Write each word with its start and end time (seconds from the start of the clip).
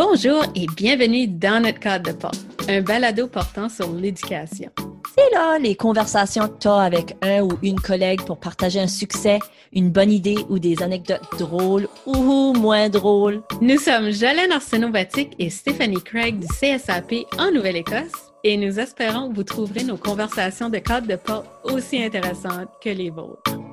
Bonjour 0.00 0.44
et 0.54 0.66
bienvenue 0.76 1.26
dans 1.26 1.60
notre 1.60 1.80
cadre 1.80 2.12
de 2.12 2.16
porte, 2.16 2.46
un 2.68 2.82
balado 2.82 3.26
portant 3.26 3.68
sur 3.68 3.92
l'éducation. 3.92 4.70
C'est 5.12 5.34
là 5.34 5.58
les 5.58 5.74
conversations 5.74 6.46
que 6.46 6.56
tu 6.60 6.68
as 6.68 6.76
avec 6.76 7.16
un 7.20 7.42
ou 7.42 7.58
une 7.64 7.80
collègue 7.80 8.22
pour 8.22 8.38
partager 8.38 8.78
un 8.78 8.86
succès, 8.86 9.40
une 9.72 9.90
bonne 9.90 10.12
idée 10.12 10.36
ou 10.50 10.60
des 10.60 10.80
anecdotes 10.84 11.26
drôles 11.36 11.88
ou 12.06 12.52
moins 12.52 12.88
drôles. 12.88 13.42
Nous 13.60 13.78
sommes 13.78 14.12
Jolene 14.12 14.52
Arsenault-Vatic 14.52 15.34
et 15.40 15.50
Stéphanie 15.50 16.00
Craig 16.04 16.38
du 16.38 16.46
CSAP 16.46 17.26
en 17.36 17.50
Nouvelle-Écosse 17.50 18.30
et 18.44 18.56
nous 18.56 18.78
espérons 18.78 19.30
que 19.30 19.34
vous 19.34 19.42
trouverez 19.42 19.82
nos 19.82 19.96
conversations 19.96 20.70
de 20.70 20.78
cadre 20.78 21.08
de 21.08 21.16
porte 21.16 21.48
aussi 21.64 22.00
intéressantes 22.00 22.68
que 22.80 22.90
les 22.90 23.10
vôtres. 23.10 23.67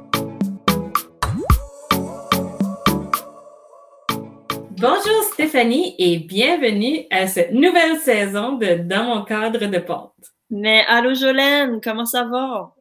Bonjour 4.87 5.23
Stéphanie 5.33 5.95
et 5.97 6.19
bienvenue 6.19 7.07
à 7.09 7.25
cette 7.25 7.51
nouvelle 7.51 7.97
saison 7.97 8.51
de 8.51 8.75
Dans 8.75 9.05
mon 9.05 9.23
cadre 9.23 9.65
de 9.65 9.79
porte. 9.79 10.13
Mais 10.51 10.83
allô 10.87 11.15
Jolene, 11.15 11.81
comment 11.83 12.05
ça 12.05 12.25
va? 12.25 12.71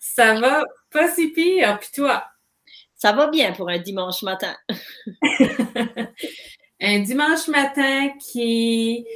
Ça 0.00 0.40
va 0.40 0.64
pas 0.90 1.06
si 1.06 1.30
pire, 1.30 1.78
puis 1.78 1.90
toi? 1.94 2.24
Ça 2.96 3.12
va 3.12 3.28
bien 3.28 3.52
pour 3.52 3.68
un 3.68 3.78
dimanche 3.78 4.24
matin. 4.24 4.56
un 6.80 6.98
dimanche 6.98 7.46
matin 7.46 8.08
qui 8.18 9.06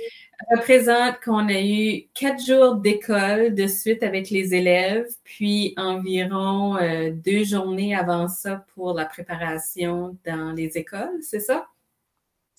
représente 0.53 1.19
qu'on 1.25 1.49
a 1.49 1.61
eu 1.61 2.05
quatre 2.15 2.47
jours 2.47 2.77
d'école 2.77 3.57
de 3.57 3.67
suite 3.67 4.05
avec 4.05 4.31
les 4.31 4.55
élèves, 4.55 5.09
puis 5.25 5.75
environ 5.77 6.77
euh, 6.77 7.11
deux 7.11 7.43
journées 7.43 7.97
avant 7.97 8.29
ça 8.29 8.65
pour 8.77 8.93
la 8.93 9.07
préparation 9.07 10.17
dans 10.25 10.53
les 10.53 10.79
écoles, 10.79 11.19
c'est 11.21 11.41
ça? 11.41 11.67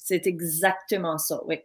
C'est 0.09 0.25
exactement 0.25 1.19
ça, 1.19 1.39
oui. 1.45 1.59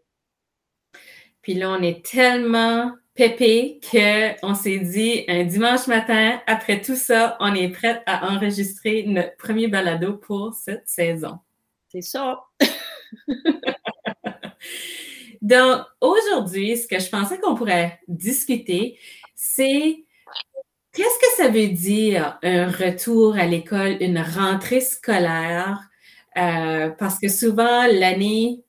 Puis 1.40 1.54
là, 1.54 1.70
on 1.70 1.80
est 1.80 2.04
tellement 2.04 2.92
pépé 3.14 3.80
qu'on 3.90 4.54
s'est 4.54 4.80
dit 4.80 5.24
un 5.28 5.44
dimanche 5.44 5.86
matin, 5.86 6.42
après 6.46 6.82
tout 6.82 6.94
ça, 6.94 7.38
on 7.40 7.54
est 7.54 7.70
prête 7.70 8.02
à 8.04 8.30
enregistrer 8.34 9.04
notre 9.06 9.34
premier 9.38 9.68
balado 9.68 10.18
pour 10.18 10.52
cette 10.52 10.86
saison. 10.86 11.38
C'est 11.88 12.02
ça. 12.02 12.44
Donc, 15.40 15.86
aujourd'hui, 16.02 16.76
ce 16.76 16.86
que 16.86 16.98
je 16.98 17.08
pensais 17.08 17.38
qu'on 17.40 17.54
pourrait 17.54 17.98
discuter, 18.08 18.98
c'est 19.34 20.04
qu'est-ce 20.92 21.18
que 21.18 21.42
ça 21.42 21.48
veut 21.48 21.68
dire 21.68 22.38
un 22.42 22.70
retour 22.70 23.36
à 23.36 23.46
l'école, 23.46 23.96
une 24.00 24.18
rentrée 24.18 24.82
scolaire 24.82 25.80
euh, 26.36 26.90
parce 26.90 27.18
que 27.18 27.28
souvent, 27.28 27.86
l'année 27.86 28.64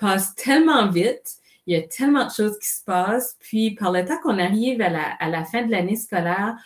passe 0.00 0.34
tellement 0.34 0.88
vite, 0.88 1.38
il 1.68 1.74
y 1.74 1.76
a 1.76 1.82
tellement 1.82 2.24
de 2.24 2.30
choses 2.30 2.58
qui 2.58 2.66
se 2.66 2.82
passent, 2.82 3.36
puis 3.40 3.72
par 3.72 3.92
le 3.92 4.02
temps 4.02 4.18
qu'on 4.22 4.38
arrive 4.38 4.80
à 4.80 4.88
la, 5.28 5.44
fin 5.44 5.66
de 5.66 5.70
l'année 5.70 5.96
scolaire, 5.96 6.56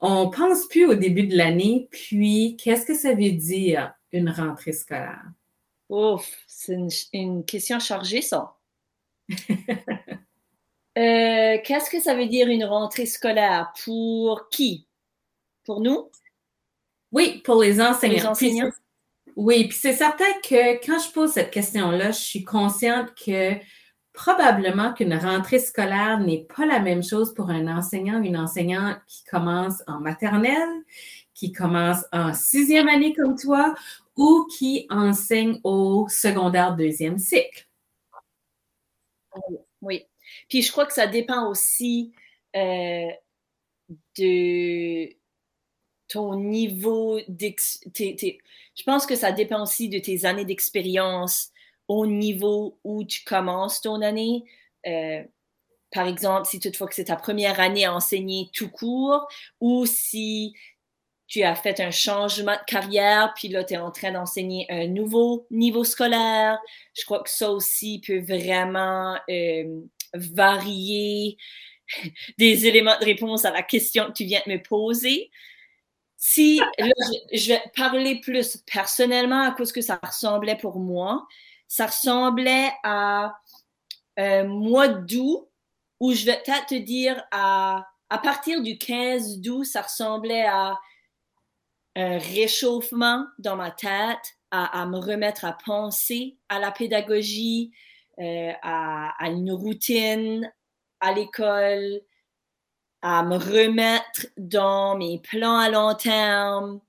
on 0.00 0.30
pense 0.30 0.66
plus 0.66 0.86
au 0.86 0.94
début 0.94 1.26
de 1.26 1.36
l'année, 1.36 1.88
puis 1.90 2.56
qu'est-ce 2.58 2.86
que 2.86 2.94
ça 2.94 3.12
veut 3.12 3.32
dire 3.32 3.92
une 4.12 4.30
rentrée 4.30 4.72
scolaire? 4.72 5.22
Ouf, 5.90 6.26
c'est 6.46 6.78
une, 7.12 7.44
question 7.44 7.78
chargée, 7.78 8.22
ça. 8.22 8.56
Euh, 10.98 11.56
qu'est-ce 11.64 11.88
que 11.88 12.00
ça 12.00 12.16
veut 12.16 12.26
dire 12.26 12.48
une 12.48 12.64
rentrée 12.64 13.06
scolaire? 13.06 13.72
Pour 13.84 14.48
qui? 14.50 14.88
Pour 15.64 15.80
nous? 15.80 16.10
Oui, 17.12 17.40
pour 17.44 17.62
les 17.62 17.80
enseignants. 17.80 18.14
Les 18.14 18.26
enseignants? 18.26 18.70
Oui, 19.36 19.68
puis 19.68 19.76
c'est 19.76 19.94
certain 19.94 20.32
que 20.42 20.84
quand 20.84 20.98
je 20.98 21.12
pose 21.12 21.32
cette 21.32 21.50
question-là, 21.50 22.10
je 22.10 22.20
suis 22.20 22.44
consciente 22.44 23.14
que 23.14 23.54
probablement 24.12 24.92
qu'une 24.92 25.14
rentrée 25.14 25.58
scolaire 25.58 26.18
n'est 26.20 26.44
pas 26.44 26.66
la 26.66 26.80
même 26.80 27.02
chose 27.02 27.32
pour 27.34 27.50
un 27.50 27.68
enseignant 27.68 28.22
une 28.22 28.36
enseignante 28.36 28.98
qui 29.06 29.24
commence 29.24 29.82
en 29.86 30.00
maternelle, 30.00 30.82
qui 31.34 31.52
commence 31.52 32.04
en 32.12 32.34
sixième 32.34 32.88
année 32.88 33.14
comme 33.14 33.36
toi 33.36 33.74
ou 34.16 34.46
qui 34.58 34.86
enseigne 34.90 35.60
au 35.64 36.06
secondaire 36.08 36.76
deuxième 36.76 37.18
cycle. 37.18 37.66
Oui. 39.80 40.06
Puis 40.48 40.62
je 40.62 40.72
crois 40.72 40.86
que 40.86 40.92
ça 40.92 41.06
dépend 41.06 41.48
aussi 41.48 42.12
euh, 42.56 43.08
de 44.18 45.19
ton 46.10 46.34
niveau 46.34 47.18
Je 47.18 48.82
pense 48.84 49.06
que 49.06 49.16
ça 49.16 49.32
dépend 49.32 49.62
aussi 49.62 49.88
de 49.88 49.98
tes 49.98 50.24
années 50.26 50.44
d'expérience 50.44 51.50
au 51.88 52.06
niveau 52.06 52.78
où 52.84 53.04
tu 53.04 53.24
commences 53.24 53.80
ton 53.80 54.02
année. 54.02 54.44
Euh, 54.86 55.22
par 55.92 56.06
exemple, 56.06 56.46
si 56.46 56.60
toutefois 56.60 56.88
que 56.88 56.94
c'est 56.94 57.04
ta 57.04 57.16
première 57.16 57.58
année 57.60 57.84
à 57.84 57.94
enseigner 57.94 58.50
tout 58.52 58.68
court 58.68 59.26
ou 59.60 59.86
si 59.86 60.54
tu 61.26 61.42
as 61.42 61.54
fait 61.54 61.78
un 61.78 61.92
changement 61.92 62.54
de 62.54 62.64
carrière, 62.66 63.32
puis 63.36 63.48
là, 63.48 63.62
tu 63.62 63.74
es 63.74 63.76
en 63.76 63.92
train 63.92 64.10
d'enseigner 64.10 64.66
un 64.68 64.88
nouveau 64.88 65.46
niveau 65.50 65.84
scolaire. 65.84 66.58
Je 66.98 67.04
crois 67.04 67.22
que 67.22 67.30
ça 67.30 67.52
aussi 67.52 68.02
peut 68.04 68.18
vraiment 68.18 69.16
euh, 69.30 69.80
varier 70.12 71.36
des 72.38 72.66
éléments 72.66 72.98
de 72.98 73.04
réponse 73.04 73.44
à 73.44 73.52
la 73.52 73.62
question 73.62 74.06
que 74.06 74.12
tu 74.12 74.24
viens 74.24 74.42
de 74.44 74.52
me 74.52 74.62
poser. 74.62 75.30
Si 76.22 76.60
je, 77.32 77.48
vais 77.48 77.62
parler 77.74 78.20
plus 78.20 78.58
personnellement 78.70 79.40
à 79.40 79.52
cause 79.52 79.72
que 79.72 79.80
ça 79.80 79.98
ressemblait 80.04 80.58
pour 80.58 80.78
moi, 80.78 81.26
ça 81.66 81.86
ressemblait 81.86 82.70
à 82.84 83.34
un 84.18 84.44
mois 84.44 84.88
d'août 84.88 85.48
où 85.98 86.12
je 86.12 86.26
vais 86.26 86.42
peut-être 86.44 86.66
te 86.66 86.74
dire 86.74 87.24
à, 87.30 87.86
à 88.10 88.18
partir 88.18 88.60
du 88.60 88.76
15 88.76 89.38
d'août, 89.38 89.64
ça 89.64 89.80
ressemblait 89.80 90.44
à 90.44 90.78
un 91.96 92.18
réchauffement 92.18 93.24
dans 93.38 93.56
ma 93.56 93.70
tête, 93.70 94.36
à, 94.50 94.84
me 94.84 94.98
remettre 94.98 95.46
à 95.46 95.56
penser 95.64 96.36
à 96.50 96.58
la 96.58 96.70
pédagogie, 96.70 97.72
euh, 98.18 98.52
à, 98.60 99.14
à, 99.24 99.30
une 99.30 99.52
routine 99.52 100.52
à 101.00 101.12
l'école, 101.12 102.02
à 103.02 103.22
me 103.22 103.36
remettre 103.36 104.26
dans 104.36 104.96
mes 104.96 105.18
plans 105.18 105.58
à 105.58 105.70
long 105.70 105.94
terme. 105.94 106.80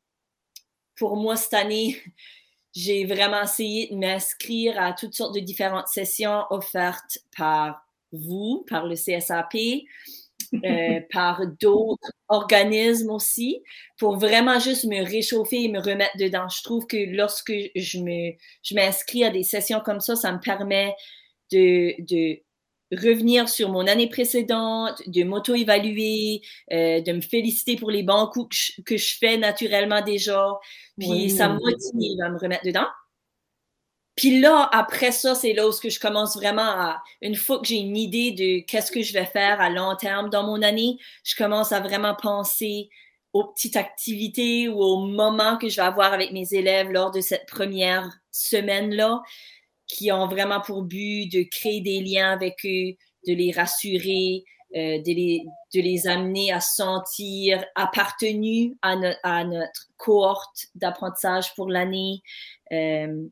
Pour 0.96 1.16
moi, 1.16 1.36
cette 1.36 1.54
année, 1.54 2.02
j'ai 2.76 3.06
vraiment 3.06 3.44
essayé 3.44 3.90
de 3.92 3.96
m'inscrire 3.96 4.80
à 4.82 4.94
toutes 4.94 5.14
sortes 5.14 5.36
de 5.36 5.40
différentes 5.40 5.88
sessions 5.88 6.46
offertes 6.50 7.20
par 7.38 7.86
vous, 8.12 8.66
par 8.70 8.86
le 8.86 8.96
CSAP, 8.96 9.56
euh, 10.66 11.00
par 11.12 11.48
d'autres 11.60 12.12
organismes 12.28 13.12
aussi, 13.12 13.64
pour 13.98 14.18
vraiment 14.18 14.60
juste 14.60 14.86
me 14.86 15.04
réchauffer 15.04 15.64
et 15.64 15.70
me 15.70 15.80
remettre 15.80 16.18
dedans. 16.18 16.48
Je 16.50 16.62
trouve 16.64 16.88
que 16.88 16.98
lorsque 17.16 17.54
je 17.76 18.00
me 18.00 18.34
je 18.64 18.76
m'inscris 18.76 19.24
à 19.24 19.30
des 19.30 19.44
sessions 19.44 19.80
comme 19.80 20.02
ça, 20.02 20.16
ça 20.16 20.32
me 20.32 20.40
permet 20.40 20.94
de, 21.52 21.94
de 22.04 22.42
revenir 22.92 23.48
sur 23.48 23.70
mon 23.70 23.88
année 23.88 24.10
précédente, 24.10 25.02
de 25.08 25.24
m'auto-évaluer, 25.24 26.42
euh, 26.72 27.02
de 27.02 27.14
me 27.14 27.22
féliciter 27.22 27.76
pour 27.76 27.92
les 27.92 28.04
bons 28.04 28.28
coups 28.28 28.74
que 28.86 28.98
je, 28.98 29.18
fais 29.18 29.38
naturellement 29.38 30.02
déjà. 30.02 30.54
Puis 31.00 31.30
ça 31.30 31.50
me 31.50 31.60
motive 31.60 32.22
à 32.22 32.30
me 32.30 32.38
remettre 32.38 32.66
dedans. 32.66 32.88
Puis 34.16 34.42
là, 34.42 34.70
après 34.74 35.12
ça, 35.12 35.36
c'est 35.36 35.54
là 35.54 35.68
où 35.68 35.72
je 35.72 36.00
commence 36.00 36.36
vraiment 36.36 36.62
à, 36.62 37.02
une 37.22 37.36
fois 37.36 37.60
que 37.60 37.68
j'ai 37.68 37.78
une 37.78 37.96
idée 37.96 38.32
de 38.32 38.66
qu'est-ce 38.66 38.92
que 38.92 39.02
je 39.02 39.14
vais 39.14 39.26
faire 39.26 39.62
à 39.62 39.70
long 39.70 39.96
terme 39.96 40.30
dans 40.30 40.44
mon 40.44 40.62
année, 40.62 40.98
je 41.24 41.36
commence 41.36 41.72
à 41.72 41.80
vraiment 41.80 42.14
penser 42.14 42.90
aux 43.34 43.46
petites 43.46 43.78
activités 43.78 44.68
ou 44.68 44.82
aux 44.82 45.06
moments 45.06 45.58
que 45.58 45.70
je 45.70 45.78
vais 45.78 45.88
avoir 45.88 46.12
avec 46.12 46.34
mes 46.34 46.54
élèves 46.54 46.92
lors 46.92 47.12
de 47.12 47.22
cette 47.22 47.48
première 47.48 48.20
semaine-là 48.32 49.22
qui 49.92 50.12
ont 50.12 50.28
vraiment 50.28 50.62
pour 50.62 50.84
but 50.84 51.28
de 51.28 51.44
créer 51.44 51.82
des 51.82 52.00
liens 52.00 52.32
avec 52.32 52.56
eux, 52.66 52.96
de 53.28 53.34
les 53.34 53.52
rassurer, 53.52 54.44
euh, 54.74 55.00
de, 55.00 55.14
les, 55.14 55.44
de 55.74 55.82
les 55.82 56.08
amener 56.08 56.52
à 56.54 56.62
sentir 56.62 57.64
appartenus 57.76 58.72
à, 58.82 58.96
notre 59.44 59.88
cohorte 59.98 60.68
d'apprentissage 60.76 61.54
pour 61.56 61.70
l'année, 61.70 62.22
euh, 62.72 63.28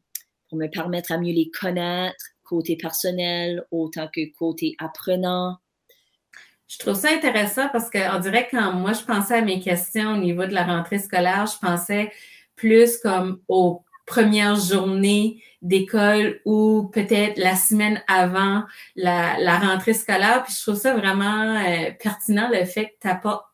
pour 0.50 0.58
me 0.58 0.68
permettre 0.68 1.14
à 1.14 1.18
mieux 1.18 1.34
les 1.34 1.50
connaître, 1.50 2.26
côté 2.44 2.76
personnel 2.76 3.64
autant 3.72 4.10
que 4.14 4.22
côté 4.38 4.76
apprenant. 4.80 5.58
Je 6.68 6.78
trouve 6.78 6.96
ça 6.96 7.10
intéressant 7.12 7.70
parce 7.70 7.90
qu'on 7.90 8.20
dirait 8.20 8.48
que 8.48 8.58
quand 8.58 8.74
moi 8.74 8.92
je 8.92 9.04
pensais 9.04 9.36
à 9.36 9.42
mes 9.42 9.62
questions 9.62 10.12
au 10.12 10.18
niveau 10.18 10.46
de 10.46 10.54
la 10.54 10.66
rentrée 10.66 11.00
scolaire, 11.00 11.46
je 11.46 11.58
pensais 11.58 12.12
plus 12.56 12.98
comme 12.98 13.42
aux 13.48 13.82
première 14.10 14.56
journée 14.56 15.42
d'école 15.62 16.42
ou 16.44 16.90
peut-être 16.92 17.38
la 17.38 17.56
semaine 17.56 18.02
avant 18.08 18.64
la, 18.96 19.60
rentrée 19.60 19.94
scolaire. 19.94 20.44
Puis 20.44 20.54
je 20.58 20.62
trouve 20.64 20.76
ça 20.76 20.96
vraiment 20.96 21.56
euh, 21.56 21.92
pertinent 22.02 22.50
le 22.52 22.66
fait 22.66 22.88
que 22.88 22.96
tu 23.02 23.08
apportes 23.08 23.46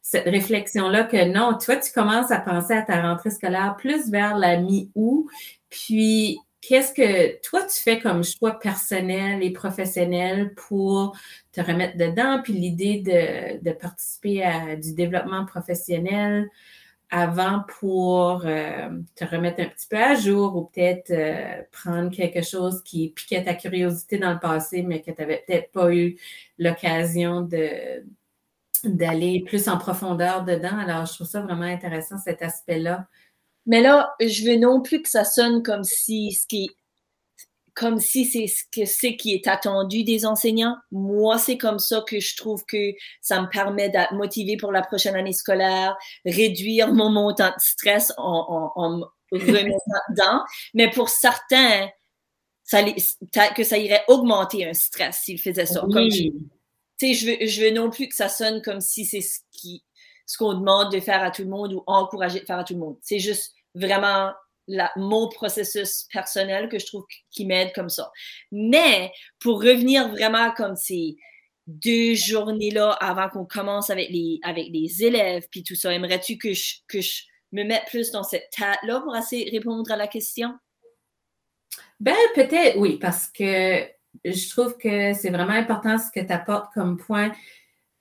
cette 0.00 0.26
réflexion-là 0.26 1.02
que 1.04 1.24
non, 1.24 1.58
toi, 1.58 1.76
tu 1.76 1.92
commences 1.92 2.30
à 2.30 2.38
penser 2.38 2.74
à 2.74 2.82
ta 2.82 3.02
rentrée 3.02 3.30
scolaire 3.30 3.74
plus 3.76 4.08
vers 4.08 4.36
la 4.38 4.56
mi-août, 4.56 5.26
puis 5.68 6.38
qu'est-ce 6.60 6.92
que 6.92 7.40
toi 7.42 7.62
tu 7.64 7.80
fais 7.80 7.98
comme 7.98 8.22
choix 8.22 8.60
personnel 8.60 9.42
et 9.42 9.50
professionnel 9.50 10.54
pour 10.54 11.16
te 11.50 11.60
remettre 11.60 11.96
dedans, 11.96 12.40
puis 12.42 12.52
l'idée 12.52 13.02
de, 13.60 13.72
participer 13.72 14.44
à 14.44 14.76
du 14.76 14.94
développement 14.94 15.44
professionnel 15.44 16.48
avant 17.10 17.62
pour 17.78 18.42
euh, 18.44 18.88
te 19.14 19.24
remettre 19.24 19.60
un 19.60 19.66
petit 19.68 19.86
peu 19.88 19.96
à 19.96 20.14
jour 20.14 20.56
ou 20.56 20.64
peut-être 20.64 21.10
euh, 21.10 21.62
prendre 21.70 22.10
quelque 22.10 22.42
chose 22.42 22.82
qui 22.82 23.10
piquait 23.10 23.44
ta 23.44 23.54
curiosité 23.54 24.18
dans 24.18 24.32
le 24.32 24.40
passé, 24.40 24.82
mais 24.82 25.02
que 25.02 25.10
tu 25.12 25.20
n'avais 25.20 25.44
peut-être 25.46 25.70
pas 25.70 25.94
eu 25.94 26.16
l'occasion 26.58 27.42
de, 27.42 28.04
d'aller 28.84 29.44
plus 29.46 29.68
en 29.68 29.78
profondeur 29.78 30.44
dedans. 30.44 30.78
Alors, 30.78 31.06
je 31.06 31.14
trouve 31.14 31.28
ça 31.28 31.42
vraiment 31.42 31.62
intéressant, 31.62 32.18
cet 32.18 32.42
aspect-là. 32.42 33.06
Mais 33.66 33.80
là, 33.82 34.14
je 34.20 34.44
veux 34.44 34.56
non 34.56 34.80
plus 34.80 35.02
que 35.02 35.08
ça 35.08 35.24
sonne 35.24 35.62
comme 35.62 35.84
si 35.84 36.32
ce 36.32 36.46
qui 36.46 36.70
comme 37.76 38.00
si 38.00 38.24
c'est 38.24 38.46
ce 38.46 38.64
que 38.72 38.86
c'est 38.86 39.16
qui 39.16 39.34
est 39.34 39.46
attendu 39.46 40.02
des 40.02 40.24
enseignants. 40.24 40.76
Moi, 40.90 41.38
c'est 41.38 41.58
comme 41.58 41.78
ça 41.78 42.02
que 42.06 42.18
je 42.18 42.34
trouve 42.34 42.64
que 42.64 42.92
ça 43.20 43.40
me 43.42 43.48
permet 43.48 43.90
d'être 43.90 44.14
motivé 44.14 44.56
pour 44.56 44.72
la 44.72 44.82
prochaine 44.82 45.14
année 45.14 45.34
scolaire, 45.34 45.96
réduire 46.24 46.92
mon 46.92 47.10
montant 47.10 47.50
de 47.50 47.60
stress 47.60 48.12
en, 48.16 48.72
en, 48.74 48.96
me 48.96 49.04
remettant 49.30 49.76
dedans. 50.10 50.42
Mais 50.72 50.90
pour 50.90 51.10
certains, 51.10 51.88
ça, 52.64 52.82
que 53.54 53.62
ça 53.62 53.76
irait 53.76 54.04
augmenter 54.08 54.66
un 54.66 54.72
stress 54.72 55.18
s'ils 55.18 55.40
faisaient 55.40 55.66
ça. 55.66 55.84
Oui 55.86 56.32
tu 56.98 57.08
sais, 57.08 57.14
je 57.14 57.26
veux, 57.26 57.46
je 57.46 57.60
veux 57.62 57.70
non 57.70 57.90
plus 57.90 58.08
que 58.08 58.14
ça 58.14 58.28
sonne 58.28 58.62
comme 58.62 58.80
si 58.80 59.04
c'est 59.04 59.20
ce 59.20 59.40
qui, 59.50 59.84
ce 60.24 60.38
qu'on 60.38 60.54
demande 60.54 60.90
de 60.92 61.00
faire 61.00 61.22
à 61.22 61.30
tout 61.30 61.42
le 61.42 61.48
monde 61.48 61.74
ou 61.74 61.82
encourager 61.86 62.40
de 62.40 62.46
faire 62.46 62.58
à 62.58 62.64
tout 62.64 62.72
le 62.72 62.80
monde. 62.80 62.96
C'est 63.02 63.18
juste 63.18 63.54
vraiment 63.74 64.32
la, 64.66 64.90
mon 64.96 65.28
processus 65.28 66.06
personnel 66.12 66.68
que 66.68 66.78
je 66.78 66.86
trouve 66.86 67.04
qui 67.30 67.44
m'aide 67.46 67.72
comme 67.74 67.88
ça. 67.88 68.10
Mais 68.52 69.12
pour 69.38 69.62
revenir 69.62 70.08
vraiment 70.08 70.52
comme 70.52 70.76
ces 70.76 71.16
deux 71.66 72.14
journées-là 72.14 72.92
avant 72.92 73.28
qu'on 73.28 73.44
commence 73.44 73.90
avec 73.90 74.08
les, 74.10 74.38
avec 74.42 74.68
les 74.72 75.04
élèves 75.04 75.46
puis 75.50 75.62
tout 75.62 75.74
ça, 75.74 75.92
aimerais-tu 75.92 76.38
que 76.38 76.52
je, 76.52 76.76
que 76.88 77.00
je 77.00 77.22
me 77.52 77.64
mette 77.64 77.86
plus 77.86 78.10
dans 78.10 78.22
cette 78.22 78.50
tête-là 78.50 79.00
pour 79.00 79.14
assez 79.14 79.48
répondre 79.50 79.90
à 79.90 79.96
la 79.96 80.06
question? 80.06 80.54
Ben, 81.98 82.14
peut-être, 82.34 82.76
oui, 82.78 82.98
parce 82.98 83.28
que 83.28 83.86
je 84.24 84.50
trouve 84.50 84.76
que 84.76 85.12
c'est 85.14 85.30
vraiment 85.30 85.52
important 85.52 85.98
ce 85.98 86.10
que 86.12 86.24
tu 86.24 86.32
apportes 86.32 86.72
comme 86.72 86.96
point 86.98 87.32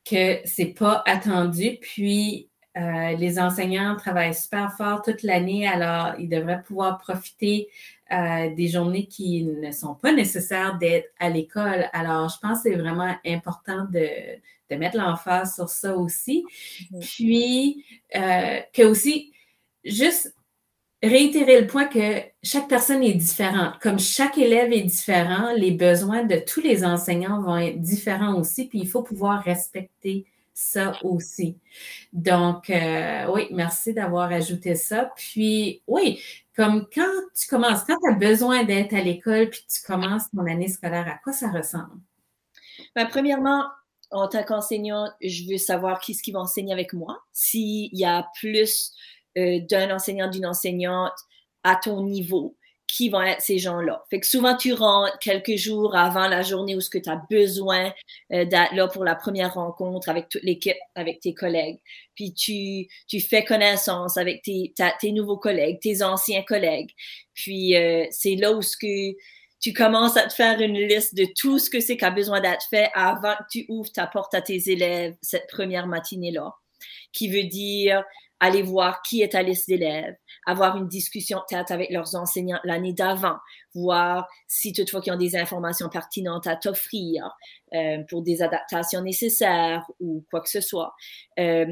que 0.04 0.40
c'est 0.46 0.74
pas 0.74 1.02
attendu. 1.06 1.78
Puis, 1.82 2.50
euh, 2.78 3.16
les 3.18 3.40
enseignants 3.40 3.96
travaillent 3.96 4.34
super 4.34 4.74
fort 4.76 5.02
toute 5.02 5.24
l'année, 5.24 5.68
alors 5.68 6.14
ils 6.20 6.28
devraient 6.28 6.62
pouvoir 6.62 6.98
profiter 6.98 7.70
euh, 8.12 8.54
des 8.54 8.68
journées 8.68 9.08
qui 9.08 9.44
ne 9.44 9.72
sont 9.72 9.96
pas 9.96 10.12
nécessaires 10.12 10.78
d'être 10.78 11.10
à 11.20 11.30
l'école. 11.30 11.90
Alors, 11.94 12.30
je 12.30 12.38
pense 12.40 12.64
que 12.64 12.70
c'est 12.70 12.76
vraiment 12.76 13.16
important 13.26 13.86
de, 13.86 14.08
de 14.70 14.76
mettre 14.76 14.98
l'emphase 14.98 15.56
sur 15.56 15.70
ça 15.70 15.96
aussi. 15.96 16.44
Puis, 17.02 17.86
euh, 18.16 18.60
que 18.74 18.84
aussi, 18.84 19.32
juste 19.84 20.36
réitérer 21.02 21.62
le 21.62 21.68
point 21.68 21.86
que 21.86 22.22
chaque 22.44 22.68
personne 22.68 23.04
est 23.04 23.14
différente. 23.14 23.80
Comme 23.82 24.00
chaque 24.00 24.38
élève 24.38 24.74
est 24.74 24.82
différent, 24.82 25.54
les 25.56 25.72
besoins 25.72 26.24
de 26.24 26.38
tous 26.38 26.62
les 26.62 26.84
enseignants 26.84 27.42
vont 27.42 27.58
être 27.58 27.80
différents 27.80 28.40
aussi, 28.40 28.68
puis 28.68 28.80
il 28.80 28.88
faut 28.88 29.04
pouvoir 29.04 29.44
respecter 29.44 30.26
ça 30.56 30.94
aussi. 31.04 31.58
Donc, 32.14 32.70
euh, 32.70 33.28
oui, 33.32 33.50
merci 33.52 33.94
d'avoir 33.94 34.32
ajouté 34.32 34.74
ça. 34.76 35.12
Puis, 35.16 35.84
oui, 35.86 36.22
comme 36.56 36.88
quand 36.94 37.12
tu 37.38 37.48
commences, 37.48 37.84
quand 37.84 37.98
tu 38.02 38.10
as 38.10 38.16
besoin 38.16 38.64
d'être 38.64 38.94
à 38.94 39.02
l'école, 39.02 39.50
puis 39.50 39.66
tu 39.70 39.82
commences 39.86 40.32
ton 40.32 40.46
année 40.48 40.70
scolaire, 40.70 41.08
à 41.08 41.20
quoi 41.22 41.34
ça 41.34 41.52
ressemble? 41.52 42.00
Ben, 42.96 43.06
premièrement, 43.06 43.66
en 44.12 44.30
tant 44.30 44.44
qu'enseignant, 44.44 45.12
je 45.22 45.44
veux 45.52 45.58
savoir 45.58 46.00
qui 46.00 46.14
ce 46.14 46.24
qui 46.24 46.32
va 46.32 46.40
enseigner 46.40 46.72
avec 46.72 46.94
moi. 46.94 47.20
S'il 47.34 47.90
y 47.94 48.06
a 48.06 48.26
plus 48.40 48.94
euh, 49.38 49.60
d'un 49.70 49.94
enseignant, 49.94 50.30
d'une 50.30 50.46
enseignante 50.46 51.14
à 51.64 51.76
ton 51.76 52.04
niveau 52.04 52.56
qui 52.88 53.10
vont 53.10 53.22
être 53.22 53.42
ces 53.42 53.58
gens-là. 53.58 54.04
Fait 54.10 54.20
que 54.20 54.28
souvent, 54.28 54.56
tu 54.56 54.74
rentres 54.74 55.18
quelques 55.20 55.56
jours 55.56 55.96
avant 55.96 56.28
la 56.28 56.44
journée 56.44 56.76
où 56.76 56.82
ce 56.82 56.90
que 56.90 56.98
tu 56.98 57.10
as 57.10 57.22
besoin 57.30 57.92
euh, 58.32 58.46
d'être 58.46 58.74
là 58.74 58.88
pour 58.88 59.04
la 59.04 59.16
première 59.16 59.56
rencontre 59.56 60.10
avec 60.10 60.30
toute 60.30 60.44
l'équipe, 60.44 60.78
avec 60.94 61.20
tes 61.20 61.34
collègues. 61.34 61.80
Puis 62.16 62.34
tu, 62.34 62.88
tu 63.08 63.20
fais 63.22 63.44
connaissance 63.44 64.18
avec 64.18 64.44
tes, 64.44 65.12
nouveaux 65.12 65.38
collègues, 65.38 65.80
tes 65.80 66.04
anciens 66.04 66.44
collègues. 66.44 66.92
Puis 67.34 67.76
euh, 67.76 68.06
c'est 68.12 68.36
là 68.36 68.54
où 68.54 68.62
ce 68.62 68.78
que 68.78 69.18
tu 69.60 69.74
commences 69.74 70.16
à 70.16 70.28
te 70.28 70.34
faire 70.34 70.62
une 70.62 70.78
liste 70.78 71.16
de 71.16 71.26
tout 71.36 71.58
ce 71.58 71.72
que 71.72 71.80
c'est 71.80 71.98
qui 71.98 72.06
a 72.06 72.12
besoin 72.12 72.40
d'être 72.40 72.66
fait 72.70 72.92
avant 72.94 73.34
que 73.34 73.44
tu 73.50 73.66
ouvres 73.68 73.92
ta 73.92 74.06
porte 74.06 74.36
à 74.36 74.42
tes 74.42 74.70
élèves 74.70 75.16
cette 75.22 75.48
première 75.48 75.88
matinée-là. 75.88 76.54
Qui 77.14 77.30
veut 77.30 77.48
dire 77.48 78.04
aller 78.46 78.62
voir 78.62 79.02
qui 79.02 79.22
est 79.22 79.34
ta 79.34 79.42
liste 79.42 79.68
d'élèves, 79.68 80.16
avoir 80.46 80.78
une 80.78 80.88
discussion 80.88 81.42
tête 81.48 81.72
avec 81.72 81.90
leurs 81.90 82.16
enseignants 82.16 82.60
l'année 82.64 82.94
d'avant, 82.94 83.38
voir 83.74 84.28
si 84.48 84.74
toutefois 84.74 85.02
qu'ils 85.02 85.14
ont 85.14 85.18
des 85.18 85.36
informations 85.36 85.90
pertinentes 85.90 86.48
à 86.48 86.56
t'offrir 86.56 87.30
euh, 87.74 87.98
pour 88.10 88.22
des 88.22 88.42
adaptations 88.42 89.02
nécessaires 89.02 89.84
ou 90.00 90.24
quoi 90.30 90.42
que 90.42 90.50
ce 90.50 90.62
soit. 90.62 90.94
Euh, 91.40 91.66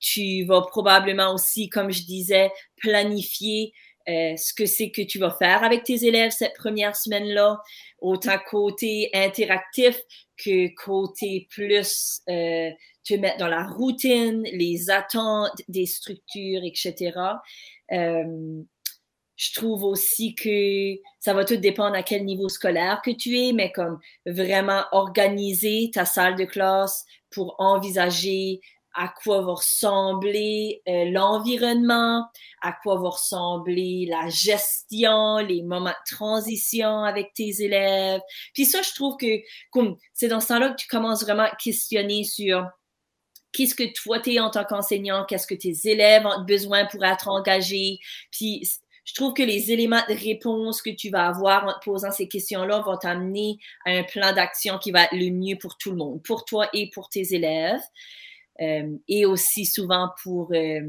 tu 0.00 0.44
vas 0.44 0.62
probablement 0.62 1.32
aussi, 1.32 1.68
comme 1.68 1.90
je 1.90 2.04
disais, 2.04 2.50
planifier 2.76 3.72
euh, 4.08 4.36
ce 4.36 4.54
que 4.54 4.66
c'est 4.66 4.90
que 4.90 5.02
tu 5.02 5.18
vas 5.18 5.32
faire 5.32 5.64
avec 5.64 5.82
tes 5.84 6.04
élèves 6.04 6.30
cette 6.30 6.54
première 6.54 6.94
semaine-là, 6.94 7.60
autant 8.00 8.38
côté 8.48 9.10
interactif 9.12 10.00
que 10.36 10.74
côté 10.74 11.46
plus 11.50 12.20
euh, 12.28 12.70
te 13.04 13.14
mettre 13.14 13.38
dans 13.38 13.48
la 13.48 13.66
routine, 13.66 14.42
les 14.52 14.90
attentes 14.90 15.60
des 15.68 15.86
structures, 15.86 16.62
etc. 16.64 17.12
Euh, 17.92 18.62
je 19.36 19.52
trouve 19.52 19.84
aussi 19.84 20.34
que 20.34 20.94
ça 21.20 21.34
va 21.34 21.44
tout 21.44 21.56
dépendre 21.56 21.94
à 21.94 22.02
quel 22.02 22.24
niveau 22.24 22.48
scolaire 22.48 23.02
que 23.04 23.10
tu 23.10 23.38
es, 23.38 23.52
mais 23.52 23.70
comme 23.70 23.98
vraiment 24.24 24.84
organiser 24.92 25.90
ta 25.92 26.04
salle 26.04 26.36
de 26.36 26.44
classe 26.44 27.04
pour 27.30 27.54
envisager 27.58 28.60
à 28.96 29.08
quoi 29.08 29.42
va 29.42 29.52
ressembler 29.52 30.82
euh, 30.88 31.10
l'environnement, 31.10 32.26
à 32.62 32.72
quoi 32.72 32.96
va 32.96 33.10
ressembler 33.10 34.06
la 34.08 34.28
gestion, 34.30 35.36
les 35.38 35.62
moments 35.62 35.90
de 35.90 36.14
transition 36.16 37.04
avec 37.04 37.34
tes 37.34 37.62
élèves. 37.62 38.22
Puis 38.54 38.64
ça, 38.64 38.80
je 38.80 38.94
trouve 38.94 39.16
que 39.18 39.26
c'est 40.14 40.28
dans 40.28 40.40
ce 40.40 40.48
temps-là 40.48 40.70
que 40.70 40.76
tu 40.76 40.88
commences 40.88 41.22
vraiment 41.22 41.42
à 41.42 41.54
questionner 41.56 42.24
sur 42.24 42.66
qu'est-ce 43.52 43.74
que 43.74 43.92
toi, 43.92 44.18
tu 44.18 44.34
es 44.34 44.40
en 44.40 44.50
tant 44.50 44.64
qu'enseignant, 44.64 45.26
qu'est-ce 45.26 45.46
que 45.46 45.54
tes 45.54 45.74
élèves 45.84 46.24
ont 46.24 46.44
besoin 46.44 46.86
pour 46.86 47.04
être 47.04 47.28
engagés. 47.28 47.98
Puis, 48.30 48.66
je 49.04 49.14
trouve 49.14 49.34
que 49.34 49.42
les 49.42 49.70
éléments 49.72 50.02
de 50.08 50.14
réponse 50.14 50.82
que 50.82 50.90
tu 50.90 51.10
vas 51.10 51.28
avoir 51.28 51.64
en 51.64 51.72
te 51.74 51.84
posant 51.84 52.10
ces 52.10 52.28
questions-là 52.28 52.80
vont 52.80 52.96
t'amener 52.96 53.56
à 53.84 53.90
un 53.90 54.02
plan 54.02 54.32
d'action 54.32 54.78
qui 54.78 54.90
va 54.90 55.04
être 55.04 55.12
le 55.12 55.30
mieux 55.30 55.56
pour 55.56 55.76
tout 55.76 55.90
le 55.90 55.96
monde, 55.96 56.22
pour 56.24 56.44
toi 56.44 56.68
et 56.72 56.90
pour 56.92 57.08
tes 57.08 57.34
élèves. 57.34 57.80
Euh, 58.60 58.96
et 59.08 59.26
aussi 59.26 59.66
souvent 59.66 60.10
pour, 60.22 60.52
euh, 60.52 60.80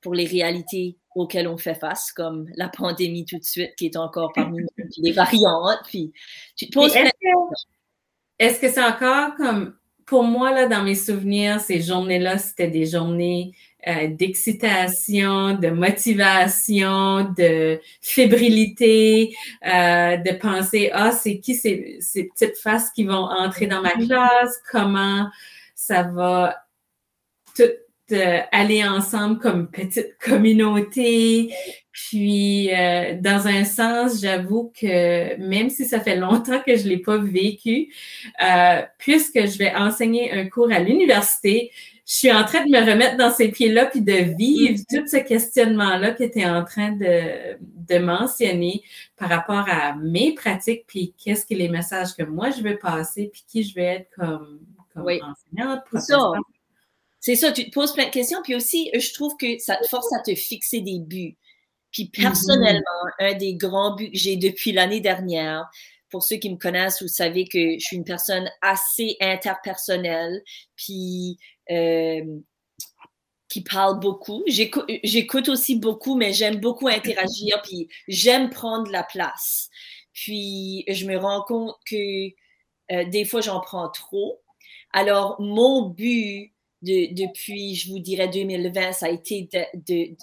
pour 0.00 0.14
les 0.14 0.26
réalités 0.26 0.96
auxquelles 1.14 1.48
on 1.48 1.56
fait 1.56 1.74
face, 1.74 2.12
comme 2.12 2.48
la 2.56 2.68
pandémie 2.68 3.24
tout 3.24 3.38
de 3.38 3.44
suite 3.44 3.74
qui 3.76 3.86
est 3.86 3.96
encore 3.96 4.32
parmi 4.32 4.58
nous, 4.78 4.86
les 4.98 5.12
variantes. 5.12 5.80
Puis, 5.86 6.12
tu 6.56 6.68
te 6.68 6.72
poses 6.72 6.94
Est-ce 8.38 8.60
que 8.60 8.68
c'est 8.68 8.84
encore 8.84 9.34
comme 9.36 9.74
pour 10.06 10.22
moi, 10.22 10.52
là, 10.52 10.66
dans 10.66 10.82
mes 10.82 10.94
souvenirs, 10.94 11.60
ces 11.60 11.80
journées-là, 11.80 12.36
c'était 12.36 12.68
des 12.68 12.84
journées 12.84 13.52
euh, 13.86 14.08
d'excitation, 14.08 15.54
de 15.54 15.68
motivation, 15.70 17.32
de 17.36 17.80
fébrilité, 18.02 19.34
euh, 19.66 20.16
de 20.18 20.38
penser, 20.38 20.90
ah, 20.92 21.10
c'est 21.10 21.38
qui 21.38 21.54
ces, 21.54 21.96
ces 22.00 22.24
petites 22.24 22.58
faces 22.58 22.90
qui 22.90 23.04
vont 23.04 23.14
entrer 23.14 23.66
dans 23.66 23.80
ma 23.80 23.94
mm-hmm. 23.94 24.06
classe, 24.06 24.62
comment 24.70 25.28
ça 25.74 26.02
va 26.02 26.63
tout 27.54 27.62
euh, 28.12 28.40
aller 28.52 28.84
ensemble 28.84 29.38
comme 29.38 29.70
petite 29.70 30.18
communauté, 30.18 31.54
puis, 31.94 32.74
euh, 32.74 33.14
dans 33.20 33.46
un 33.46 33.64
sens, 33.64 34.20
j'avoue 34.20 34.72
que 34.78 35.36
même 35.36 35.70
si 35.70 35.84
ça 35.84 36.00
fait 36.00 36.16
longtemps 36.16 36.60
que 36.60 36.76
je 36.76 36.82
ne 36.84 36.88
l'ai 36.88 36.98
pas 36.98 37.18
vécu, 37.18 37.94
euh, 38.42 38.82
puisque 38.98 39.46
je 39.46 39.56
vais 39.58 39.72
enseigner 39.76 40.32
un 40.32 40.48
cours 40.48 40.72
à 40.72 40.80
l'université, 40.80 41.70
je 42.04 42.14
suis 42.14 42.32
en 42.32 42.44
train 42.44 42.64
de 42.64 42.70
me 42.70 42.80
remettre 42.80 43.16
dans 43.16 43.30
ces 43.30 43.48
pieds-là, 43.48 43.86
puis 43.86 44.00
de 44.00 44.12
vivre 44.12 44.74
mm-hmm. 44.74 45.02
tout 45.02 45.06
ce 45.06 45.18
questionnement-là 45.18 46.10
que 46.10 46.24
tu 46.24 46.40
es 46.40 46.46
en 46.46 46.64
train 46.64 46.90
de, 46.90 47.56
de 47.60 47.98
mentionner 47.98 48.82
par 49.16 49.28
rapport 49.28 49.64
à 49.68 49.94
mes 49.94 50.34
pratiques, 50.34 50.86
puis 50.88 51.14
qu'est-ce 51.16 51.46
que 51.46 51.54
les 51.54 51.68
messages 51.68 52.16
que 52.16 52.24
moi 52.24 52.50
je 52.50 52.60
veux 52.60 52.76
passer, 52.76 53.30
puis 53.32 53.44
qui 53.46 53.62
je 53.62 53.72
vais 53.72 53.84
être 53.84 54.10
comme, 54.18 54.58
comme 54.92 55.06
enseignante, 55.06 55.84
C'est 57.24 57.36
ça, 57.36 57.52
tu 57.52 57.64
te 57.64 57.70
poses 57.70 57.94
plein 57.94 58.04
de 58.04 58.10
questions, 58.10 58.42
puis 58.42 58.54
aussi, 58.54 58.90
je 58.92 59.14
trouve 59.14 59.34
que 59.38 59.58
ça 59.58 59.76
te 59.76 59.88
force 59.88 60.12
à 60.12 60.20
te 60.20 60.34
fixer 60.34 60.82
des 60.82 60.98
buts 60.98 61.38
Puis 61.90 62.10
personnellement, 62.10 62.82
un 63.18 63.32
des 63.32 63.54
grands 63.54 63.94
buts 63.96 64.10
que 64.10 64.18
j'ai 64.18 64.36
depuis 64.36 64.72
l'année 64.72 65.00
dernière, 65.00 65.64
pour 66.10 66.22
ceux 66.22 66.36
qui 66.36 66.50
me 66.50 66.58
connaissent, 66.58 67.00
vous 67.00 67.08
savez 67.08 67.46
que 67.48 67.58
je 67.58 67.78
suis 67.78 67.96
une 67.96 68.04
personne 68.04 68.50
assez 68.60 69.16
interpersonnelle, 69.22 70.42
puis 70.76 71.38
euh, 71.70 72.22
qui 73.48 73.62
parle 73.62 74.00
beaucoup. 74.00 74.44
J'écoute 74.46 75.48
aussi 75.48 75.76
beaucoup, 75.76 76.16
mais 76.16 76.34
j'aime 76.34 76.60
beaucoup 76.60 76.88
interagir, 76.88 77.62
puis 77.62 77.88
j'aime 78.06 78.50
prendre 78.50 78.90
la 78.90 79.02
place. 79.02 79.70
Puis 80.12 80.84
je 80.88 81.06
me 81.06 81.16
rends 81.16 81.42
compte 81.44 81.74
que 81.90 82.26
euh, 82.92 83.04
des 83.08 83.24
fois, 83.24 83.40
j'en 83.40 83.60
prends 83.60 83.88
trop. 83.88 84.42
Alors, 84.92 85.40
mon 85.40 85.88
but 85.88 86.53
depuis, 86.84 87.74
je 87.74 87.90
vous 87.90 87.98
dirais, 87.98 88.28
2020, 88.28 88.92
ça 88.92 89.06
a 89.06 89.10
été 89.10 89.48
de, 89.52 90.16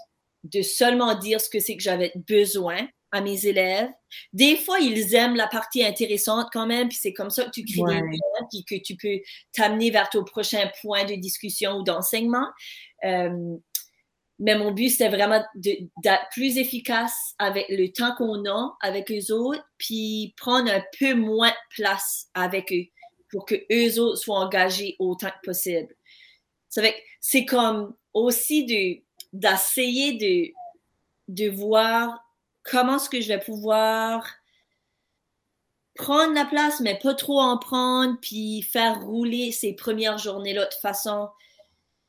de, 0.44 0.62
seulement 0.62 1.16
dire 1.16 1.42
ce 1.42 1.50
que 1.50 1.60
c'est 1.60 1.76
que 1.76 1.84
j'avais 1.84 2.12
besoin 2.28 2.88
à 3.12 3.22
mes 3.22 3.46
élèves. 3.46 3.90
Des 4.32 4.56
fois, 4.56 4.80
ils 4.80 5.16
aiment 5.16 5.36
la 5.36 5.48
partie 5.48 5.84
intéressante 5.84 6.48
quand 6.54 6.66
même, 6.66 6.88
puis 6.88 6.98
c'est 7.00 7.14
comme 7.14 7.30
ça 7.30 7.44
que 7.46 7.52
tu 7.52 7.66
crées 7.66 7.96
des 7.96 8.02
liens, 8.02 8.48
puis 8.50 8.64
que 8.64 8.82
tu 8.82 8.96
peux 8.96 9.20
t'amener 9.54 9.92
vers 9.92 10.10
ton 10.10 10.24
prochain 10.24 10.70
point 10.82 11.04
de 11.06 11.16
discussion 11.16 11.78
ou 11.78 11.84
d'enseignement. 11.84 12.48
Euh, 13.04 13.58
mais 14.40 14.56
mon 14.56 14.72
but, 14.72 14.90
c'était 14.90 15.10
vraiment 15.10 15.44
d'être 15.56 16.30
plus 16.32 16.58
efficace 16.58 17.36
avec 17.38 17.68
le 17.70 17.90
temps 17.90 18.16
qu'on 18.16 18.44
a 18.50 18.76
avec 18.82 19.10
les 19.10 19.32
autres, 19.32 19.64
puis 19.78 20.34
prendre 20.38 20.72
un 20.72 20.82
peu 21.00 21.14
moins 21.14 21.50
de 21.50 21.76
place 21.76 22.28
avec 22.34 22.72
eux 22.72 22.86
pour 23.32 23.46
que 23.46 23.56
eux 23.72 24.00
autres 24.00 24.18
soient 24.18 24.40
engagés 24.40 24.96
autant 25.00 25.30
que 25.30 25.52
possible. 25.52 25.96
C'est 27.20 27.46
comme 27.46 27.96
aussi 28.14 28.66
d'essayer 29.34 30.14
de, 30.14 30.54
de 31.28 31.50
voir 31.50 32.20
comment 32.64 32.98
est-ce 32.98 33.10
que 33.10 33.22
je 33.22 33.28
vais 33.28 33.40
pouvoir 33.40 34.26
prendre 35.96 36.34
la 36.34 36.46
place, 36.46 36.80
mais 36.80 36.98
pas 36.98 37.14
trop 37.14 37.40
en 37.40 37.58
prendre, 37.58 38.18
puis 38.22 38.62
faire 38.62 39.02
rouler 39.02 39.52
ces 39.52 39.74
premières 39.74 40.18
journées-là 40.18 40.66
de 40.66 40.74
façon 40.76 41.30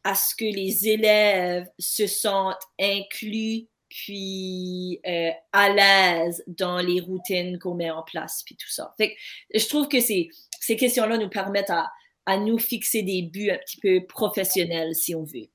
à 0.04 0.14
ce 0.14 0.34
que 0.34 0.44
les 0.44 0.88
élèves 0.88 1.68
se 1.78 2.06
sentent 2.06 2.62
inclus, 2.80 3.68
puis 3.88 5.00
euh, 5.06 5.30
à 5.52 5.68
l'aise 5.68 6.42
dans 6.46 6.78
les 6.78 7.00
routines 7.00 7.58
qu'on 7.58 7.74
met 7.74 7.90
en 7.90 8.02
place, 8.02 8.42
puis 8.44 8.56
tout 8.56 8.70
ça. 8.70 8.94
Fait 8.96 9.14
je 9.54 9.66
trouve 9.68 9.88
que 9.88 10.00
ces, 10.00 10.30
ces 10.60 10.76
questions-là 10.76 11.18
nous 11.18 11.28
permettent 11.28 11.70
à, 11.70 11.92
à 12.26 12.38
nous 12.38 12.58
fixer 12.58 13.02
des 13.02 13.22
buts 13.22 13.50
un 13.50 13.58
petit 13.58 13.78
peu 13.80 14.06
professionnels, 14.06 14.94
si 14.94 15.14
on 15.14 15.24
veut. 15.24 15.48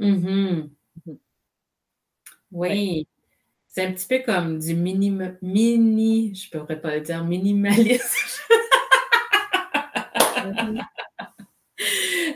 Mm-hmm. 0.00 0.70
Mm-hmm. 1.06 1.18
Oui. 2.52 3.06
C'est 3.66 3.84
un 3.84 3.92
petit 3.92 4.06
peu 4.06 4.20
comme 4.24 4.58
du 4.58 4.74
mini, 4.74 5.10
mini 5.42 6.34
je 6.34 6.56
ne 6.56 6.60
pourrais 6.60 6.80
pas 6.80 6.96
le 6.96 7.02
dire, 7.02 7.24
minimalisme. 7.24 8.42
Mm-hmm. 10.36 10.84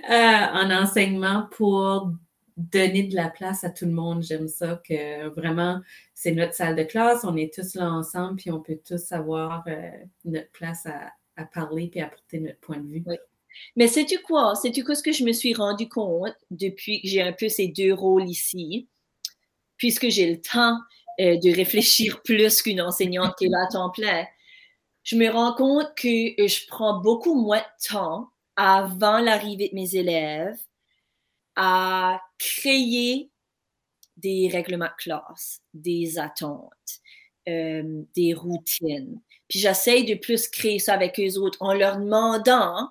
Euh, 0.08 0.14
en 0.14 0.70
enseignement 0.70 1.48
pour 1.52 2.12
donner 2.56 3.04
de 3.04 3.14
la 3.14 3.28
place 3.28 3.64
à 3.64 3.70
tout 3.70 3.86
le 3.86 3.92
monde. 3.92 4.22
J'aime 4.22 4.48
ça 4.48 4.80
que 4.86 5.28
vraiment, 5.28 5.80
c'est 6.14 6.32
notre 6.32 6.54
salle 6.54 6.76
de 6.76 6.82
classe, 6.82 7.24
on 7.24 7.36
est 7.36 7.52
tous 7.52 7.74
là 7.74 7.90
ensemble, 7.90 8.36
puis 8.36 8.50
on 8.50 8.60
peut 8.60 8.78
tous 8.84 9.12
avoir 9.12 9.64
euh, 9.68 9.90
notre 10.24 10.50
place 10.50 10.86
à, 10.86 11.12
parler 11.54 11.88
puis 11.88 12.00
apporter 12.00 12.38
notre 12.38 12.60
point 12.60 12.78
de 12.78 12.86
vue. 12.86 13.04
Mais 13.76 13.88
sais-tu 13.88 14.18
quoi? 14.20 14.54
Sais-tu 14.54 14.84
quoi 14.84 14.94
ce 14.94 15.02
que 15.02 15.12
je 15.12 15.24
me 15.24 15.32
suis 15.32 15.54
rendu 15.54 15.88
compte 15.88 16.34
depuis 16.50 17.00
que 17.02 17.08
j'ai 17.08 17.22
un 17.22 17.32
peu 17.32 17.48
ces 17.48 17.68
deux 17.68 17.94
rôles 17.94 18.28
ici, 18.28 18.88
puisque 19.76 20.08
j'ai 20.08 20.30
le 20.30 20.40
temps 20.40 20.78
euh, 21.20 21.36
de 21.38 21.54
réfléchir 21.54 22.22
plus 22.24 22.62
qu'une 22.62 22.80
enseignante 22.80 23.34
qui 23.38 23.46
est 23.46 23.48
là 23.48 23.64
à 23.68 23.72
temps 23.72 23.90
plein? 23.90 24.26
Je 25.04 25.16
me 25.16 25.28
rends 25.28 25.54
compte 25.54 25.94
que 25.96 26.40
euh, 26.40 26.48
je 26.48 26.66
prends 26.66 27.00
beaucoup 27.00 27.34
moins 27.34 27.58
de 27.60 27.88
temps 27.88 28.28
avant 28.56 29.18
l'arrivée 29.18 29.68
de 29.68 29.74
mes 29.74 29.96
élèves 29.96 30.58
à 31.56 32.20
créer 32.38 33.30
des 34.16 34.48
règlements 34.48 34.86
de 34.86 35.02
classe, 35.02 35.60
des 35.74 36.18
attentes, 36.18 37.00
euh, 37.48 38.02
des 38.14 38.34
routines. 38.34 39.20
Puis 39.48 39.58
j'essaye 39.58 40.04
de 40.04 40.14
plus 40.14 40.48
créer 40.48 40.78
ça 40.78 40.94
avec 40.94 41.18
eux 41.18 41.38
autres 41.38 41.58
en 41.60 41.74
leur 41.74 41.98
demandant 41.98 42.88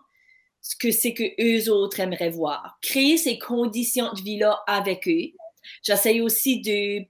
ce 0.61 0.75
que 0.75 0.91
c'est 0.91 1.13
que 1.13 1.23
eux 1.39 1.71
autres 1.71 1.99
aimeraient 1.99 2.29
voir. 2.29 2.77
Créer 2.81 3.17
ces 3.17 3.39
conditions 3.39 4.13
de 4.13 4.21
vie-là 4.21 4.63
avec 4.67 5.07
eux. 5.07 5.31
J'essaye 5.83 6.21
aussi 6.21 6.61
de 6.61 7.05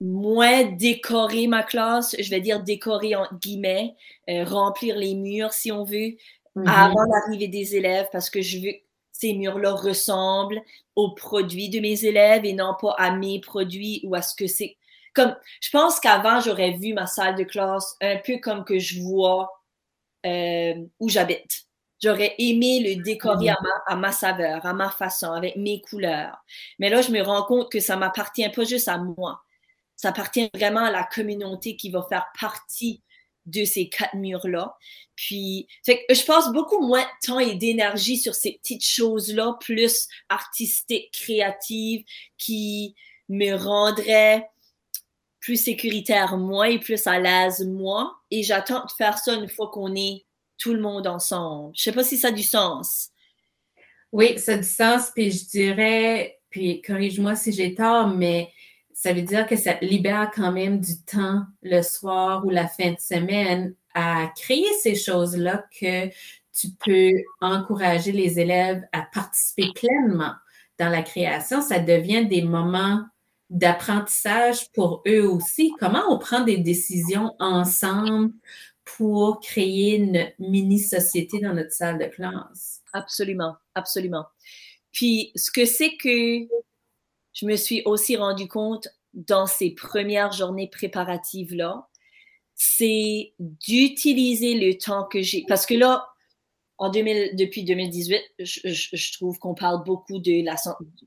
moins 0.00 0.64
décorer 0.64 1.46
ma 1.46 1.62
classe, 1.62 2.16
je 2.18 2.30
vais 2.30 2.40
dire 2.40 2.62
décorer 2.62 3.14
en 3.14 3.28
guillemets, 3.40 3.94
euh, 4.28 4.44
remplir 4.44 4.96
les 4.96 5.14
murs 5.14 5.52
si 5.52 5.70
on 5.70 5.84
veut, 5.84 6.16
mm-hmm. 6.56 6.66
avant 6.66 7.04
l'arrivée 7.04 7.48
des 7.48 7.76
élèves 7.76 8.08
parce 8.10 8.30
que 8.30 8.40
je 8.40 8.58
veux 8.58 8.72
que 8.72 8.84
ces 9.12 9.34
murs-là 9.34 9.72
ressemblent 9.72 10.62
aux 10.96 11.14
produits 11.14 11.68
de 11.68 11.80
mes 11.80 12.04
élèves 12.04 12.44
et 12.46 12.54
non 12.54 12.74
pas 12.80 12.94
à 12.98 13.12
mes 13.12 13.40
produits 13.40 14.00
ou 14.04 14.14
à 14.14 14.22
ce 14.22 14.34
que 14.34 14.46
c'est. 14.46 14.76
Comme, 15.14 15.36
je 15.60 15.70
pense 15.70 16.00
qu'avant, 16.00 16.40
j'aurais 16.40 16.72
vu 16.72 16.94
ma 16.94 17.06
salle 17.06 17.34
de 17.34 17.44
classe 17.44 17.96
un 18.00 18.16
peu 18.24 18.38
comme 18.38 18.64
que 18.64 18.78
je 18.78 19.00
vois 19.02 19.59
euh, 20.26 20.74
où 20.98 21.08
j'habite. 21.08 21.66
J'aurais 22.02 22.34
aimé 22.38 22.80
le 22.80 23.02
décorer 23.02 23.50
à 23.50 23.96
ma, 23.96 24.10
saveur, 24.10 24.64
à 24.64 24.72
ma 24.72 24.90
façon, 24.90 25.32
avec 25.32 25.56
mes 25.56 25.82
couleurs. 25.82 26.38
Mais 26.78 26.88
là, 26.88 27.02
je 27.02 27.10
me 27.10 27.20
rends 27.20 27.44
compte 27.44 27.70
que 27.70 27.80
ça 27.80 27.96
m'appartient 27.96 28.48
pas 28.48 28.64
juste 28.64 28.88
à 28.88 28.96
moi. 28.96 29.42
Ça 29.96 30.08
appartient 30.08 30.50
vraiment 30.54 30.84
à 30.84 30.90
la 30.90 31.04
communauté 31.04 31.76
qui 31.76 31.90
va 31.90 32.06
faire 32.08 32.26
partie 32.40 33.02
de 33.44 33.64
ces 33.64 33.90
quatre 33.90 34.14
murs-là. 34.14 34.76
Puis, 35.14 35.68
je 35.86 36.24
passe 36.24 36.50
beaucoup 36.52 36.86
moins 36.86 37.02
de 37.02 37.26
temps 37.26 37.38
et 37.38 37.54
d'énergie 37.54 38.16
sur 38.16 38.34
ces 38.34 38.52
petites 38.52 38.84
choses-là, 38.84 39.58
plus 39.60 40.08
artistiques, 40.30 41.10
créatives, 41.12 42.04
qui 42.38 42.94
me 43.28 43.54
rendraient 43.54 44.48
plus 45.40 45.56
sécuritaire 45.56 46.36
moi 46.36 46.68
et 46.68 46.78
plus 46.78 47.06
à 47.06 47.18
l'aise 47.18 47.66
moi. 47.66 48.20
Et 48.30 48.42
j'attends 48.42 48.84
de 48.84 48.92
faire 48.96 49.18
ça 49.18 49.34
une 49.34 49.48
fois 49.48 49.70
qu'on 49.72 49.94
est 49.94 50.24
tout 50.58 50.74
le 50.74 50.80
monde 50.80 51.06
ensemble. 51.06 51.72
Je 51.74 51.82
sais 51.82 51.92
pas 51.92 52.04
si 52.04 52.16
ça 52.16 52.28
a 52.28 52.32
du 52.32 52.42
sens. 52.42 53.10
Oui, 54.12 54.38
ça 54.38 54.52
a 54.52 54.56
du 54.58 54.64
sens. 54.64 55.10
Puis 55.14 55.30
je 55.30 55.48
dirais, 55.48 56.38
puis 56.50 56.82
corrige-moi 56.82 57.34
si 57.36 57.52
j'ai 57.52 57.74
tort, 57.74 58.08
mais 58.08 58.50
ça 58.92 59.14
veut 59.14 59.22
dire 59.22 59.46
que 59.46 59.56
ça 59.56 59.78
libère 59.80 60.30
quand 60.34 60.52
même 60.52 60.80
du 60.80 61.02
temps 61.02 61.44
le 61.62 61.80
soir 61.80 62.44
ou 62.44 62.50
la 62.50 62.68
fin 62.68 62.90
de 62.90 63.00
semaine 63.00 63.74
à 63.94 64.30
créer 64.36 64.66
ces 64.82 64.94
choses-là 64.94 65.64
que 65.80 66.08
tu 66.52 66.68
peux 66.84 67.10
encourager 67.40 68.12
les 68.12 68.38
élèves 68.38 68.82
à 68.92 69.02
participer 69.02 69.72
pleinement 69.74 70.34
dans 70.78 70.90
la 70.90 71.02
création. 71.02 71.62
Ça 71.62 71.78
devient 71.78 72.26
des 72.26 72.42
moments 72.42 73.04
d'apprentissage 73.50 74.70
pour 74.72 75.02
eux 75.06 75.28
aussi. 75.28 75.72
Comment 75.78 76.04
on 76.08 76.18
prend 76.18 76.40
des 76.40 76.56
décisions 76.56 77.34
ensemble 77.40 78.32
pour 78.84 79.40
créer 79.40 79.96
une 79.96 80.30
mini-société 80.38 81.40
dans 81.40 81.52
notre 81.52 81.72
salle 81.72 81.98
de 81.98 82.06
classe? 82.06 82.82
Absolument, 82.92 83.56
absolument. 83.74 84.24
Puis, 84.92 85.32
ce 85.34 85.50
que 85.50 85.64
c'est 85.64 85.96
que 85.96 86.46
je 87.32 87.46
me 87.46 87.56
suis 87.56 87.82
aussi 87.84 88.16
rendu 88.16 88.48
compte 88.48 88.88
dans 89.12 89.46
ces 89.46 89.70
premières 89.70 90.32
journées 90.32 90.68
préparatives-là, 90.68 91.88
c'est 92.54 93.32
d'utiliser 93.38 94.54
le 94.54 94.76
temps 94.78 95.04
que 95.04 95.22
j'ai. 95.22 95.44
Parce 95.48 95.66
que 95.66 95.74
là, 95.74 96.09
en 96.80 96.88
2000, 96.88 97.36
depuis 97.36 97.62
2018, 97.62 98.22
je, 98.38 99.12
trouve 99.18 99.38
qu'on 99.38 99.54
parle 99.54 99.84
beaucoup 99.84 100.18
de 100.18 100.42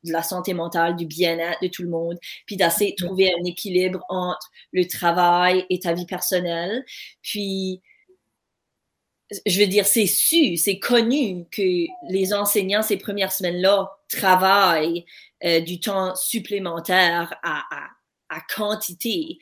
la, 0.03 0.21
santé 0.21 0.53
mentale, 0.53 0.95
du 0.95 1.07
bien-être 1.07 1.59
de 1.63 1.67
tout 1.67 1.81
le 1.81 1.89
monde, 1.89 2.19
puis 2.45 2.55
d'essayer 2.57 2.91
de 2.91 3.03
trouver 3.03 3.33
un 3.33 3.43
équilibre 3.43 4.05
entre 4.07 4.51
le 4.71 4.87
travail 4.87 5.65
et 5.71 5.79
ta 5.79 5.93
vie 5.93 6.05
personnelle. 6.05 6.85
Puis, 7.23 7.81
je 9.47 9.59
veux 9.59 9.65
dire, 9.65 9.87
c'est 9.87 10.05
su, 10.05 10.57
c'est 10.57 10.77
connu 10.77 11.45
que 11.49 11.87
les 12.07 12.33
enseignants 12.35 12.83
ces 12.83 12.97
premières 12.97 13.31
semaines-là 13.31 13.97
travaillent 14.09 15.05
euh, 15.43 15.59
du 15.59 15.79
temps 15.79 16.13
supplémentaire 16.13 17.33
à 17.41 18.41
quantité. 18.55 19.39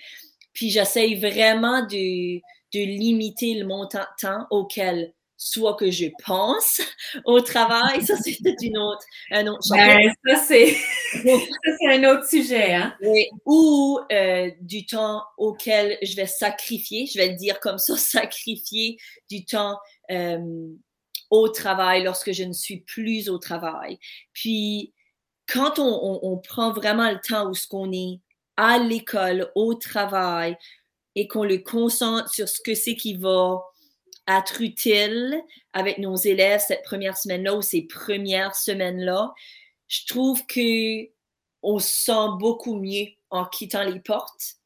Puis 0.53 0.69
j'essaye 0.69 1.15
vraiment 1.15 1.81
de, 1.81 2.37
de 2.37 2.79
limiter 2.79 3.55
le 3.55 3.65
montant 3.65 3.99
de 3.99 4.27
temps 4.27 4.47
auquel 4.49 5.13
soit 5.43 5.73
que 5.73 5.89
je 5.89 6.05
pense 6.23 6.81
au 7.25 7.41
travail, 7.41 8.05
ça 8.05 8.15
c'est 8.15 8.37
une 8.61 8.77
autre, 8.77 9.03
un 9.31 9.47
autre 9.47 9.67
ben, 9.71 10.13
ça 10.27 10.35
c'est 10.45 10.77
un 11.87 12.03
autre 12.11 12.29
sujet. 12.29 12.75
Hein? 12.75 12.95
Ou 13.47 13.99
euh, 14.11 14.51
du 14.61 14.85
temps 14.85 15.23
auquel 15.39 15.97
je 16.03 16.15
vais 16.15 16.27
sacrifier, 16.27 17.07
je 17.07 17.17
vais 17.17 17.29
le 17.29 17.37
dire 17.37 17.59
comme 17.59 17.79
ça, 17.79 17.97
sacrifier 17.97 18.97
du 19.31 19.43
temps 19.43 19.79
euh, 20.11 20.67
au 21.31 21.49
travail 21.49 22.03
lorsque 22.03 22.33
je 22.33 22.43
ne 22.43 22.53
suis 22.53 22.81
plus 22.81 23.27
au 23.27 23.39
travail. 23.39 23.97
Puis 24.33 24.93
quand 25.51 25.79
on, 25.79 25.83
on, 26.03 26.19
on 26.21 26.37
prend 26.37 26.71
vraiment 26.71 27.09
le 27.09 27.19
temps 27.19 27.49
où 27.49 27.55
ce 27.55 27.67
qu'on 27.67 27.91
est 27.91 28.19
à 28.57 28.77
l'école, 28.77 29.51
au 29.55 29.73
travail, 29.73 30.55
et 31.15 31.27
qu'on 31.27 31.43
le 31.43 31.57
concentre 31.57 32.29
sur 32.31 32.47
ce 32.47 32.61
que 32.61 32.75
c'est 32.75 32.95
qui 32.95 33.15
va 33.15 33.59
être 34.27 34.61
utile 34.61 35.41
avec 35.73 35.97
nos 35.97 36.15
élèves 36.15 36.63
cette 36.65 36.83
première 36.83 37.17
semaine-là 37.17 37.55
ou 37.55 37.61
ces 37.61 37.83
premières 37.83 38.55
semaines-là, 38.55 39.33
je 39.87 40.05
trouve 40.07 40.45
que 40.45 41.09
on 41.63 41.79
se 41.79 42.05
sent 42.05 42.37
beaucoup 42.39 42.75
mieux 42.75 43.07
en 43.29 43.45
quittant 43.45 43.83
les 43.83 43.99
portes 43.99 44.60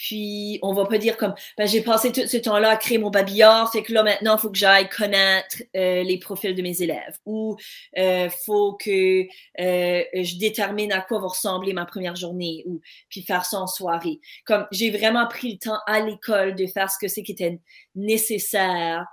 puis, 0.00 0.58
on 0.62 0.72
va 0.72 0.86
pas 0.86 0.96
dire 0.96 1.18
comme, 1.18 1.34
ben, 1.58 1.68
j'ai 1.68 1.82
passé 1.82 2.10
tout 2.10 2.26
ce 2.26 2.38
temps-là 2.38 2.70
à 2.70 2.76
créer 2.78 2.96
mon 2.96 3.10
babillard, 3.10 3.68
c'est 3.70 3.82
que 3.82 3.92
là, 3.92 4.02
maintenant, 4.02 4.36
il 4.36 4.40
faut 4.40 4.48
que 4.48 4.56
j'aille 4.56 4.88
connaître 4.88 5.62
euh, 5.76 6.02
les 6.02 6.18
profils 6.18 6.54
de 6.54 6.62
mes 6.62 6.80
élèves. 6.80 7.18
Ou 7.26 7.58
il 7.94 8.02
euh, 8.02 8.30
faut 8.46 8.78
que 8.82 9.24
euh, 9.24 10.04
je 10.14 10.38
détermine 10.38 10.90
à 10.90 11.02
quoi 11.02 11.18
va 11.18 11.26
ressembler 11.26 11.74
ma 11.74 11.84
première 11.84 12.16
journée. 12.16 12.62
Ou 12.64 12.80
puis 13.10 13.20
faire 13.20 13.44
ça 13.44 13.60
en 13.60 13.66
soirée. 13.66 14.20
Comme, 14.46 14.66
j'ai 14.70 14.90
vraiment 14.90 15.28
pris 15.28 15.52
le 15.52 15.58
temps 15.58 15.80
à 15.86 16.00
l'école 16.00 16.54
de 16.54 16.66
faire 16.66 16.90
ce 16.90 16.96
que 16.98 17.06
c'est 17.06 17.22
qui 17.22 17.32
était 17.32 17.60
nécessaire 17.94 19.04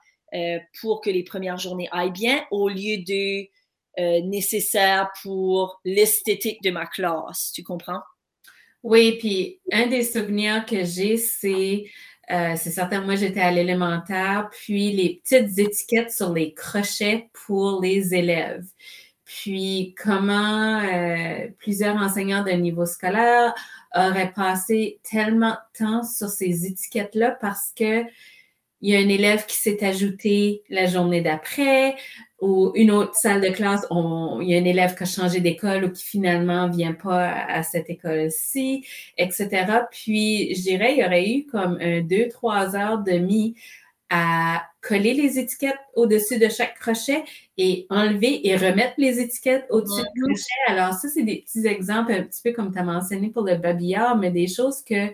pour 0.80 1.02
que 1.02 1.10
les 1.10 1.24
premières 1.24 1.58
journées 1.58 1.90
aillent 1.92 2.12
bien, 2.12 2.46
au 2.50 2.70
lieu 2.70 3.04
de 3.04 3.46
nécessaire 4.22 5.10
pour 5.22 5.82
l'esthétique 5.84 6.64
de 6.64 6.72
ma 6.72 6.86
classe. 6.86 7.52
Tu 7.54 7.64
comprends? 7.64 8.00
Oui, 8.84 9.18
puis 9.20 9.60
un 9.72 9.88
des 9.88 10.04
souvenirs 10.04 10.66
que 10.66 10.84
j'ai, 10.86 11.18
c'est, 11.18 11.86
euh, 12.32 12.54
c'est 12.56 12.70
certain, 12.72 13.02
moi 13.02 13.16
j'étais 13.16 13.40
à 13.42 13.52
l'élémentaire, 13.52 14.50
puis 14.52 14.92
les 14.92 15.22
petites 15.24 15.58
étiquettes 15.58 16.12
sur 16.12 16.34
les 16.34 16.54
crochets 16.54 17.30
pour 17.34 17.82
les 17.82 18.14
élèves. 18.14 18.66
Puis 19.26 19.96
comment 20.02 20.80
euh, 20.82 21.48
plusieurs 21.60 21.98
enseignants 21.98 22.44
de 22.44 22.52
niveau 22.52 22.86
scolaire 22.86 23.54
auraient 23.96 24.32
passé 24.34 25.00
tellement 25.04 25.52
de 25.52 25.86
temps 25.86 26.04
sur 26.04 26.30
ces 26.30 26.66
étiquettes-là 26.66 27.32
parce 27.42 27.72
que 27.76 28.04
il 28.82 28.94
y 28.94 28.96
a 28.96 29.00
un 29.00 29.10
élève 29.10 29.46
qui 29.48 29.56
s'est 29.58 29.84
ajouté 29.86 30.64
la 30.70 30.86
journée 30.86 31.22
d'après, 31.22 31.96
ou 32.40 32.72
une 32.76 32.92
autre 32.92 33.16
salle 33.16 33.42
de 33.42 33.50
classe, 33.50 33.86
il 33.90 34.48
y 34.48 34.56
a 34.56 34.60
un 34.60 34.66
élève 34.66 34.96
qui 34.96 35.04
a 35.04 35.06
changé 35.06 35.40
d'école 35.40 35.86
ou 35.86 35.92
qui 35.92 36.04
finalement 36.04 36.70
vient 36.70 36.94
pas 36.94 37.32
à, 37.32 37.64
cette 37.64 37.90
école-ci, 37.90 38.86
etc. 39.18 39.66
Puis, 39.92 40.54
je 40.56 40.62
dirais, 40.62 40.94
il 40.94 41.00
y 41.00 41.06
aurait 41.06 41.30
eu 41.30 41.46
comme 41.46 41.78
un 41.82 42.02
deux, 42.02 42.28
trois 42.30 42.76
heures 42.76 43.00
demi 43.00 43.56
à 44.10 44.64
coller 44.82 45.14
les 45.14 45.38
étiquettes 45.38 45.80
au-dessus 45.96 46.40
de 46.40 46.48
chaque 46.48 46.80
crochet 46.80 47.24
et 47.58 47.88
enlever 47.90 48.48
et 48.48 48.56
remettre 48.56 48.94
les 48.98 49.20
étiquettes 49.20 49.66
au-dessus 49.70 50.04
du 50.16 50.22
crochet. 50.22 50.44
Alors, 50.68 50.94
ça, 50.94 51.10
c'est 51.10 51.24
des 51.24 51.42
petits 51.42 51.66
exemples, 51.66 52.14
un 52.14 52.24
petit 52.24 52.42
peu 52.44 52.52
comme 52.54 52.72
tu 52.72 52.80
as 52.80 52.84
mentionné 52.84 53.30
pour 53.30 53.44
le 53.44 53.56
babillard, 53.56 54.16
mais 54.16 54.32
des 54.32 54.48
choses 54.48 54.82
que 54.84 55.12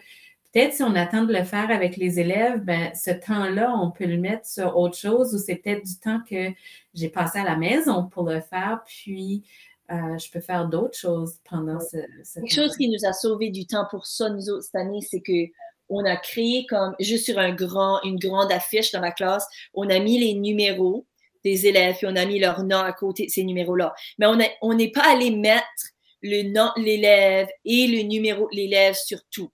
Peut-être 0.53 0.73
si 0.73 0.83
on 0.83 0.93
attend 0.95 1.23
de 1.23 1.33
le 1.33 1.43
faire 1.43 1.71
avec 1.71 1.97
les 1.97 2.19
élèves, 2.19 2.59
ben, 2.59 2.93
ce 2.93 3.09
temps-là, 3.09 3.73
on 3.75 3.89
peut 3.89 4.05
le 4.05 4.17
mettre 4.17 4.45
sur 4.45 4.77
autre 4.77 4.95
chose 4.95 5.33
ou 5.33 5.39
c'est 5.39 5.55
peut-être 5.55 5.83
du 5.83 5.97
temps 5.97 6.19
que 6.29 6.49
j'ai 6.93 7.09
passé 7.09 7.39
à 7.39 7.43
la 7.43 7.55
maison 7.55 8.07
pour 8.07 8.29
le 8.29 8.39
faire, 8.39 8.83
puis 8.85 9.43
euh, 9.91 10.17
je 10.17 10.29
peux 10.31 10.41
faire 10.41 10.67
d'autres 10.67 10.97
choses 10.97 11.39
pendant 11.49 11.79
ce, 11.79 11.97
ce 12.23 12.39
Quelque 12.39 12.53
chose 12.53 12.77
qui 12.77 12.87
nous 12.87 13.03
a 13.03 13.13
sauvé 13.13 13.49
du 13.49 13.65
temps 13.65 13.87
pour 13.89 14.05
ça, 14.05 14.29
nous 14.29 14.49
autres, 14.49 14.63
cette 14.63 14.75
année, 14.75 15.01
c'est 15.01 15.21
que 15.21 15.51
on 15.89 16.05
a 16.05 16.15
créé 16.15 16.65
comme, 16.67 16.95
juste 16.99 17.25
sur 17.25 17.39
un 17.39 17.51
grand, 17.51 18.01
une 18.03 18.17
grande 18.17 18.51
affiche 18.51 18.91
dans 18.91 19.01
la 19.01 19.11
classe, 19.11 19.47
on 19.73 19.89
a 19.89 19.99
mis 19.99 20.19
les 20.19 20.33
numéros 20.33 21.05
des 21.43 21.67
élèves, 21.67 21.97
puis 21.97 22.07
on 22.07 22.15
a 22.15 22.25
mis 22.25 22.39
leur 22.39 22.63
nom 22.63 22.77
à 22.77 22.93
côté 22.93 23.25
de 23.25 23.31
ces 23.31 23.43
numéros-là. 23.43 23.93
Mais 24.17 24.27
on 24.61 24.73
n'est 24.73 24.91
pas 24.91 25.11
allé 25.11 25.31
mettre 25.31 25.65
le 26.21 26.43
nom 26.43 26.69
de 26.77 26.83
l'élève 26.83 27.49
et 27.65 27.87
le 27.87 28.03
numéro 28.03 28.47
de 28.49 28.55
l'élève 28.55 28.95
sur 28.95 29.19
tout. 29.29 29.51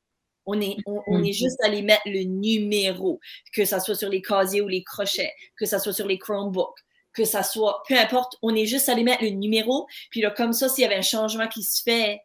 On 0.52 0.60
est, 0.60 0.78
on, 0.86 1.24
est 1.24 1.34
juste 1.34 1.58
allé 1.64 1.84
mettre 1.84 2.02
le 2.08 2.24
numéro, 2.24 3.20
que 3.54 3.66
ça 3.66 3.80
soit 3.80 3.96
sur 3.96 4.10
les 4.10 4.22
casiers 4.22 4.62
ou 4.62 4.68
les 4.68 4.84
crochets, 4.84 5.32
que 5.58 5.68
ça 5.68 5.78
soit 5.78 5.94
sur 5.94 6.08
les 6.08 6.18
Chromebooks, 6.18 6.80
que 7.14 7.24
ça 7.24 7.44
soit, 7.44 7.84
peu 7.88 7.96
importe, 7.98 8.36
on 8.42 8.56
est 8.56 8.66
juste 8.66 8.90
allé 8.90 9.04
mettre 9.04 9.24
le 9.24 9.30
numéro. 9.30 9.86
Puis 10.10 10.22
là, 10.22 10.32
comme 10.32 10.54
ça, 10.54 10.70
s'il 10.70 10.82
y 10.84 10.86
avait 10.86 10.96
un 10.96 11.02
changement 11.02 11.48
qui 11.48 11.62
se 11.62 11.84
fait, 11.84 12.22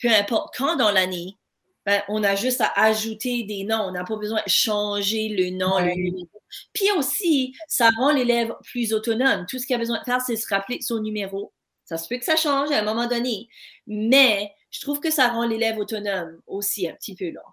peu 0.00 0.08
importe 0.08 0.54
quand 0.56 0.76
dans 0.76 0.92
l'année, 0.92 1.36
ben, 1.84 2.02
on 2.08 2.22
a 2.22 2.34
juste 2.34 2.60
à 2.60 2.72
ajouter 2.76 3.42
des 3.42 3.64
noms. 3.64 3.82
On 3.88 3.92
n'a 3.92 4.04
pas 4.04 4.16
besoin 4.16 4.40
de 4.44 4.50
changer 4.50 5.28
le 5.28 5.50
nom, 5.50 5.78
le 5.80 5.92
numéro. 5.94 6.28
Puis 6.72 6.90
aussi, 6.96 7.54
ça 7.68 7.90
rend 7.90 8.12
l'élève 8.12 8.54
plus 8.62 8.94
autonome. 8.94 9.44
Tout 9.48 9.58
ce 9.58 9.66
qu'il 9.66 9.76
a 9.76 9.78
besoin 9.78 9.98
de 9.98 10.04
faire, 10.04 10.20
c'est 10.20 10.36
se 10.36 10.48
rappeler 10.48 10.80
son 10.80 11.00
numéro. 11.00 11.52
Ça 11.84 11.98
se 11.98 12.08
peut 12.08 12.16
que 12.16 12.24
ça 12.24 12.36
change 12.36 12.70
à 12.70 12.78
un 12.78 12.84
moment 12.84 13.06
donné. 13.06 13.48
Mais 13.86 14.52
je 14.74 14.80
trouve 14.80 14.98
que 14.98 15.10
ça 15.10 15.28
rend 15.28 15.46
l'élève 15.46 15.78
autonome 15.78 16.40
aussi 16.48 16.88
un 16.88 16.94
petit 16.94 17.14
peu 17.14 17.30
là. 17.30 17.44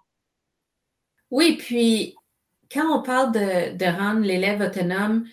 Oui, 1.30 1.56
puis 1.56 2.16
quand 2.70 2.98
on 2.98 3.00
parle 3.00 3.32
de, 3.32 3.96
rendre 3.96 4.22
l'élève 4.22 4.60
autonome, 4.60 5.24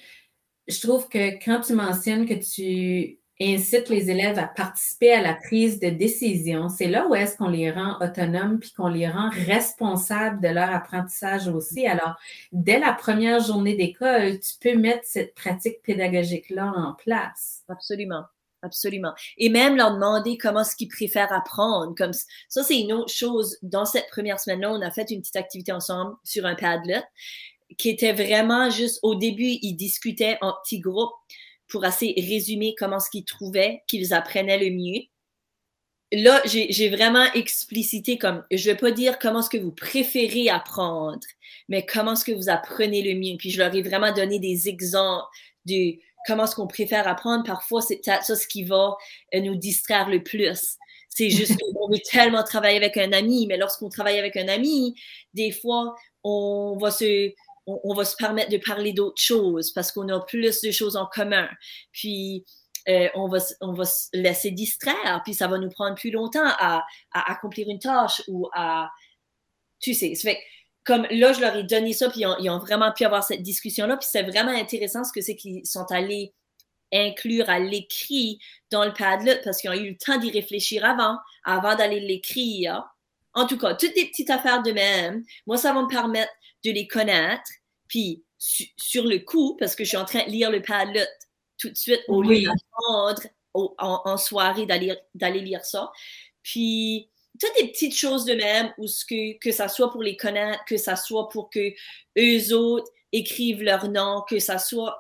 je 0.68 0.80
trouve 0.82 1.10
que 1.10 1.44
quand 1.44 1.62
tu 1.62 1.74
mentionnes 1.74 2.28
que 2.28 2.36
tu 2.36 3.18
incites 3.42 3.90
les 3.90 4.12
élèves 4.12 4.38
à 4.38 4.46
participer 4.46 5.14
à 5.14 5.22
la 5.24 5.34
prise 5.34 5.80
de 5.80 5.90
décision, 5.90 6.70
c'est 6.70 6.90
là 6.90 7.08
où 7.08 7.16
est-ce 7.16 7.36
qu'on 7.38 7.50
les 7.50 7.72
rend 7.72 7.98
autonomes 8.02 8.60
puis 8.60 8.72
qu'on 8.72 8.90
les 8.90 9.08
rend 9.08 9.30
responsables 9.30 10.42
de 10.42 10.50
leur 10.50 10.70
apprentissage 10.70 11.48
aussi. 11.48 11.88
Alors, 11.88 12.20
dès 12.52 12.78
la 12.78 12.94
première 12.94 13.40
journée 13.40 13.76
d'école, 13.76 14.40
tu 14.40 14.54
peux 14.62 14.78
mettre 14.78 15.06
cette 15.06 15.34
pratique 15.34 15.82
pédagogique-là 15.82 16.72
en 16.76 16.94
place. 16.94 17.64
Absolument. 17.68 18.26
Absolument. 18.62 19.14
Et 19.38 19.50
même 19.50 19.78
leur 19.78 19.94
demander 19.94 20.38
comment 20.38 20.64
ce 20.64 20.76
qu'ils 20.76 20.90
préfèrent 20.90 21.32
apprendre. 21.32 21.96
Comme 21.96 22.12
ça, 22.50 22.64
c'est 22.64 22.80
une 22.80 22.92
autre 22.92 23.14
chose. 23.14 23.58
Dans 23.62 23.86
cette 23.86 24.10
première 24.10 24.40
semaine-là, 24.40 24.72
on 24.72 24.82
a 24.82 24.92
fait 24.92 25.10
une 25.12 25.22
petite 25.22 25.38
activité 25.38 25.72
ensemble 25.72 26.16
sur 26.24 26.46
un 26.46 26.56
Padlet 26.56 27.04
qui 27.78 27.90
était 27.90 28.14
vraiment 28.14 28.70
juste 28.70 29.00
au 29.04 29.16
début, 29.16 29.58
ils 29.62 29.76
discutaient 29.76 30.38
en 30.42 30.54
petits 30.64 30.80
groupes 30.80 31.14
pour 31.68 31.86
assez 31.86 32.16
résumer 32.18 32.76
comment 32.78 33.00
ce 33.00 33.10
qu'ils 33.10 33.26
trouvaient 33.26 33.84
qu'ils 33.88 34.14
apprenaient 34.14 34.58
le 34.58 34.72
mieux. 34.72 35.04
Là, 36.12 36.42
j'ai 36.46 36.90
vraiment 36.90 37.32
explicité 37.34 38.18
comme, 38.18 38.44
je 38.52 38.72
vais 38.72 38.76
pas 38.76 38.90
dire 38.90 39.20
comment 39.20 39.44
ce 39.44 39.50
que 39.52 39.60
vous 39.60 39.72
préférez 39.72 40.50
apprendre, 40.50 41.20
mais 41.68 41.86
comment 41.86 42.16
ce 42.16 42.26
que 42.26 42.32
vous 42.32 42.50
apprenez 42.50 43.04
le 43.04 43.20
mieux. 43.20 43.38
Puis 43.38 43.52
je 43.52 43.60
leur 43.60 43.74
ai 43.76 43.84
vraiment 43.84 44.12
donné 44.12 44.40
des 44.40 44.68
exemples 44.68 45.28
de 45.66 46.00
comment 46.26 46.46
est-ce 46.46 46.56
qu'on 46.56 46.68
préfère 46.68 47.08
apprendre, 47.08 47.44
parfois, 47.44 47.82
c'est 47.82 48.02
ça 48.04 48.22
ce 48.22 48.48
qui 48.48 48.64
va 48.64 48.96
euh, 49.34 49.42
nous 49.42 49.56
distraire 49.56 50.10
le 50.10 50.24
plus. 50.24 50.78
C'est 51.10 51.30
juste 51.30 51.58
qu'on 51.74 51.90
veut 51.90 52.00
tellement 52.12 52.44
travailler 52.44 52.78
avec 52.78 52.98
un 52.98 53.12
ami, 53.14 53.48
mais 53.48 53.58
lorsqu'on 53.58 53.90
travaille 53.90 54.20
avec 54.20 54.38
un 54.38 54.48
ami, 54.48 54.96
des 55.34 55.52
fois, 55.52 55.96
on 56.24 56.78
va 56.80 56.92
se, 56.92 57.34
on, 57.66 57.94
va 57.94 58.06
se 58.06 58.16
permettre 58.16 58.52
de 58.52 58.58
parler 58.58 58.94
d'autres 58.94 59.22
choses 59.22 59.72
parce 59.72 59.92
qu'on 59.92 60.10
a 60.10 60.20
plus 60.22 60.62
de 60.62 60.72
choses 60.72 60.96
en 60.96 61.06
commun. 61.06 61.48
Puis, 61.92 62.46
euh, 62.88 63.10
on, 63.16 63.28
va, 63.28 63.40
on 63.62 63.74
va 63.74 63.86
se 63.86 64.08
laisser 64.14 64.52
distraire, 64.52 65.22
puis 65.24 65.34
ça 65.34 65.48
va 65.48 65.58
nous 65.58 65.70
prendre 65.70 65.96
plus 65.96 66.12
longtemps 66.12 66.46
à, 66.46 66.84
à 67.14 67.32
accomplir 67.32 67.68
une 67.70 67.80
tâche 67.80 68.22
ou 68.28 68.48
à... 68.54 68.90
Tu 69.80 69.94
sais, 69.94 70.14
ça 70.16 70.32
fait 70.32 70.40
comme 70.90 71.06
là, 71.12 71.34
je 71.34 71.40
leur 71.40 71.56
ai 71.56 71.62
donné 71.62 71.94
ça, 71.94 72.10
puis 72.10 72.22
ils 72.40 72.50
ont, 72.50 72.58
vraiment 72.58 72.92
pu 72.92 73.06
avoir 73.06 73.24
cette 73.24 73.44
discussion-là. 73.44 73.96
Puis 73.98 74.10
c'est 74.12 74.24
vraiment 74.24 74.50
intéressant 74.50 75.04
ce 75.04 75.14
que 75.14 75.22
c'est 75.22 75.36
qu'ils 75.36 75.64
sont 75.64 75.86
allés 75.92 76.34
inclure 76.92 77.48
à 77.48 77.60
l'écrit 77.60 78.40
dans 78.72 78.84
le 78.84 78.92
Padlet 78.92 79.40
parce 79.44 79.62
qu'ils 79.62 79.70
ont 79.70 79.74
eu 79.74 79.92
le 79.92 79.98
temps 79.98 80.18
d'y 80.18 80.32
réfléchir 80.32 80.84
avant, 80.84 81.20
avant 81.46 81.76
d'aller 81.76 82.00
l'écrire. 82.00 82.84
En 83.36 83.46
tout 83.46 83.60
cas, 83.60 83.76
toutes 83.76 83.94
des 83.94 84.08
petites 84.08 84.32
affaires 84.32 84.64
de 84.64 84.72
même. 84.72 85.24
Moi, 85.46 85.58
ça 85.58 85.74
va 85.74 85.84
me 85.84 85.88
permettre 85.88 86.32
de 86.66 86.72
les 86.72 86.88
connaître. 86.88 87.52
Puis 87.88 88.24
sur 88.40 89.06
le 89.06 89.20
coup, 89.20 89.58
parce 89.60 89.76
que 89.76 89.84
je 89.84 89.90
suis 89.90 89.98
en 89.98 90.06
train 90.06 90.26
de 90.26 90.32
lire 90.32 90.50
le 90.50 90.64
Padlet 90.64 91.08
tout 91.60 91.70
de 91.70 91.78
suite 91.78 92.02
au 92.08 92.24
lieu 92.24 92.42
d'attendre 92.42 93.22
en, 93.54 94.02
en, 94.06 94.18
soirée 94.18 94.66
d'aller 94.66 95.42
lire 95.42 95.64
ça. 95.64 95.92
Puis 96.42 97.12
toutes 97.40 97.56
des 97.62 97.72
petites 97.72 97.96
choses 97.96 98.26
de 98.26 98.34
même, 98.34 98.74
ou 98.78 98.88
ce 98.88 99.06
que, 99.06 99.38
que 99.40 99.52
ça 99.52 99.68
soit 99.68 99.92
pour 99.92 100.04
les 100.04 100.18
connaître, 100.18 100.64
que 100.66 100.78
ça 100.78 100.96
soit 100.96 101.30
pour 101.30 101.50
que 101.50 101.72
eux 102.18 102.54
autres 102.54 102.92
écrivent 103.12 103.64
leur 103.64 103.90
nom, 103.90 104.24
que 104.30 104.40
ça 104.40 104.58
soit 104.58 104.98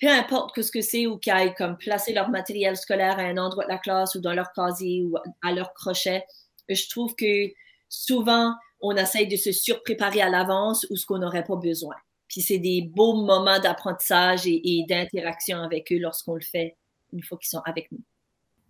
peu 0.00 0.08
importe 0.08 0.52
que 0.52 0.62
ce 0.62 0.72
que 0.72 0.80
c'est 0.80 1.06
ou 1.06 1.16
qu'ils 1.16 1.32
aillent 1.32 1.54
comme 1.54 1.78
placer 1.78 2.12
leur 2.12 2.28
matériel 2.28 2.76
scolaire 2.76 3.20
à 3.20 3.22
un 3.22 3.36
endroit 3.38 3.64
de 3.64 3.68
la 3.68 3.78
classe 3.78 4.16
ou 4.16 4.20
dans 4.20 4.32
leur 4.32 4.52
casier 4.52 5.04
ou 5.04 5.14
à 5.42 5.52
leur 5.52 5.72
crochet. 5.74 6.24
Je 6.68 6.88
trouve 6.90 7.14
que 7.14 7.52
souvent, 7.88 8.52
on 8.80 8.96
essaye 8.96 9.28
de 9.28 9.36
se 9.36 9.52
surpréparer 9.52 10.20
à 10.20 10.28
l'avance 10.28 10.84
ou 10.90 10.96
ce 10.96 11.06
qu'on 11.06 11.18
n'aurait 11.18 11.44
pas 11.44 11.54
besoin. 11.54 11.94
Puis 12.26 12.40
c'est 12.40 12.58
des 12.58 12.82
beaux 12.82 13.14
moments 13.14 13.60
d'apprentissage 13.60 14.44
et, 14.44 14.60
et 14.64 14.84
d'interaction 14.88 15.58
avec 15.58 15.92
eux 15.92 15.98
lorsqu'on 15.98 16.34
le 16.34 16.40
fait 16.40 16.76
une 17.12 17.22
fois 17.22 17.38
qu'ils 17.38 17.50
sont 17.50 17.62
avec 17.64 17.92
nous. 17.92 18.02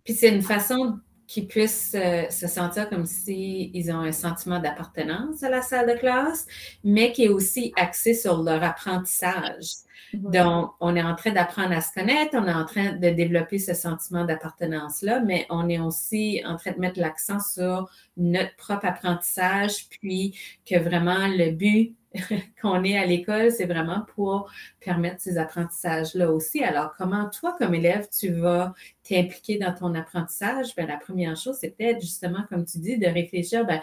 Puis 0.03 0.13
c'est 0.13 0.29
une 0.29 0.43
façon 0.43 0.99
qu'ils 1.27 1.47
puissent 1.47 1.95
euh, 1.95 2.29
se 2.29 2.47
sentir 2.47 2.89
comme 2.89 3.05
s'ils 3.05 3.91
ont 3.91 3.99
un 3.99 4.11
sentiment 4.11 4.59
d'appartenance 4.59 5.43
à 5.43 5.49
la 5.49 5.61
salle 5.61 5.93
de 5.93 5.97
classe, 5.97 6.45
mais 6.83 7.11
qui 7.11 7.25
est 7.25 7.29
aussi 7.29 7.73
axé 7.75 8.13
sur 8.13 8.43
leur 8.43 8.63
apprentissage. 8.63 9.65
Donc, 10.13 10.71
on 10.79 10.95
est 10.95 11.03
en 11.03 11.15
train 11.15 11.31
d'apprendre 11.31 11.71
à 11.71 11.81
se 11.81 11.93
connaître, 11.93 12.31
on 12.33 12.47
est 12.47 12.53
en 12.53 12.65
train 12.65 12.93
de 12.93 13.09
développer 13.09 13.59
ce 13.59 13.73
sentiment 13.73 14.25
d'appartenance-là, 14.25 15.21
mais 15.21 15.45
on 15.49 15.69
est 15.69 15.79
aussi 15.79 16.41
en 16.45 16.55
train 16.55 16.71
de 16.71 16.79
mettre 16.79 16.99
l'accent 16.99 17.39
sur 17.39 17.89
notre 18.17 18.55
propre 18.55 18.85
apprentissage, 18.85 19.89
puis 19.89 20.37
que 20.65 20.77
vraiment 20.77 21.27
le 21.27 21.51
but 21.51 21.95
qu'on 22.61 22.83
est 22.83 22.97
à 22.97 23.05
l'école, 23.05 23.51
c'est 23.51 23.65
vraiment 23.65 24.05
pour 24.15 24.51
permettre 24.79 25.21
ces 25.21 25.37
apprentissages-là 25.37 26.31
aussi. 26.31 26.63
Alors, 26.63 26.93
comment 26.97 27.29
toi, 27.29 27.55
comme 27.57 27.73
élève, 27.73 28.07
tu 28.15 28.31
vas 28.31 28.73
t'impliquer 29.03 29.57
dans 29.57 29.73
ton 29.73 29.95
apprentissage? 29.95 30.75
Bien, 30.75 30.85
la 30.85 30.97
première 30.97 31.35
chose, 31.35 31.57
c'est 31.59 31.75
peut-être 31.75 32.01
justement, 32.01 32.43
comme 32.49 32.65
tu 32.65 32.77
dis, 32.79 32.97
de 32.97 33.07
réfléchir, 33.07 33.65
bien, 33.65 33.81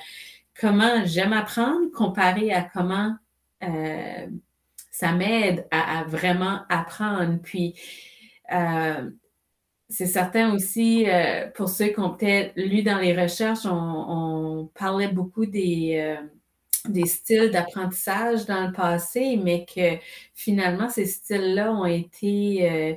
comment 0.59 1.04
j'aime 1.04 1.33
apprendre 1.33 1.90
comparé 1.92 2.52
à 2.52 2.62
comment 2.62 3.16
euh, 3.62 4.26
ça 5.00 5.12
m'aide 5.12 5.66
à, 5.70 6.04
vraiment 6.04 6.60
apprendre. 6.68 7.38
Puis, 7.42 7.74
euh, 8.52 9.10
c'est 9.88 10.06
certain 10.06 10.54
aussi, 10.54 11.08
euh, 11.08 11.48
pour 11.54 11.68
ceux 11.68 11.88
qui 11.88 12.00
ont 12.00 12.14
peut-être 12.14 12.52
lu 12.56 12.82
dans 12.82 12.98
les 12.98 13.20
recherches, 13.20 13.66
on, 13.66 14.70
parlait 14.74 15.08
beaucoup 15.08 15.46
des, 15.46 16.16
des 16.88 17.06
styles 17.06 17.50
d'apprentissage 17.50 18.46
dans 18.46 18.66
le 18.66 18.72
passé, 18.72 19.38
mais 19.42 19.64
que 19.64 19.96
finalement, 20.34 20.88
ces 20.88 21.06
styles-là 21.06 21.72
ont 21.72 21.86
été 21.86 22.96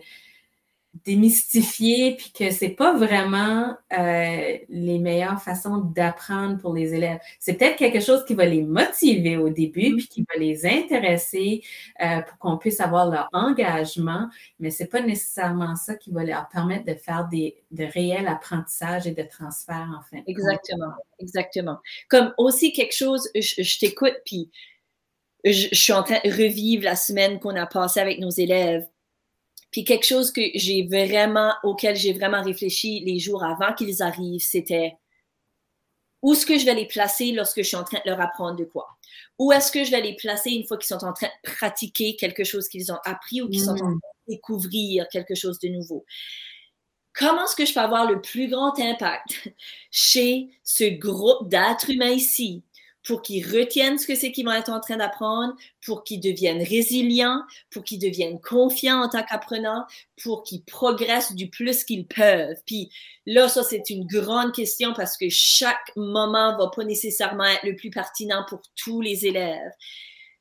démystifier, 1.05 2.15
puis 2.15 2.31
que 2.37 2.51
c'est 2.51 2.69
pas 2.69 2.93
vraiment 2.93 3.75
euh, 3.97 4.57
les 4.69 4.99
meilleures 4.99 5.41
façons 5.41 5.77
d'apprendre 5.77 6.59
pour 6.59 6.73
les 6.73 6.93
élèves. 6.93 7.19
C'est 7.39 7.55
peut-être 7.55 7.77
quelque 7.77 7.99
chose 7.99 8.23
qui 8.25 8.35
va 8.35 8.45
les 8.45 8.61
motiver 8.61 9.37
au 9.37 9.49
début, 9.49 9.95
puis 9.95 10.07
qui 10.07 10.21
va 10.21 10.39
les 10.39 10.65
intéresser 10.67 11.63
euh, 12.01 12.21
pour 12.21 12.37
qu'on 12.37 12.57
puisse 12.57 12.79
avoir 12.79 13.09
leur 13.09 13.27
engagement, 13.33 14.29
mais 14.59 14.69
c'est 14.69 14.85
pas 14.85 15.01
nécessairement 15.01 15.75
ça 15.75 15.95
qui 15.95 16.11
va 16.11 16.23
leur 16.23 16.47
permettre 16.49 16.85
de 16.85 16.93
faire 16.93 17.27
des 17.27 17.55
de 17.71 17.85
réels 17.85 18.27
apprentissages 18.27 19.07
et 19.07 19.11
de 19.11 19.23
transferts 19.23 19.89
en 19.97 20.03
fait. 20.03 20.23
Exactement, 20.27 20.93
exactement. 21.19 21.79
Comme 22.07 22.33
aussi 22.37 22.71
quelque 22.71 22.95
chose, 22.95 23.27
je, 23.35 23.79
t'écoute, 23.79 24.15
puis 24.25 24.51
je, 25.43 25.69
je 25.71 25.75
suis 25.75 25.93
en 25.93 26.03
train 26.03 26.19
de 26.23 26.29
revivre 26.29 26.83
la 26.83 26.95
semaine 26.95 27.39
qu'on 27.39 27.55
a 27.55 27.65
passée 27.65 27.99
avec 27.99 28.19
nos 28.19 28.29
élèves 28.29 28.85
puis 29.73 29.83
quelque 29.83 30.05
chose 30.05 30.31
que 30.31 30.41
j'ai 30.53 30.85
vraiment, 30.85 31.51
auquel 31.63 31.95
j'ai 31.95 32.13
vraiment 32.13 32.43
réfléchi 32.43 32.99
les 32.99 33.17
jours 33.17 33.43
avant 33.43 33.73
qu'ils 33.73 34.03
arrivent, 34.03 34.39
c'était 34.39 34.95
où 36.21 36.33
est-ce 36.33 36.45
que 36.45 36.59
je 36.59 36.65
vais 36.65 36.75
les 36.75 36.85
placer 36.87 37.31
lorsque 37.31 37.57
je 37.57 37.63
suis 37.63 37.75
en 37.75 37.83
train 37.83 37.97
de 38.05 38.09
leur 38.09 38.21
apprendre 38.21 38.55
de 38.55 38.65
quoi? 38.65 38.87
Où 39.39 39.51
est-ce 39.51 39.71
que 39.71 39.83
je 39.83 39.89
vais 39.89 39.99
les 39.99 40.15
placer 40.15 40.51
une 40.51 40.65
fois 40.65 40.77
qu'ils 40.77 40.95
sont 40.95 41.03
en 41.03 41.11
train 41.11 41.27
de 41.27 41.51
pratiquer 41.51 42.15
quelque 42.15 42.43
chose 42.43 42.69
qu'ils 42.69 42.91
ont 42.91 42.99
appris 43.03 43.41
ou 43.41 43.49
qu'ils 43.49 43.63
sont 43.63 43.71
en 43.71 43.75
train 43.75 43.91
de 43.91 43.99
découvrir 44.27 45.07
quelque 45.11 45.33
chose 45.33 45.57
de 45.57 45.69
nouveau? 45.69 46.05
Comment 47.15 47.45
est-ce 47.45 47.55
que 47.55 47.65
je 47.65 47.73
peux 47.73 47.79
avoir 47.79 48.09
le 48.09 48.21
plus 48.21 48.47
grand 48.49 48.79
impact 48.79 49.49
chez 49.91 50.49
ce 50.63 50.83
groupe 50.83 51.49
d'êtres 51.49 51.89
humains 51.89 52.11
ici? 52.11 52.63
Pour 53.05 53.21
qu'ils 53.21 53.45
retiennent 53.45 53.97
ce 53.97 54.07
que 54.07 54.15
c'est 54.15 54.31
qu'ils 54.31 54.45
vont 54.45 54.53
être 54.53 54.71
en 54.71 54.79
train 54.79 54.97
d'apprendre, 54.97 55.55
pour 55.85 56.03
qu'ils 56.03 56.21
deviennent 56.21 56.63
résilients, 56.63 57.41
pour 57.69 57.83
qu'ils 57.83 57.99
deviennent 57.99 58.39
confiants 58.39 59.03
en 59.03 59.09
tant 59.09 59.23
qu'apprenants, 59.23 59.85
pour 60.23 60.43
qu'ils 60.43 60.63
progressent 60.63 61.35
du 61.35 61.49
plus 61.49 61.83
qu'ils 61.83 62.07
peuvent. 62.07 62.57
Puis 62.65 62.89
là, 63.25 63.49
ça, 63.49 63.63
c'est 63.63 63.89
une 63.89 64.05
grande 64.05 64.53
question 64.53 64.93
parce 64.93 65.17
que 65.17 65.27
chaque 65.29 65.91
moment 65.95 66.57
va 66.57 66.69
pas 66.73 66.83
nécessairement 66.83 67.45
être 67.45 67.63
le 67.63 67.75
plus 67.75 67.89
pertinent 67.89 68.45
pour 68.47 68.61
tous 68.75 69.01
les 69.01 69.25
élèves. 69.25 69.71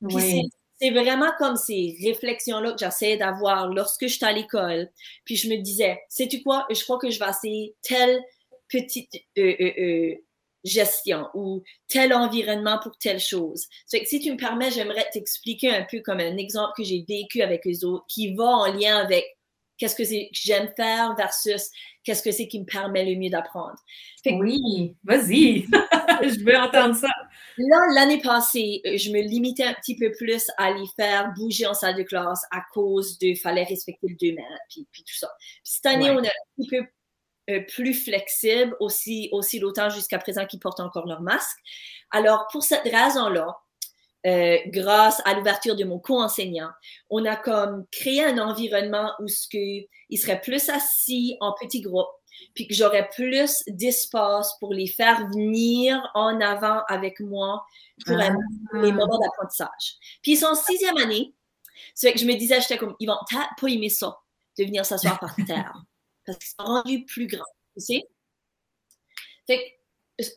Oui. 0.02 0.42
C'est 0.80 0.90
vraiment 0.90 1.30
comme 1.38 1.54
ces 1.54 1.96
réflexions-là 2.02 2.72
que 2.72 2.78
j'essaie 2.78 3.16
d'avoir 3.16 3.68
lorsque 3.68 4.08
je 4.08 4.14
suis 4.14 4.24
à 4.24 4.32
l'école. 4.32 4.90
Puis 5.24 5.36
je 5.36 5.48
me 5.48 5.56
disais, 5.56 6.00
sais-tu 6.08 6.42
quoi, 6.42 6.66
je 6.70 6.82
crois 6.82 6.98
que 6.98 7.08
je 7.08 7.20
vais 7.20 7.30
essayer 7.30 7.76
telle 7.82 8.20
petite 8.68 9.14
euh, 9.38 9.54
euh, 9.60 9.72
euh, 9.78 10.14
gestion 10.64 11.28
ou 11.34 11.62
tel 11.88 12.12
environnement 12.14 12.78
pour 12.82 12.96
telle 12.98 13.20
chose. 13.20 13.66
que 13.92 14.04
si 14.04 14.20
tu 14.20 14.32
me 14.32 14.36
permets, 14.36 14.70
j'aimerais 14.70 15.06
t'expliquer 15.12 15.74
un 15.74 15.86
peu 15.90 16.00
comme 16.00 16.20
un 16.20 16.36
exemple 16.36 16.72
que 16.76 16.84
j'ai 16.84 17.04
vécu 17.08 17.42
avec 17.42 17.64
les 17.64 17.84
autres 17.84 18.04
qui 18.08 18.34
va 18.34 18.44
en 18.44 18.72
lien 18.72 18.98
avec 18.98 19.24
qu'est-ce 19.78 19.96
que 19.96 20.04
c'est 20.04 20.28
que 20.32 20.38
j'aime 20.40 20.70
faire 20.76 21.14
versus 21.16 21.68
qu'est-ce 22.04 22.22
que 22.22 22.30
c'est 22.30 22.46
qui 22.46 22.60
me 22.60 22.64
permet 22.64 23.04
le 23.04 23.18
mieux 23.18 23.30
d'apprendre. 23.30 23.76
Oui, 24.26 24.94
vas-y, 25.02 25.62
je 26.22 26.44
veux 26.44 26.56
entendre 26.56 26.94
ça. 26.94 27.08
Là, 27.58 27.76
l'année 27.94 28.20
passée, 28.20 28.80
euh, 28.86 28.96
je 28.96 29.10
me 29.10 29.20
limitais 29.20 29.64
un 29.64 29.74
petit 29.74 29.96
peu 29.96 30.12
plus 30.12 30.46
à 30.56 30.72
les 30.72 30.86
faire 30.96 31.32
bouger 31.36 31.66
en 31.66 31.74
salle 31.74 31.96
de 31.96 32.02
classe 32.04 32.44
à 32.50 32.60
cause 32.72 33.18
de 33.18 33.34
fallait 33.34 33.64
respecter 33.64 34.06
le 34.08 34.16
2 34.20 34.34
mètres, 34.34 34.62
puis, 34.70 34.86
puis 34.92 35.02
tout 35.02 35.16
ça. 35.16 35.28
Puis 35.38 35.60
cette 35.64 35.86
année, 35.86 36.10
on 36.10 36.18
a 36.18 36.28
un 36.28 36.46
petit 36.56 36.68
peu 36.68 36.86
plus 37.68 37.94
flexibles, 37.94 38.76
aussi, 38.80 39.28
aussi 39.32 39.58
longtemps 39.58 39.90
jusqu'à 39.90 40.18
présent 40.18 40.46
qu'ils 40.46 40.60
portent 40.60 40.80
encore 40.80 41.06
leur 41.06 41.20
masque. 41.20 41.58
Alors, 42.10 42.46
pour 42.52 42.62
cette 42.62 42.84
raison-là, 42.84 43.56
euh, 44.24 44.58
grâce 44.66 45.20
à 45.24 45.34
l'ouverture 45.34 45.74
de 45.74 45.82
mon 45.84 45.98
co-enseignant, 45.98 46.70
on 47.10 47.24
a 47.24 47.34
comme 47.34 47.86
créé 47.90 48.24
un 48.24 48.38
environnement 48.38 49.12
où 49.18 49.26
ce 49.26 49.48
que 49.48 49.86
ils 50.10 50.18
seraient 50.18 50.40
plus 50.40 50.68
assis 50.68 51.36
en 51.40 51.52
petits 51.60 51.80
groupes, 51.80 52.06
puis 52.54 52.68
que 52.68 52.74
j'aurais 52.74 53.08
plus 53.08 53.64
d'espace 53.66 54.56
pour 54.60 54.72
les 54.74 54.86
faire 54.86 55.26
venir 55.28 56.08
en 56.14 56.40
avant 56.40 56.82
avec 56.88 57.18
moi 57.18 57.64
pour 58.06 58.16
ah. 58.20 58.30
les 58.74 58.92
moments 58.92 59.18
d'apprentissage. 59.18 59.96
Puis 60.22 60.32
ils 60.32 60.36
sont 60.36 60.46
en 60.46 60.54
sixième 60.54 60.98
année, 60.98 61.34
c'est 61.94 62.12
que 62.12 62.20
je 62.20 62.26
me 62.26 62.34
disais, 62.34 62.60
j'étais 62.60 62.78
comme, 62.78 62.94
ils 63.00 63.06
vont 63.06 63.18
pas 63.28 63.48
aimer 63.68 63.88
ça, 63.88 64.20
de 64.56 64.64
venir 64.64 64.86
s'asseoir 64.86 65.18
par 65.18 65.34
terre 65.34 65.82
parce 66.26 66.38
qu'ils 66.38 66.48
sont 66.48 66.64
rendus 66.64 67.04
plus 67.04 67.26
grands. 67.26 67.44
Tu 67.76 67.84
sais? 67.84 68.02
Fait 69.46 69.78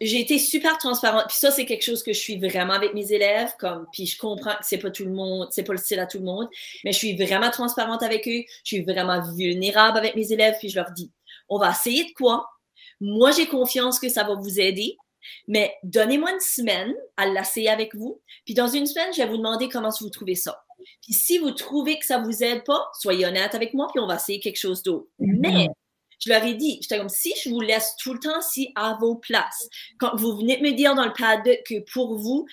j'ai 0.02 0.19
été 0.19 0.39
super 0.39 0.78
transparente. 0.78 1.26
Puis 1.28 1.38
ça, 1.38 1.52
c'est 1.52 1.65
quelque 1.65 1.84
chose 1.84 2.04
que 2.04 2.13
je 2.13 2.19
suis 2.19 2.38
vraiment 2.38 2.74
avec 2.74 2.93
mes 2.93 3.12
élèves, 3.12 3.54
comme, 3.60 3.86
puis 3.91 4.06
je 4.06 4.17
comprends 4.17 4.56
que 4.56 4.63
c'est 4.63 4.78
pas 4.78 4.89
tout 4.89 5.06
le 5.06 5.12
monde, 5.12 5.48
c'est 5.52 5.63
pas 5.63 5.74
le 5.74 5.80
style 5.80 6.00
à 6.00 6.08
tout 6.08 6.19
le 6.19 6.26
monde, 6.26 6.48
mais 6.84 6.91
je 6.91 6.98
suis 6.98 7.15
vraiment 7.15 7.50
transparente 7.52 8.04
avec 8.04 8.28
eux. 8.28 8.43
Je 8.63 8.76
suis 8.76 8.84
vraiment 8.84 9.21
vulnérable 9.34 9.98
avec 9.98 10.15
mes 10.15 10.32
élèves, 10.32 10.56
puis 10.60 10.69
je 10.69 10.76
leur 10.76 10.91
dis, 10.91 11.12
on 11.50 11.60
va 11.60 11.71
essayer 11.71 12.06
de 12.06 12.13
quoi? 12.13 12.50
Moi, 13.02 13.32
j'ai 13.32 13.48
confiance 13.48 14.00
que 14.00 14.10
ça 14.10 14.24
va 14.24 14.36
vous 14.36 14.60
aider, 14.60 14.98
mais 15.48 15.76
donnez-moi 15.84 16.32
une 16.32 16.39
semaine 16.39 16.93
à 17.17 17.28
l'essayer 17.28 17.69
avec 17.69 17.93
vous. 17.95 18.21
Puis 18.45 18.54
dans 18.54 18.67
une 18.67 18.86
semaine, 18.86 19.13
je 19.13 19.21
vais 19.21 19.28
vous 19.28 19.38
demander 19.38 19.69
comment 19.69 19.89
vous 20.00 20.10
trouvez 20.10 20.36
ça. 20.36 20.64
Puis 21.01 21.13
si 21.13 21.38
vous 21.38 21.51
trouvez 21.51 21.99
que 21.99 22.05
ça 22.05 22.19
vous 22.19 22.43
aide 22.43 22.63
pas, 22.63 22.89
soyez 22.99 23.25
honnête 23.25 23.55
avec 23.55 23.73
moi, 23.73 23.88
puis 23.93 23.99
on 23.99 24.07
va 24.07 24.15
essayer 24.15 24.39
quelque 24.39 24.59
chose 24.59 24.83
d'autre. 24.83 25.07
Mm-hmm. 25.19 25.39
Mais 25.39 25.67
je 26.19 26.29
leur 26.29 26.43
ai 26.43 26.53
dit, 26.53 26.79
j'étais 26.81 26.97
comme 26.97 27.09
si 27.09 27.33
je 27.43 27.49
vous 27.49 27.61
laisse 27.61 27.95
tout 27.97 28.13
le 28.13 28.19
temps 28.19 28.41
si 28.41 28.71
à 28.75 28.97
vos 28.99 29.15
places. 29.15 29.69
Quand 29.99 30.15
vous 30.15 30.38
venez 30.38 30.57
de 30.57 30.63
me 30.63 30.71
dire 30.71 30.95
dans 30.95 31.05
le 31.05 31.13
pad 31.13 31.43
que 31.67 31.79
pour 31.91 32.17
vous, 32.17 32.45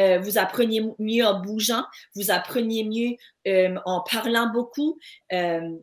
euh, 0.00 0.18
vous 0.18 0.38
appreniez 0.38 0.82
mieux 0.98 1.24
en 1.24 1.40
bougeant, 1.40 1.84
vous 2.14 2.30
appreniez 2.30 2.84
mieux 2.84 3.16
euh, 3.46 3.76
en 3.84 4.02
parlant 4.02 4.50
beaucoup. 4.50 4.98
Euh, 5.32 5.76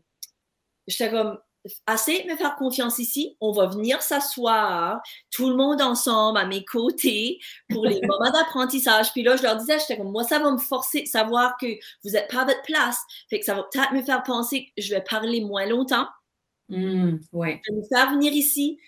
j'étais 0.88 1.12
comme, 1.12 1.38
assez 1.86 2.24
de 2.24 2.32
me 2.32 2.36
faire 2.36 2.56
confiance 2.56 3.00
ici. 3.00 3.36
On 3.42 3.52
va 3.52 3.68
venir 3.68 4.02
s'asseoir, 4.02 5.02
tout 5.32 5.50
le 5.50 5.56
monde 5.56 5.82
ensemble 5.82 6.38
à 6.38 6.46
mes 6.46 6.64
côtés 6.66 7.40
pour 7.70 7.86
les 7.86 8.00
moments 8.08 8.32
d'apprentissage. 8.32 9.12
Puis 9.12 9.24
là, 9.24 9.36
je 9.36 9.44
leur 9.44 9.58
disais, 9.58 9.80
j'étais 9.80 9.98
comme, 9.98 10.12
moi, 10.12 10.24
ça 10.24 10.40
va 10.40 10.52
me 10.52 10.58
forcer 10.58 11.04
de 11.04 11.08
savoir 11.08 11.58
que 11.60 11.68
vous 12.04 12.12
n'êtes 12.12 12.32
pas 12.32 12.42
à 12.42 12.46
votre 12.46 12.62
place. 12.64 13.00
Fait 13.30 13.40
que 13.40 13.46
ça 13.46 13.56
va 13.56 13.64
peut-être 13.64 13.94
me 13.94 14.04
faire 14.04 14.24
penser 14.24 14.66
que 14.66 14.82
je 14.82 14.94
vais 14.94 15.02
parler 15.02 15.42
moins 15.42 15.66
longtemps. 15.66 16.08
Mmh, 16.70 17.18
ouais. 17.32 17.62
Je 17.66 17.74
vais 17.74 17.80
vous 17.80 17.88
faire 17.88 18.12
venir 18.12 18.34
ici. 18.34 18.80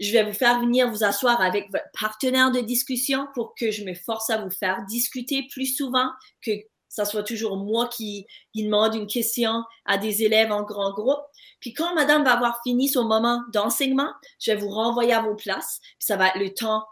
Je 0.00 0.12
vais 0.12 0.24
vous 0.24 0.32
faire 0.32 0.60
venir 0.60 0.90
vous 0.90 1.04
asseoir 1.04 1.40
avec 1.42 1.70
votre 1.70 1.84
partenaire 1.98 2.50
de 2.50 2.60
discussion 2.60 3.28
pour 3.34 3.54
que 3.54 3.70
je 3.70 3.84
me 3.84 3.94
force 3.94 4.30
à 4.30 4.42
vous 4.42 4.50
faire 4.50 4.84
discuter 4.88 5.46
plus 5.50 5.76
souvent 5.76 6.08
que 6.42 6.52
ça 6.90 7.04
soit 7.04 7.22
toujours 7.22 7.56
moi 7.56 7.88
qui, 7.88 8.26
demande 8.54 8.94
une 8.94 9.06
question 9.06 9.62
à 9.86 9.96
des 9.96 10.24
élèves 10.24 10.52
en 10.52 10.64
grand 10.64 10.92
groupe. 10.92 11.22
Puis 11.60 11.72
quand 11.72 11.94
madame 11.94 12.24
va 12.24 12.32
avoir 12.32 12.60
fini 12.62 12.88
son 12.88 13.04
moment 13.04 13.42
d'enseignement, 13.52 14.12
je 14.40 14.50
vais 14.50 14.58
vous 14.58 14.68
renvoyer 14.68 15.14
à 15.14 15.22
vos 15.22 15.36
places. 15.36 15.78
Puis 15.80 16.06
ça 16.06 16.16
va 16.16 16.28
être 16.28 16.38
le 16.38 16.52
temps 16.52 16.84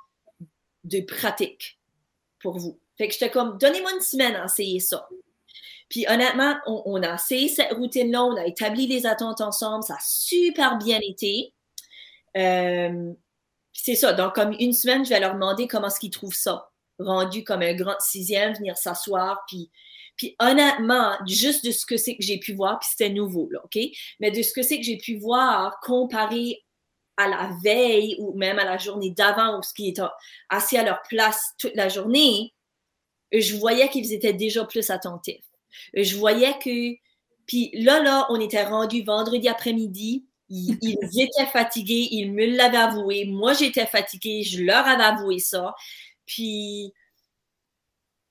de 0.85 1.01
pratique 1.01 1.81
pour 2.41 2.59
vous. 2.59 2.79
Fait 2.97 3.09
que 3.09 3.13
j'étais 3.13 3.31
comme, 3.31 3.59
donnez-moi 3.59 3.93
une 3.93 4.01
semaine 4.01 4.37
à 4.37 4.45
essayer 4.45 4.81
ça. 4.81 5.09
Puis 5.91 6.07
honnêtement, 6.09 6.57
on, 6.67 7.03
a 7.03 7.15
essayé 7.15 7.49
cette 7.49 7.73
routine-là, 7.73 8.25
on 8.25 8.37
a 8.37 8.47
établi 8.47 8.87
les 8.87 9.05
attentes 9.05 9.41
ensemble, 9.41 9.83
ça 9.83 9.95
a 9.95 10.01
super 10.03 10.79
bien 10.79 11.01
été. 11.03 11.55
Euh, 12.37 13.13
c'est 13.73 13.95
ça. 13.95 14.13
Donc, 14.13 14.35
comme 14.35 14.55
une 14.59 14.73
semaine, 14.73 15.05
je 15.05 15.11
vais 15.11 15.21
leur 15.21 15.35
demander 15.35 15.67
comment 15.67 15.89
est-ce 15.89 15.99
qu'ils 15.99 16.11
trouvent 16.11 16.35
ça. 16.35 16.68
Rendu 16.99 17.45
comme 17.45 17.63
un 17.63 17.75
grand 17.75 17.99
sixième, 18.01 18.55
venir 18.55 18.77
s'asseoir, 18.77 19.45
puis 19.47 19.71
puis 20.19 20.35
honnêtement, 20.41 21.13
juste 21.27 21.65
de 21.65 21.71
ce 21.71 21.87
que 21.87 21.97
c'est 21.97 22.17
que 22.17 22.25
j'ai 22.25 22.39
pu 22.39 22.53
voir, 22.53 22.81
puis 22.81 22.89
c'était 22.91 23.09
nouveau, 23.09 23.49
là, 23.51 23.61
OK? 23.65 23.81
Mais 24.19 24.33
de 24.33 24.43
ce 24.43 24.53
que 24.53 24.63
c'est 24.63 24.79
que 24.79 24.83
j'ai 24.83 24.99
pu 24.99 25.17
voir 25.17 25.79
comparé 25.81 26.65
à 27.17 27.29
la 27.29 27.51
veille 27.63 28.17
ou 28.19 28.37
même 28.37 28.59
à 28.59 28.65
la 28.65 28.79
journée 28.79 29.11
d'avant, 29.11 29.59
où 29.59 29.63
ce 29.63 29.73
qui 29.73 29.89
est 29.89 30.03
assis 30.49 30.77
à 30.77 30.83
leur 30.83 31.01
place 31.09 31.55
toute 31.59 31.75
la 31.77 31.89
journée, 31.89 32.53
je 33.33 33.57
voyais 33.57 33.89
qu'ils 33.89 34.13
étaient 34.13 34.33
déjà 34.33 34.65
plus 34.65 34.91
attentifs. 34.91 35.45
Je 35.95 36.17
voyais 36.17 36.55
que 36.59 36.97
Puis 37.47 37.71
là, 37.75 38.03
là, 38.03 38.27
on 38.31 38.41
était 38.41 38.65
rendu 38.65 39.03
vendredi 39.05 39.49
après-midi. 39.49 40.27
Ils, 40.49 40.79
ils 40.83 41.23
étaient 41.23 41.51
fatigués, 41.53 42.09
ils 42.11 42.33
me 42.33 42.45
l'avaient 42.57 42.77
avoué. 42.79 43.25
Moi, 43.25 43.53
j'étais 43.55 43.87
fatiguée, 43.87 44.43
je 44.43 44.63
leur 44.63 44.87
avais 44.87 45.05
avoué 45.05 45.39
ça. 45.39 45.75
Puis, 46.29 46.95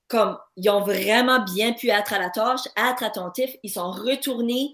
comme, 0.08 0.38
ils 0.56 0.70
ont 0.70 0.80
vraiment 0.80 1.44
bien 1.44 1.74
pu 1.74 1.90
être 1.90 2.14
à 2.14 2.18
la 2.18 2.30
tâche, 2.30 2.62
être 2.76 3.02
attentifs. 3.02 3.54
Ils 3.62 3.70
sont 3.70 3.90
retournés 3.90 4.72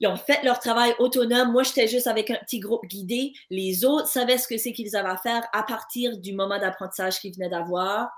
ils 0.00 0.08
ont 0.08 0.16
fait 0.16 0.42
leur 0.42 0.60
travail 0.60 0.94
autonome. 0.98 1.52
Moi, 1.52 1.62
j'étais 1.62 1.88
juste 1.88 2.06
avec 2.06 2.30
un 2.30 2.36
petit 2.36 2.60
groupe 2.60 2.86
guidé. 2.86 3.32
Les 3.50 3.84
autres 3.84 4.08
savaient 4.08 4.38
ce 4.38 4.46
que 4.46 4.58
c'est 4.58 4.72
qu'ils 4.72 4.94
avaient 4.94 5.08
à 5.08 5.16
faire 5.16 5.46
à 5.52 5.62
partir 5.62 6.18
du 6.18 6.32
moment 6.32 6.58
d'apprentissage 6.58 7.18
qu'ils 7.18 7.34
venaient 7.34 7.48
d'avoir. 7.48 8.08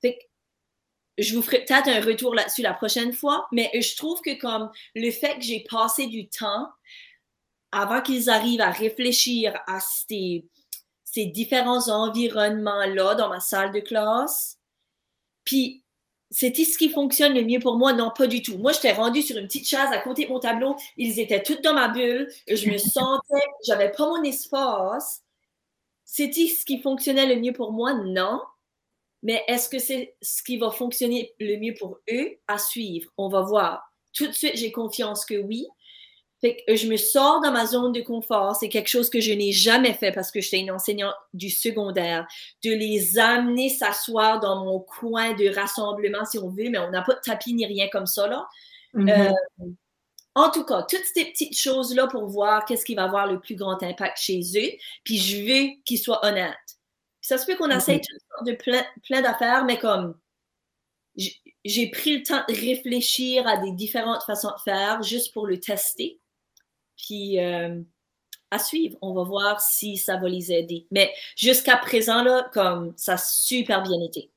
Fait 0.00 0.14
que 0.14 0.22
je 1.18 1.34
vous 1.34 1.42
ferai 1.42 1.64
peut-être 1.64 1.88
un 1.88 2.00
retour 2.00 2.34
là-dessus 2.34 2.62
la 2.62 2.74
prochaine 2.74 3.12
fois, 3.12 3.46
mais 3.52 3.70
je 3.74 3.96
trouve 3.96 4.20
que 4.20 4.38
comme 4.40 4.70
le 4.94 5.10
fait 5.10 5.36
que 5.36 5.42
j'ai 5.42 5.64
passé 5.70 6.06
du 6.06 6.28
temps 6.28 6.68
avant 7.70 8.00
qu'ils 8.00 8.28
arrivent 8.28 8.60
à 8.60 8.70
réfléchir 8.70 9.56
à 9.66 9.78
ces, 9.80 10.44
ces 11.12 11.26
différents 11.26 11.88
environnements-là 11.88 13.14
dans 13.14 13.28
ma 13.28 13.40
salle 13.40 13.70
de 13.70 13.80
classe, 13.80 14.58
puis 15.44 15.84
c'était 16.30 16.64
ce 16.64 16.78
qui 16.78 16.88
fonctionne 16.88 17.34
le 17.34 17.44
mieux 17.44 17.60
pour 17.60 17.76
moi. 17.76 17.92
Non, 17.92 18.10
pas 18.16 18.26
du 18.26 18.40
tout. 18.40 18.56
Moi, 18.56 18.72
j'étais 18.72 18.92
rendue 18.92 19.20
sur 19.20 19.36
une 19.36 19.46
petite 19.46 19.68
chaise 19.68 19.90
à 19.92 19.98
côté 19.98 20.24
de 20.24 20.30
mon 20.30 20.40
tableau. 20.40 20.76
Ils 20.96 21.20
étaient 21.20 21.42
tous 21.42 21.60
dans 21.60 21.74
ma 21.74 21.88
bulle. 21.88 22.28
Je 22.48 22.70
me 22.70 22.78
sentais, 22.78 23.44
j'avais 23.66 23.92
pas 23.92 24.06
mon 24.06 24.22
espace. 24.22 25.22
C'était 26.06 26.46
ce 26.46 26.64
qui 26.64 26.80
fonctionnait 26.80 27.26
le 27.26 27.38
mieux 27.38 27.52
pour 27.52 27.72
moi? 27.72 27.92
Non. 27.92 28.40
Mais 29.22 29.44
est-ce 29.46 29.68
que 29.68 29.78
c'est 29.78 30.16
ce 30.22 30.42
qui 30.42 30.56
va 30.56 30.70
fonctionner 30.70 31.34
le 31.38 31.58
mieux 31.58 31.74
pour 31.74 31.98
eux? 32.10 32.38
À 32.48 32.56
suivre? 32.56 33.10
On 33.18 33.28
va 33.28 33.42
voir. 33.42 33.92
Tout 34.14 34.26
de 34.26 34.32
suite, 34.32 34.56
j'ai 34.56 34.72
confiance 34.72 35.26
que 35.26 35.34
oui. 35.34 35.66
Fait 36.42 36.56
que 36.66 36.74
je 36.74 36.88
me 36.88 36.96
sors 36.96 37.40
dans 37.40 37.52
ma 37.52 37.66
zone 37.66 37.92
de 37.92 38.00
confort. 38.00 38.56
C'est 38.56 38.68
quelque 38.68 38.88
chose 38.88 39.08
que 39.08 39.20
je 39.20 39.32
n'ai 39.32 39.52
jamais 39.52 39.94
fait 39.94 40.10
parce 40.10 40.32
que 40.32 40.40
j'étais 40.40 40.58
une 40.58 40.72
enseignante 40.72 41.14
du 41.32 41.50
secondaire. 41.50 42.26
De 42.64 42.72
les 42.72 43.16
amener 43.16 43.68
s'asseoir 43.68 44.40
dans 44.40 44.64
mon 44.64 44.80
coin 44.80 45.34
de 45.34 45.54
rassemblement, 45.54 46.24
si 46.24 46.38
on 46.38 46.48
veut, 46.50 46.68
mais 46.68 46.78
on 46.78 46.90
n'a 46.90 47.02
pas 47.02 47.14
de 47.14 47.20
tapis 47.20 47.54
ni 47.54 47.64
rien 47.64 47.88
comme 47.92 48.06
ça, 48.06 48.26
là. 48.26 48.48
Mm-hmm. 48.94 49.30
Euh, 49.30 49.66
en 50.34 50.50
tout 50.50 50.64
cas, 50.64 50.82
toutes 50.82 51.04
ces 51.14 51.26
petites 51.26 51.56
choses-là 51.56 52.08
pour 52.08 52.26
voir 52.26 52.64
qu'est-ce 52.64 52.84
qui 52.84 52.94
va 52.94 53.04
avoir 53.04 53.26
le 53.26 53.38
plus 53.38 53.54
grand 53.54 53.80
impact 53.82 54.18
chez 54.18 54.40
eux. 54.56 54.70
Puis 55.04 55.18
je 55.18 55.36
veux 55.44 55.70
qu'ils 55.84 55.98
soient 55.98 56.24
honnêtes. 56.26 56.56
ça 57.20 57.38
se 57.38 57.46
peut 57.46 57.54
qu'on 57.56 57.70
essaye 57.70 58.00
de 58.46 58.52
plein, 58.52 58.84
plein 59.04 59.20
d'affaires, 59.20 59.64
mais 59.64 59.78
comme 59.78 60.18
j'ai 61.64 61.90
pris 61.90 62.18
le 62.18 62.22
temps 62.22 62.42
de 62.48 62.54
réfléchir 62.54 63.46
à 63.46 63.58
des 63.58 63.72
différentes 63.72 64.22
façons 64.24 64.48
de 64.48 64.62
faire 64.64 65.02
juste 65.02 65.32
pour 65.32 65.46
le 65.46 65.60
tester. 65.60 66.18
Puis 67.02 67.38
euh, 67.40 67.80
à 68.50 68.58
suivre, 68.58 68.96
on 69.02 69.14
va 69.14 69.24
voir 69.24 69.60
si 69.60 69.96
ça 69.96 70.16
va 70.16 70.28
les 70.28 70.52
aider. 70.52 70.86
Mais 70.90 71.12
jusqu'à 71.36 71.76
présent, 71.76 72.22
là, 72.22 72.48
comme 72.52 72.94
ça 72.96 73.14
a 73.14 73.18
super 73.18 73.82
bien 73.82 74.00
été. 74.00 74.30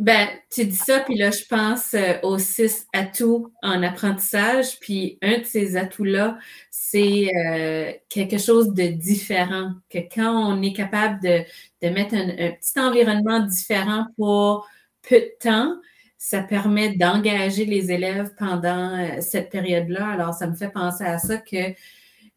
Ben, 0.00 0.28
tu 0.50 0.64
dis 0.64 0.76
ça, 0.76 1.00
puis 1.00 1.14
là, 1.14 1.30
je 1.30 1.44
pense 1.44 1.92
euh, 1.92 2.14
aux 2.22 2.38
six 2.38 2.86
atouts 2.94 3.52
en 3.62 3.82
apprentissage. 3.82 4.80
Puis 4.80 5.18
un 5.20 5.40
de 5.40 5.44
ces 5.44 5.76
atouts-là, 5.76 6.38
c'est 6.70 7.28
euh, 7.36 7.92
quelque 8.08 8.38
chose 8.38 8.72
de 8.72 8.84
différent. 8.84 9.72
Que 9.90 9.98
quand 9.98 10.32
on 10.34 10.62
est 10.62 10.72
capable 10.72 11.20
de, 11.22 11.44
mettre 11.90 12.14
un, 12.14 12.52
petit 12.52 12.80
environnement 12.80 13.40
différent 13.40 14.06
pour 14.16 14.66
peu 15.06 15.16
de 15.16 15.32
temps, 15.38 15.76
ça 16.22 16.42
permet 16.42 16.96
d'engager 16.96 17.64
les 17.64 17.90
élèves 17.90 18.34
pendant 18.36 18.94
euh, 18.94 19.22
cette 19.22 19.48
période-là. 19.48 20.06
Alors, 20.06 20.34
ça 20.34 20.46
me 20.46 20.54
fait 20.54 20.68
penser 20.68 21.02
à 21.02 21.18
ça 21.18 21.38
que 21.38 21.72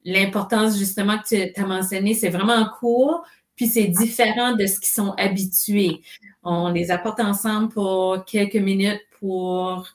l'importance 0.05 0.77
justement 0.77 1.17
que 1.17 1.51
tu 1.51 1.59
as 1.59 1.65
mentionné, 1.65 2.13
c'est 2.13 2.29
vraiment 2.29 2.65
court, 2.79 3.25
puis 3.57 3.67
c'est 3.67 3.87
différent 3.87 4.53
de 4.53 4.65
ce 4.67 4.79
qu'ils 4.79 4.93
sont 4.93 5.11
habitués. 5.17 6.01
On 6.43 6.69
les 6.69 6.91
apporte 6.91 7.19
ensemble 7.19 7.73
pour 7.73 8.23
quelques 8.23 8.55
minutes 8.55 9.01
pour 9.19 9.85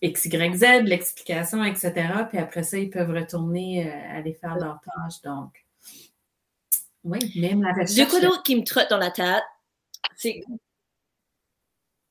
X, 0.00 0.24
Y, 0.24 0.56
Z, 0.56 0.64
l'explication, 0.84 1.62
etc. 1.64 1.92
Puis 2.30 2.38
après 2.38 2.62
ça, 2.62 2.78
ils 2.78 2.88
peuvent 2.88 3.10
retourner 3.10 3.86
euh, 3.86 4.18
aller 4.18 4.32
faire 4.32 4.56
leur 4.56 4.80
tâche. 4.80 5.20
Donc, 5.22 5.66
oui, 7.04 7.18
même 7.36 7.62
la 7.62 7.72
recherche. 7.74 7.94
Du 7.94 8.06
coup, 8.06 8.20
d'autre 8.22 8.42
qui 8.42 8.56
me 8.56 8.64
trotte 8.64 8.88
dans 8.88 8.96
la 8.96 9.10
tête, 9.10 9.44
c'est 10.16 10.42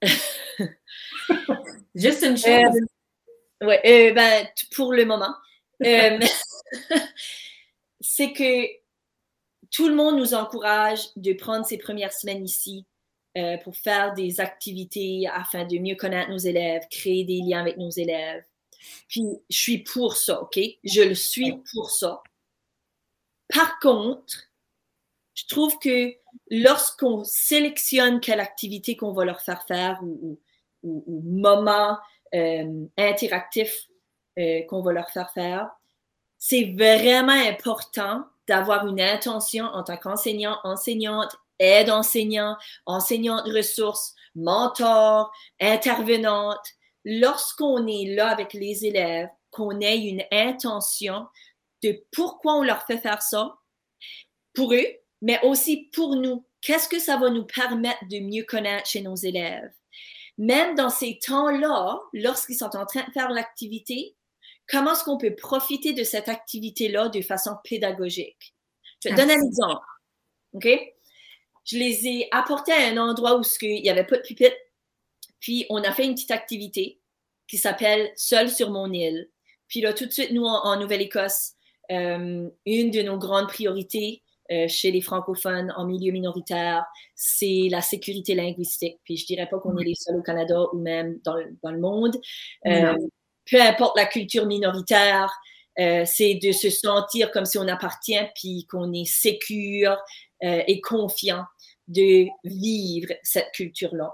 Juste 1.95 2.23
une 2.23 2.37
chose. 2.37 2.79
Euh, 3.61 3.65
ouais, 3.65 3.81
euh, 3.85 4.13
ben, 4.13 4.47
pour 4.75 4.93
le 4.93 5.05
moment. 5.05 5.33
Euh, 5.83 6.19
c'est 8.01 8.33
que 8.33 8.67
tout 9.71 9.87
le 9.87 9.95
monde 9.95 10.17
nous 10.17 10.33
encourage 10.33 11.07
de 11.15 11.33
prendre 11.33 11.65
ces 11.65 11.77
premières 11.77 12.13
semaines 12.13 12.45
ici 12.45 12.85
pour 13.63 13.75
faire 13.75 14.13
des 14.13 14.39
activités 14.39 15.27
afin 15.33 15.65
de 15.65 15.79
mieux 15.79 15.95
connaître 15.95 16.29
nos 16.29 16.37
élèves, 16.37 16.83
créer 16.91 17.23
des 17.23 17.41
liens 17.41 17.61
avec 17.61 17.77
nos 17.77 17.89
élèves. 17.89 18.43
Puis, 19.07 19.23
je 19.49 19.57
suis 19.57 19.79
pour 19.79 20.17
ça, 20.17 20.39
OK? 20.39 20.59
Je 20.83 21.01
le 21.01 21.15
suis 21.15 21.57
pour 21.71 21.89
ça. 21.89 22.21
Par 23.51 23.79
contre, 23.79 24.51
je 25.33 25.45
trouve 25.47 25.77
que 25.79 26.13
lorsqu'on 26.49 27.23
sélectionne 27.23 28.19
quelle 28.19 28.39
activité 28.39 28.95
qu'on 28.95 29.13
va 29.13 29.25
leur 29.25 29.41
faire 29.41 29.63
faire 29.63 29.99
ou, 30.03 30.39
ou, 30.83 31.21
moment 31.23 31.97
euh, 32.35 32.85
interactif 32.97 33.87
euh, 34.37 34.61
qu'on 34.63 34.81
va 34.81 34.93
leur 34.93 35.09
faire 35.09 35.31
faire, 35.31 35.69
c'est 36.37 36.73
vraiment 36.77 37.31
important 37.31 38.25
d'avoir 38.47 38.85
une 38.87 38.99
intention 38.99 39.65
en 39.65 39.83
tant 39.83 39.97
qu'enseignant, 39.97 40.57
enseignante, 40.63 41.35
aide 41.59 41.89
enseignant, 41.89 42.57
enseignante 42.85 43.45
ressources, 43.45 44.13
mentor, 44.35 45.31
intervenante. 45.61 46.65
Lorsqu'on 47.05 47.87
est 47.87 48.15
là 48.15 48.29
avec 48.29 48.53
les 48.53 48.85
élèves, 48.85 49.29
qu'on 49.51 49.79
ait 49.79 49.99
une 49.99 50.23
intention 50.31 51.27
de 51.83 52.03
pourquoi 52.11 52.55
on 52.55 52.63
leur 52.63 52.83
fait 52.83 52.97
faire 52.97 53.21
ça, 53.21 53.55
pour 54.53 54.73
eux, 54.73 54.85
mais 55.23 55.39
aussi 55.43 55.89
pour 55.93 56.17
nous. 56.17 56.45
Qu'est-ce 56.61 56.89
que 56.89 56.99
ça 56.99 57.17
va 57.17 57.29
nous 57.29 57.45
permettre 57.45 58.05
de 58.09 58.19
mieux 58.19 58.43
connaître 58.43 58.87
chez 58.87 59.01
nos 59.01 59.15
élèves? 59.15 59.71
Même 60.37 60.75
dans 60.75 60.89
ces 60.89 61.17
temps-là, 61.25 61.97
lorsqu'ils 62.13 62.57
sont 62.57 62.75
en 62.75 62.85
train 62.85 63.05
de 63.07 63.11
faire 63.11 63.29
l'activité, 63.29 64.15
comment 64.67 64.91
est-ce 64.91 65.05
qu'on 65.05 65.17
peut 65.17 65.35
profiter 65.35 65.93
de 65.93 66.03
cette 66.03 66.27
activité-là 66.27 67.07
de 67.07 67.21
façon 67.21 67.51
pédagogique? 67.63 68.53
Je 69.01 69.09
te 69.09 69.15
donne 69.15 69.31
un 69.31 69.41
exemple. 69.41 69.85
OK? 70.53 70.67
Je 71.65 71.77
les 71.77 72.05
ai 72.07 72.27
apportés 72.31 72.73
à 72.73 72.87
un 72.87 72.97
endroit 72.97 73.39
où 73.39 73.43
il 73.61 73.81
n'y 73.81 73.89
avait 73.89 74.05
pas 74.05 74.17
de 74.17 74.23
pupitre. 74.23 74.55
Puis, 75.39 75.65
on 75.69 75.83
a 75.83 75.93
fait 75.93 76.05
une 76.05 76.15
petite 76.15 76.31
activité 76.31 76.99
qui 77.47 77.57
s'appelle 77.57 78.11
Seul 78.17 78.49
sur 78.49 78.71
mon 78.71 78.91
île. 78.91 79.29
Puis 79.69 79.79
là, 79.79 79.93
tout 79.93 80.05
de 80.05 80.11
suite, 80.11 80.31
nous, 80.31 80.45
en, 80.45 80.77
Nouvelle-Écosse, 80.79 81.53
euh, 81.91 82.49
une 82.65 82.91
de 82.91 83.01
nos 83.03 83.17
grandes 83.17 83.47
priorités, 83.47 84.22
chez 84.67 84.91
les 84.91 85.01
francophones 85.01 85.73
en 85.75 85.85
milieu 85.85 86.11
minoritaire, 86.11 86.85
c'est 87.15 87.67
la 87.69 87.81
sécurité 87.81 88.35
linguistique. 88.35 88.99
Puis 89.03 89.17
je 89.17 89.25
dirais 89.25 89.47
pas 89.49 89.59
qu'on 89.59 89.77
est 89.77 89.83
les 89.83 89.95
seuls 89.95 90.17
au 90.17 90.21
Canada 90.21 90.59
ou 90.73 90.79
même 90.79 91.19
dans 91.23 91.35
le, 91.35 91.55
dans 91.63 91.71
le 91.71 91.79
monde. 91.79 92.17
Euh, 92.65 92.95
peu 93.49 93.61
importe 93.61 93.97
la 93.97 94.05
culture 94.05 94.45
minoritaire, 94.45 95.31
euh, 95.79 96.03
c'est 96.05 96.35
de 96.35 96.51
se 96.51 96.69
sentir 96.69 97.31
comme 97.31 97.45
si 97.45 97.57
on 97.57 97.67
appartient 97.67 98.19
puis 98.35 98.65
qu'on 98.69 98.93
est 98.93 99.05
sécure 99.05 99.97
et 100.41 100.81
confiant 100.81 101.45
de 101.87 102.27
vivre 102.43 103.13
cette 103.23 103.49
culture-là. 103.53 104.13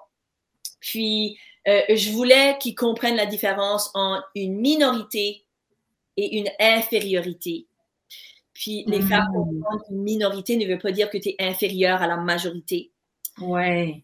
Puis, 0.80 1.40
je 1.66 2.12
voulais 2.12 2.56
qu'ils 2.60 2.76
comprennent 2.76 3.16
la 3.16 3.26
différence 3.26 3.90
entre 3.96 4.30
une 4.36 4.60
minorité 4.60 5.44
et 6.18 6.38
une 6.38 6.50
infériorité. 6.60 7.69
Puis 8.60 8.84
les 8.88 9.02
femmes 9.02 9.32
mmh. 9.32 9.64
une 9.92 10.04
minorité 10.04 10.58
ne 10.58 10.68
veut 10.68 10.78
pas 10.78 10.92
dire 10.92 11.10
que 11.10 11.18
tu 11.18 11.30
es 11.30 11.36
inférieur 11.40 12.02
à 12.02 12.08
la 12.08 12.18
majorité. 12.18 12.92
Ouais. 13.40 14.04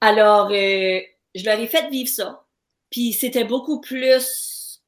Alors, 0.00 0.46
euh, 0.52 1.00
je 1.34 1.44
leur 1.44 1.58
ai 1.58 1.66
fait 1.66 1.90
vivre 1.90 2.08
ça. 2.08 2.44
Puis 2.88 3.12
c'était 3.12 3.42
beaucoup 3.42 3.80
plus. 3.80 4.80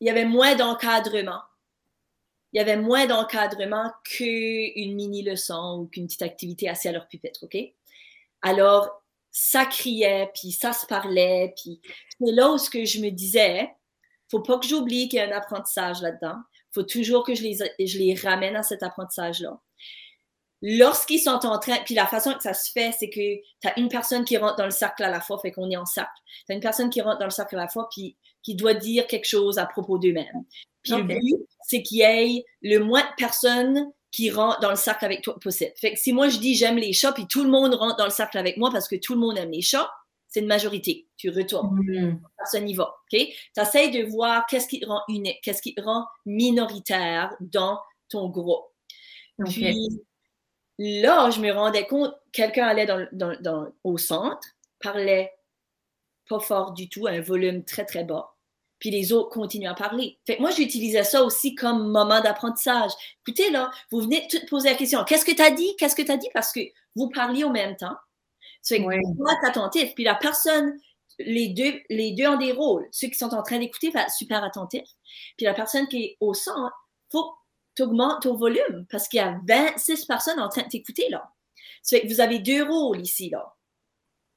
Il 0.00 0.06
y 0.06 0.10
avait 0.10 0.26
moins 0.26 0.54
d'encadrement. 0.54 1.40
Il 2.52 2.58
y 2.58 2.60
avait 2.60 2.76
moins 2.76 3.06
d'encadrement 3.06 3.90
qu'une 4.04 4.94
mini-leçon 4.94 5.78
ou 5.80 5.86
qu'une 5.86 6.06
petite 6.06 6.22
activité 6.22 6.68
assise 6.68 6.90
à 6.90 6.92
leur 6.92 7.08
pupitre, 7.08 7.44
OK? 7.44 7.56
Alors, 8.42 9.02
ça 9.30 9.64
criait, 9.64 10.30
puis 10.34 10.52
ça 10.52 10.74
se 10.74 10.84
parlait, 10.84 11.54
puis 11.56 11.80
c'est 12.20 12.32
là 12.32 12.52
où 12.52 12.58
ce 12.58 12.68
que 12.68 12.84
je 12.84 13.00
me 13.00 13.08
disais, 13.08 13.70
faut 14.30 14.40
pas 14.40 14.58
que 14.58 14.66
j'oublie 14.66 15.08
qu'il 15.08 15.20
y 15.20 15.22
a 15.22 15.26
un 15.26 15.36
apprentissage 15.36 16.02
là-dedans 16.02 16.36
faut 16.74 16.82
toujours 16.82 17.24
que 17.24 17.34
je 17.34 17.42
les, 17.42 17.56
je 17.86 17.98
les 17.98 18.14
ramène 18.14 18.56
à 18.56 18.62
cet 18.62 18.82
apprentissage-là. 18.82 19.60
lorsqu'ils 20.62 21.20
sont 21.20 21.44
en 21.44 21.58
train, 21.58 21.76
puis 21.84 21.94
la 21.94 22.06
façon 22.06 22.32
que 22.32 22.42
ça 22.42 22.54
se 22.54 22.72
fait, 22.72 22.92
c'est 22.98 23.10
que 23.10 23.20
tu 23.60 23.68
as 23.68 23.78
une 23.78 23.88
personne 23.88 24.24
qui 24.24 24.36
rentre 24.38 24.56
dans 24.56 24.64
le 24.64 24.70
cercle 24.70 25.02
à 25.04 25.10
la 25.10 25.20
fois, 25.20 25.38
fait 25.38 25.52
qu'on 25.52 25.70
est 25.70 25.76
en 25.76 25.84
cercle. 25.84 26.10
Tu 26.46 26.52
as 26.52 26.54
une 26.54 26.62
personne 26.62 26.90
qui 26.90 27.02
rentre 27.02 27.18
dans 27.18 27.26
le 27.26 27.30
cercle 27.30 27.56
à 27.56 27.62
la 27.62 27.68
fois, 27.68 27.88
puis 27.90 28.16
qui 28.42 28.54
doit 28.54 28.74
dire 28.74 29.06
quelque 29.06 29.26
chose 29.26 29.58
à 29.58 29.66
propos 29.66 29.98
d'eux-mêmes. 29.98 30.44
Puis 30.82 30.94
le 30.94 31.02
but, 31.02 31.36
c'est 31.66 31.82
qu'il 31.82 31.98
y 31.98 32.02
ait 32.02 32.44
le 32.62 32.78
moins 32.78 33.02
de 33.02 33.14
personnes 33.16 33.90
qui 34.10 34.30
rentrent 34.30 34.60
dans 34.60 34.70
le 34.70 34.76
cercle 34.76 35.04
avec 35.04 35.22
toi 35.22 35.38
possible. 35.40 35.72
Fait 35.76 35.92
que 35.92 35.98
si 35.98 36.12
moi 36.12 36.28
je 36.28 36.38
dis 36.38 36.54
j'aime 36.54 36.76
les 36.76 36.92
chats, 36.92 37.12
puis 37.12 37.26
tout 37.26 37.42
le 37.42 37.50
monde 37.50 37.74
rentre 37.74 37.96
dans 37.96 38.04
le 38.04 38.10
cercle 38.10 38.38
avec 38.38 38.56
moi 38.56 38.70
parce 38.70 38.88
que 38.88 38.96
tout 38.96 39.14
le 39.14 39.20
monde 39.20 39.36
aime 39.36 39.50
les 39.50 39.62
chats, 39.62 39.90
c'est 40.34 40.40
une 40.40 40.48
majorité. 40.48 41.06
Tu 41.16 41.30
retournes. 41.30 41.78
Mm. 41.86 42.20
Personne 42.36 42.64
n'y 42.64 42.74
va. 42.74 42.88
OK? 42.88 43.20
Tu 43.20 43.60
essaies 43.60 43.90
de 43.90 44.10
voir 44.10 44.46
qu'est-ce 44.46 44.66
qui 44.66 44.80
te 44.80 44.86
rend 44.86 45.00
unique, 45.08 45.40
qu'est-ce 45.44 45.62
qui 45.62 45.76
te 45.76 45.80
rend 45.80 46.06
minoritaire 46.26 47.36
dans 47.38 47.78
ton 48.08 48.28
groupe. 48.28 48.64
Puis 49.44 49.76
là, 50.78 51.30
je 51.30 51.40
me 51.40 51.52
rendais 51.52 51.86
compte, 51.86 52.12
quelqu'un 52.32 52.66
allait 52.66 52.86
dans, 53.12 53.72
au 53.84 53.96
centre, 53.96 54.44
parlait 54.82 55.30
pas 56.28 56.40
fort 56.40 56.72
du 56.72 56.88
tout, 56.88 57.06
à 57.06 57.10
un 57.10 57.20
volume 57.20 57.64
très, 57.64 57.84
très 57.84 58.02
bas 58.02 58.34
puis 58.80 58.90
les 58.90 59.14
autres 59.14 59.30
continuent 59.30 59.70
à 59.70 59.74
parler. 59.74 60.18
Fait 60.26 60.36
que 60.36 60.42
moi, 60.42 60.50
j'utilisais 60.50 61.04
ça 61.04 61.22
aussi 61.22 61.54
comme 61.54 61.90
moment 61.90 62.20
d'apprentissage. 62.20 62.90
Écoutez, 63.26 63.48
là, 63.50 63.70
vous 63.90 64.00
venez 64.00 64.26
de 64.30 64.46
poser 64.46 64.68
la 64.68 64.74
question, 64.74 65.04
qu'est-ce 65.04 65.24
que 65.24 65.32
tu 65.32 65.40
as 65.40 65.52
dit? 65.52 65.74
Qu'est-ce 65.78 65.96
que 65.96 66.02
tu 66.02 66.10
as 66.10 66.18
dit? 66.18 66.28
Parce 66.34 66.52
que 66.52 66.60
vous 66.94 67.08
parliez 67.08 67.44
au 67.44 67.50
même 67.50 67.76
temps. 67.76 67.96
C'est 68.64 68.78
que 68.78 68.82
moi, 68.82 69.32
attentif. 69.44 69.94
Puis 69.94 70.04
la 70.04 70.14
personne, 70.14 70.76
les 71.18 71.48
deux, 71.50 71.80
les 71.90 72.12
deux 72.12 72.26
ont 72.26 72.38
des 72.38 72.50
rôles. 72.50 72.88
Ceux 72.90 73.08
qui 73.08 73.18
sont 73.18 73.34
en 73.34 73.42
train 73.42 73.58
d'écouter 73.58 73.90
va 73.90 74.02
être 74.02 74.10
super 74.10 74.42
attentif. 74.42 74.88
Puis 75.36 75.44
la 75.44 75.54
personne 75.54 75.86
qui 75.86 76.02
est 76.02 76.16
au 76.18 76.34
centre, 76.34 76.74
faut 77.12 77.34
tu 77.76 77.82
augmentes 77.82 78.22
ton 78.22 78.36
volume 78.36 78.86
parce 78.90 79.08
qu'il 79.08 79.18
y 79.18 79.20
a 79.20 79.38
26 79.46 80.06
personnes 80.06 80.40
en 80.40 80.48
train 80.48 80.62
de 80.62 80.68
t'écouter 80.68 81.08
là. 81.10 81.30
Que 81.90 82.06
vous 82.08 82.20
avez 82.20 82.38
deux 82.38 82.64
rôles 82.64 83.00
ici 83.00 83.28
là. 83.30 83.54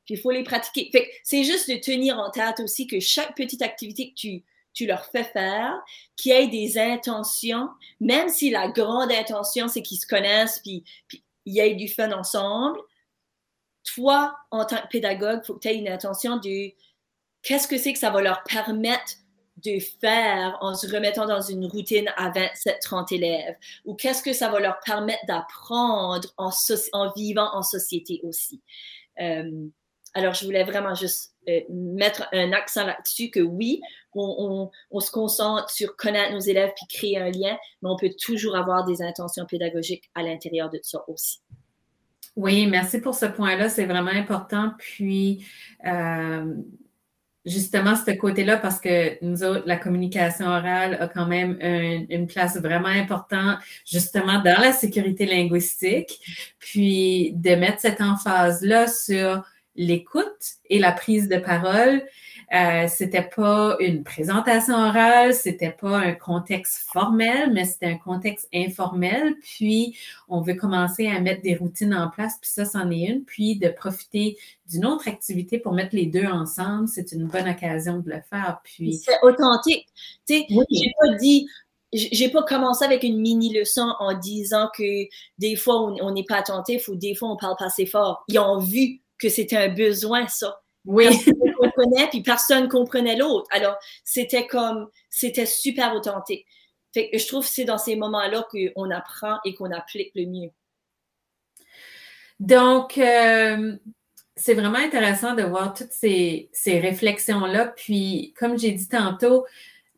Puis 0.05 0.15
il 0.15 0.21
faut 0.21 0.31
les 0.31 0.43
pratiquer. 0.43 0.91
c'est 1.23 1.43
juste 1.43 1.69
de 1.69 1.75
tenir 1.77 2.17
en 2.19 2.29
tête 2.29 2.59
aussi 2.59 2.87
que 2.87 2.99
chaque 2.99 3.35
petite 3.35 3.61
activité 3.61 4.09
que 4.09 4.15
tu, 4.15 4.43
tu 4.73 4.85
leur 4.87 5.05
fais 5.05 5.23
faire, 5.23 5.73
qui 6.15 6.31
ait 6.31 6.47
des 6.47 6.77
intentions, 6.77 7.69
même 7.99 8.29
si 8.29 8.49
la 8.49 8.69
grande 8.69 9.11
intention, 9.11 9.67
c'est 9.67 9.81
qu'ils 9.81 9.99
se 9.99 10.07
connaissent, 10.07 10.59
puis, 10.59 10.83
puis 11.07 11.23
il 11.45 11.55
y 11.55 11.59
ait 11.59 11.75
du 11.75 11.87
fun 11.87 12.11
ensemble. 12.11 12.79
Toi, 13.95 14.35
en 14.51 14.65
tant 14.65 14.77
que 14.77 14.87
pédagogue, 14.87 15.39
il 15.43 15.45
faut 15.45 15.53
que 15.55 15.59
tu 15.59 15.67
aies 15.69 15.77
une 15.77 15.87
intention 15.87 16.37
de 16.37 16.71
qu'est-ce 17.41 17.67
que 17.67 17.77
c'est 17.77 17.93
que 17.93 17.99
ça 17.99 18.09
va 18.09 18.21
leur 18.21 18.43
permettre 18.43 19.13
de 19.57 19.79
faire 20.01 20.57
en 20.61 20.75
se 20.75 20.87
remettant 20.87 21.25
dans 21.25 21.41
une 21.41 21.65
routine 21.65 22.07
à 22.15 22.29
27-30 22.29 23.13
élèves? 23.13 23.55
Ou 23.85 23.95
qu'est-ce 23.95 24.21
que 24.21 24.33
ça 24.33 24.49
va 24.49 24.59
leur 24.59 24.79
permettre 24.81 25.25
d'apprendre 25.27 26.27
en, 26.37 27.11
vivant 27.15 27.49
en 27.53 27.63
société 27.63 28.19
aussi? 28.23 28.61
Euh, 29.19 29.67
alors, 30.13 30.33
je 30.33 30.45
voulais 30.45 30.63
vraiment 30.63 30.95
juste 30.95 31.33
euh, 31.47 31.61
mettre 31.69 32.27
un 32.33 32.51
accent 32.51 32.85
là-dessus 32.85 33.29
que 33.29 33.39
oui, 33.39 33.81
on, 34.13 34.69
se 34.99 35.11
concentre 35.11 35.69
sur 35.69 35.95
connaître 35.95 36.33
nos 36.33 36.39
élèves 36.39 36.71
puis 36.75 36.87
créer 36.87 37.17
un 37.17 37.29
lien, 37.29 37.57
mais 37.81 37.89
on 37.89 37.95
peut 37.95 38.11
toujours 38.19 38.55
avoir 38.55 38.83
des 38.83 39.01
intentions 39.01 39.45
pédagogiques 39.45 40.09
à 40.15 40.23
l'intérieur 40.23 40.69
de 40.69 40.79
ça 40.81 41.03
aussi. 41.07 41.39
Oui, 42.37 42.67
merci 42.67 43.01
pour 43.01 43.15
ce 43.15 43.25
point-là. 43.25 43.67
C'est 43.67 43.85
vraiment 43.85 44.11
important. 44.11 44.73
Puis, 44.77 45.43
euh, 45.87 46.53
justement, 47.45 47.95
ce 47.95 48.11
côté-là, 48.11 48.57
parce 48.57 48.79
que 48.79 49.17
nous 49.25 49.43
autres, 49.43 49.63
la 49.65 49.75
communication 49.75 50.45
orale 50.45 50.99
a 51.01 51.07
quand 51.07 51.25
même 51.25 51.57
une 52.11 52.27
place 52.27 52.57
vraiment 52.57 52.89
importante, 52.89 53.57
justement, 53.87 54.39
dans 54.43 54.61
la 54.61 54.71
sécurité 54.71 55.25
linguistique. 55.25 56.21
Puis, 56.59 57.33
de 57.33 57.55
mettre 57.55 57.79
cette 57.79 58.01
emphase-là 58.01 58.87
sur 58.87 59.43
l'écoute 59.75 60.57
et 60.69 60.77
la 60.77 60.91
prise 60.91 61.29
de 61.29 61.37
parole. 61.37 62.03
Euh, 62.53 62.87
c'était 62.87 63.27
pas 63.35 63.75
une 63.81 64.03
présentation 64.03 64.75
orale, 64.75 65.33
c'était 65.33 65.71
pas 65.71 65.97
un 65.97 66.13
contexte 66.13 66.77
formel, 66.91 67.51
mais 67.51 67.65
c'était 67.65 67.87
un 67.87 67.97
contexte 67.97 68.47
informel. 68.53 69.35
Puis, 69.41 69.97
on 70.29 70.41
veut 70.41 70.53
commencer 70.53 71.07
à 71.07 71.19
mettre 71.19 71.41
des 71.41 71.55
routines 71.55 71.93
en 71.93 72.09
place, 72.09 72.37
puis 72.41 72.49
ça, 72.49 72.63
c'en 72.63 72.89
est 72.89 73.05
une. 73.05 73.25
Puis, 73.25 73.57
de 73.57 73.67
profiter 73.67 74.37
d'une 74.69 74.85
autre 74.85 75.09
activité 75.09 75.59
pour 75.59 75.73
mettre 75.73 75.93
les 75.95 76.05
deux 76.05 76.25
ensemble, 76.25 76.87
c'est 76.87 77.11
une 77.11 77.27
bonne 77.27 77.49
occasion 77.49 77.99
de 77.99 78.09
le 78.09 78.21
faire. 78.29 78.61
Puis, 78.63 78.93
c'est 78.93 79.19
authentique. 79.23 79.85
Tu 80.25 80.37
sais, 80.37 80.45
j'ai 80.49 80.93
pas 80.99 81.15
dit, 81.15 81.47
j'ai 81.91 82.29
pas 82.29 82.43
commencé 82.43 82.85
avec 82.85 83.03
une 83.03 83.19
mini 83.19 83.53
leçon 83.53 83.93
en 83.99 84.17
disant 84.17 84.69
que 84.75 85.07
des 85.37 85.55
fois 85.55 85.81
on 85.81 86.11
n'est 86.11 86.25
pas 86.25 86.35
attentif 86.35 86.89
ou 86.89 86.95
des 86.95 87.15
fois 87.15 87.29
on 87.29 87.37
parle 87.37 87.55
pas 87.57 87.67
assez 87.67 87.85
fort. 87.85 88.23
Ils 88.27 88.39
ont 88.39 88.59
vu 88.59 89.01
que 89.17 89.29
c'était 89.29 89.57
un 89.57 89.69
besoin, 89.69 90.27
ça. 90.27 90.61
Oui. 90.87 91.05
Personne 91.05 91.53
comprenait, 91.59 92.07
puis 92.09 92.21
personne 92.23 92.69
comprenait 92.69 93.17
l'autre. 93.17 93.45
Alors, 93.51 93.77
c'était 94.03 94.47
comme, 94.47 94.89
c'était 95.09 95.45
super 95.45 95.93
authentique. 95.93 96.45
Fait 96.93 97.11
que 97.11 97.17
je 97.17 97.27
trouve 97.27 97.43
que 97.43 97.51
c'est 97.51 97.65
dans 97.65 97.77
ces 97.77 97.97
moments-là 97.97 98.47
qu'on 98.49 98.89
apprend 98.89 99.37
et 99.45 99.53
qu'on 99.53 99.71
applique 99.71 100.11
le 100.15 100.25
mieux. 100.25 100.49
Donc, 102.39 102.97
euh, 102.97 103.75
c'est 104.35 104.53
vraiment 104.53 104.77
intéressant 104.77 105.33
de 105.33 105.43
voir 105.43 105.73
toutes 105.73 105.91
ces, 105.91 106.49
ces 106.53 106.79
réflexions-là. 106.79 107.67
Puis, 107.75 108.33
comme 108.39 108.57
j'ai 108.57 108.71
dit 108.71 108.87
tantôt, 108.87 109.45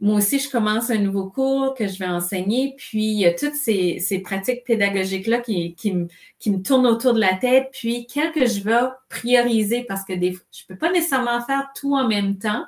moi 0.02 0.16
aussi, 0.16 0.40
je 0.40 0.50
commence 0.50 0.90
un 0.90 0.98
nouveau 0.98 1.30
cours 1.30 1.74
que 1.74 1.86
je 1.88 2.00
vais 2.00 2.08
enseigner, 2.08 2.74
puis 2.78 3.04
il 3.04 3.20
y 3.20 3.26
a 3.26 3.34
toutes 3.34 3.56
ces, 3.56 4.22
pratiques 4.24 4.64
pédagogiques-là 4.64 5.40
qui, 5.40 5.76
me, 5.94 6.62
tournent 6.62 6.88
autour 6.88 7.14
de 7.14 7.20
la 7.20 7.36
tête, 7.36 7.68
puis 7.74 8.08
quel 8.12 8.32
que 8.32 8.46
je 8.46 8.62
vais 8.62 8.80
prioriser, 9.10 9.84
parce 9.84 10.06
que 10.06 10.14
des, 10.14 10.38
je 10.52 10.64
peux 10.68 10.78
pas 10.78 10.92
nécessairement 10.92 11.42
faire 11.46 11.70
tout 11.76 11.96
en 11.96 12.08
même 12.08 12.38
temps, 12.38 12.64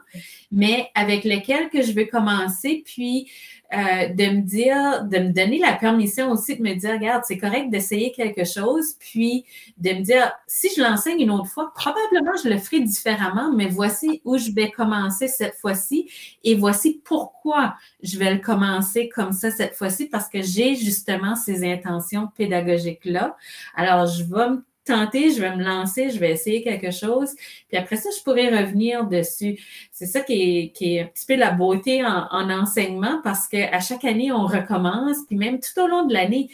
mais 0.51 0.89
avec 0.93 1.23
lesquels 1.23 1.69
que 1.69 1.81
je 1.81 1.93
vais 1.93 2.07
commencer, 2.07 2.83
puis 2.85 3.31
euh, 3.73 4.09
de 4.09 4.25
me 4.35 4.41
dire, 4.41 5.05
de 5.05 5.17
me 5.17 5.31
donner 5.31 5.57
la 5.57 5.73
permission 5.73 6.31
aussi 6.31 6.57
de 6.57 6.61
me 6.61 6.75
dire, 6.75 6.91
regarde, 6.91 7.23
c'est 7.25 7.37
correct 7.37 7.69
d'essayer 7.69 8.11
quelque 8.11 8.43
chose, 8.43 8.95
puis 8.99 9.45
de 9.77 9.91
me 9.91 10.01
dire, 10.01 10.31
si 10.45 10.69
je 10.75 10.81
l'enseigne 10.81 11.21
une 11.21 11.31
autre 11.31 11.47
fois, 11.47 11.71
probablement 11.73 12.33
je 12.43 12.49
le 12.49 12.57
ferai 12.57 12.81
différemment, 12.81 13.53
mais 13.53 13.67
voici 13.67 14.21
où 14.25 14.37
je 14.37 14.51
vais 14.51 14.71
commencer 14.71 15.29
cette 15.29 15.55
fois-ci 15.55 16.09
et 16.43 16.55
voici 16.55 17.01
pourquoi 17.05 17.75
je 18.03 18.17
vais 18.19 18.33
le 18.33 18.39
commencer 18.39 19.07
comme 19.07 19.31
ça 19.31 19.51
cette 19.51 19.75
fois-ci, 19.75 20.07
parce 20.07 20.27
que 20.27 20.41
j'ai 20.41 20.75
justement 20.75 21.35
ces 21.35 21.63
intentions 21.63 22.27
pédagogiques-là. 22.35 23.37
Alors, 23.75 24.05
je 24.05 24.23
vais 24.23 24.49
me 24.49 24.65
tenter, 24.91 25.31
je 25.31 25.41
vais 25.41 25.55
me 25.55 25.63
lancer, 25.63 26.09
je 26.09 26.19
vais 26.19 26.31
essayer 26.31 26.61
quelque 26.61 26.91
chose, 26.91 27.33
puis 27.67 27.77
après 27.77 27.95
ça, 27.95 28.09
je 28.17 28.23
pourrais 28.23 28.49
revenir 28.49 29.05
dessus. 29.05 29.59
C'est 29.91 30.05
ça 30.05 30.21
qui 30.21 30.73
est, 30.79 31.01
un 31.01 31.05
petit 31.05 31.25
peu 31.25 31.35
la 31.35 31.51
beauté 31.51 32.03
en, 32.05 32.49
enseignement 32.49 33.21
parce 33.23 33.47
qu'à 33.47 33.79
chaque 33.79 34.05
année, 34.05 34.31
on 34.31 34.45
recommence, 34.45 35.17
puis 35.27 35.37
même 35.37 35.59
tout 35.59 35.79
au 35.81 35.87
long 35.87 36.05
de 36.05 36.13
l'année. 36.13 36.49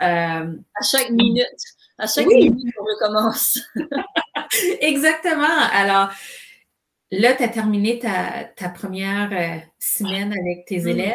Euh, 0.00 0.54
à 0.74 0.84
chaque 0.84 1.10
minute, 1.10 1.46
à 1.98 2.06
chaque 2.06 2.26
minute, 2.26 2.74
on 2.80 2.84
recommence. 2.84 3.58
Exactement. 4.80 5.46
Alors, 5.72 6.10
là, 7.10 7.34
tu 7.34 7.42
as 7.42 7.48
terminé 7.48 7.98
ta, 7.98 8.68
première 8.68 9.30
euh, 9.32 9.58
semaine 9.78 10.32
avec 10.32 10.66
tes 10.66 10.86
élèves, 10.86 11.14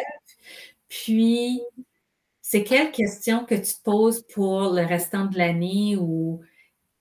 puis 0.88 1.60
c'est 2.40 2.62
quelle 2.62 2.92
question 2.92 3.44
que 3.44 3.54
tu 3.54 3.74
te 3.74 3.82
poses 3.82 4.22
pour 4.32 4.72
le 4.72 4.84
restant 4.86 5.24
de 5.24 5.38
l'année 5.38 5.96
ou 5.98 6.40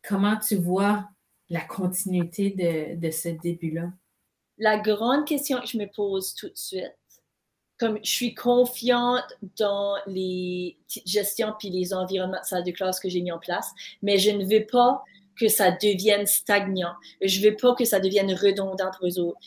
comment 0.03 0.37
tu 0.37 0.55
vois 0.55 1.07
la 1.49 1.61
continuité 1.61 2.49
de, 2.99 3.11
ce 3.11 3.29
début-là? 3.29 3.91
La 4.57 4.77
grande 4.77 5.25
question 5.25 5.59
que 5.59 5.67
je 5.67 5.77
me 5.77 5.87
pose 5.87 6.35
tout 6.35 6.49
de 6.49 6.57
suite, 6.57 6.97
comme 7.79 7.99
je 8.03 8.09
suis 8.09 8.33
confiante 8.33 9.25
dans 9.57 9.95
les 10.05 10.77
gestions 11.05 11.53
puis 11.57 11.69
les 11.69 11.93
environnements 11.93 12.39
de 12.39 12.45
salle 12.45 12.63
de 12.63 12.71
classe 12.71 12.99
que 12.99 13.09
j'ai 13.09 13.21
mis 13.21 13.31
en 13.31 13.39
place, 13.39 13.71
mais 14.01 14.17
je 14.17 14.31
ne 14.31 14.45
veux 14.45 14.65
pas 14.65 15.03
que 15.39 15.47
ça 15.47 15.71
devienne 15.71 16.27
stagnant. 16.27 16.93
Je 17.21 17.39
ne 17.39 17.49
veux 17.49 17.55
pas 17.55 17.73
que 17.73 17.85
ça 17.85 17.99
devienne 17.99 18.31
redondant 18.33 18.91
pour 18.97 19.07
eux 19.07 19.19
autres. 19.19 19.39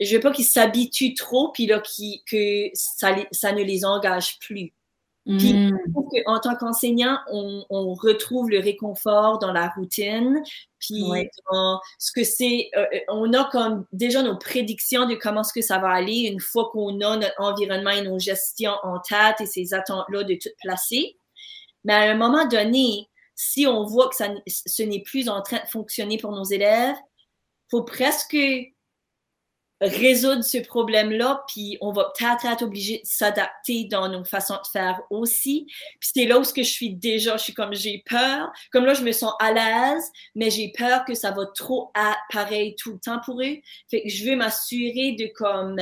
Je 0.00 0.14
veux 0.14 0.20
pas 0.20 0.32
qu'ils 0.32 0.46
s'habituent 0.46 1.14
trop 1.14 1.52
puis 1.52 1.66
là 1.66 1.80
que 1.80 2.70
ça 2.74 3.52
ne 3.52 3.62
les 3.62 3.84
engage 3.84 4.38
plus. 4.40 4.72
Puis, 5.24 5.54
mm. 5.54 5.78
en 6.26 6.40
tant 6.40 6.56
qu'enseignant, 6.56 7.18
on, 7.30 7.64
on, 7.70 7.94
retrouve 7.94 8.50
le 8.50 8.58
réconfort 8.58 9.38
dans 9.38 9.52
la 9.52 9.68
routine, 9.68 10.42
puis 10.80 11.04
dans 11.50 11.80
ce 11.98 12.10
que 12.10 12.24
c'est, 12.24 12.70
euh, 12.76 12.86
on 13.08 13.32
a 13.32 13.44
comme 13.52 13.86
déjà 13.92 14.22
nos 14.22 14.36
prédictions 14.36 15.06
de 15.06 15.14
comment 15.14 15.44
ce 15.44 15.52
que 15.52 15.62
ça 15.62 15.78
va 15.78 15.90
aller 15.90 16.22
une 16.22 16.40
fois 16.40 16.70
qu'on 16.72 17.00
a 17.02 17.16
notre 17.16 17.40
environnement 17.40 17.90
et 17.90 18.02
nos 18.02 18.18
gestions 18.18 18.74
en 18.82 18.98
tête 18.98 19.40
et 19.40 19.46
ces 19.46 19.74
attentes-là 19.74 20.24
de 20.24 20.34
tout 20.34 20.50
placer. 20.60 21.16
Mais 21.84 21.94
à 21.94 22.10
un 22.10 22.16
moment 22.16 22.46
donné, 22.48 23.08
si 23.36 23.64
on 23.66 23.84
voit 23.84 24.08
que 24.08 24.16
ça, 24.16 24.28
ce 24.48 24.82
n'est 24.82 25.02
plus 25.02 25.28
en 25.28 25.40
train 25.40 25.58
de 25.58 25.68
fonctionner 25.68 26.18
pour 26.18 26.32
nos 26.32 26.44
élèves, 26.44 26.96
faut 27.70 27.84
presque 27.84 28.36
résoudre 29.82 30.44
ce 30.44 30.58
problème-là, 30.58 31.44
puis 31.48 31.76
on 31.80 31.92
va 31.92 32.12
peut-être 32.16 32.46
être 32.46 32.62
obligé 32.62 32.98
de 32.98 33.02
s'adapter 33.04 33.84
dans 33.84 34.08
nos 34.08 34.24
façons 34.24 34.54
de 34.54 34.68
faire 34.70 35.00
aussi. 35.10 35.66
Puis 36.00 36.10
c'est 36.14 36.26
là 36.26 36.38
où 36.38 36.44
ce 36.44 36.52
que 36.52 36.62
je 36.62 36.70
suis 36.70 36.94
déjà, 36.94 37.36
je 37.36 37.42
suis 37.42 37.54
comme 37.54 37.74
j'ai 37.74 38.02
peur. 38.06 38.52
Comme 38.70 38.84
là, 38.84 38.94
je 38.94 39.02
me 39.02 39.12
sens 39.12 39.32
à 39.40 39.52
l'aise, 39.52 40.10
mais 40.34 40.50
j'ai 40.50 40.72
peur 40.76 41.04
que 41.04 41.14
ça 41.14 41.32
va 41.32 41.46
trop 41.46 41.90
à 41.94 42.16
pareil 42.32 42.76
tout 42.76 42.92
le 42.92 42.98
temps 42.98 43.20
pour 43.24 43.40
eux. 43.40 43.56
Fait 43.90 44.02
que 44.02 44.08
je 44.08 44.24
veux 44.24 44.36
m'assurer 44.36 45.12
de 45.18 45.26
comme 45.34 45.78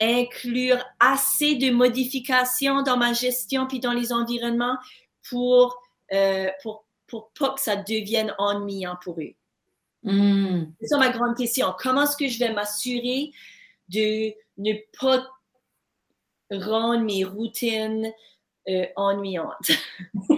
inclure 0.00 0.84
assez 1.00 1.54
de 1.54 1.70
modifications 1.70 2.82
dans 2.82 2.98
ma 2.98 3.14
gestion 3.14 3.66
puis 3.66 3.80
dans 3.80 3.92
les 3.92 4.12
environnements 4.12 4.76
pour, 5.30 5.80
euh, 6.12 6.50
pour, 6.62 6.84
pour 7.06 7.30
pas 7.32 7.54
que 7.54 7.60
ça 7.60 7.76
devienne 7.76 8.34
ennuyant 8.38 8.98
pour 9.02 9.18
eux. 9.20 9.34
Hmm. 10.06 10.66
C'est 10.80 10.86
ça 10.86 10.98
ma 10.98 11.10
grande 11.10 11.36
question. 11.36 11.74
Comment 11.78 12.04
est-ce 12.04 12.16
que 12.16 12.28
je 12.28 12.38
vais 12.38 12.52
m'assurer 12.52 13.32
de 13.88 14.32
ne 14.56 14.72
pas 15.00 15.26
rendre 16.50 17.04
mes 17.04 17.24
routines 17.24 18.12
euh, 18.68 18.86
ennuyantes? 18.94 19.72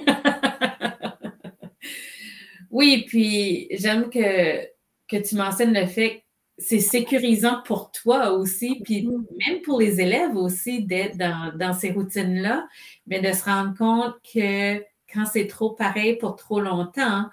oui, 2.71 3.05
puis 3.07 3.69
j'aime 3.73 4.09
que, 4.09 4.65
que 5.07 5.17
tu 5.23 5.37
mentionnes 5.37 5.75
le 5.75 5.87
fait 5.87 6.21
que 6.21 6.23
c'est 6.57 6.81
sécurisant 6.81 7.61
pour 7.67 7.93
toi 7.93 8.33
aussi, 8.33 8.81
puis 8.83 9.03
mm-hmm. 9.03 9.47
même 9.47 9.61
pour 9.61 9.81
les 9.81 10.01
élèves 10.01 10.35
aussi 10.35 10.83
d'être 10.83 11.19
dans, 11.19 11.53
dans 11.55 11.75
ces 11.75 11.93
routines-là, 11.93 12.67
mais 13.07 13.21
de 13.21 13.33
se 13.33 13.45
rendre 13.45 13.77
compte 13.77 14.15
que 14.33 14.83
quand 15.13 15.27
c'est 15.27 15.47
trop 15.47 15.71
pareil 15.71 16.17
pour 16.17 16.37
trop 16.37 16.61
longtemps, 16.61 17.27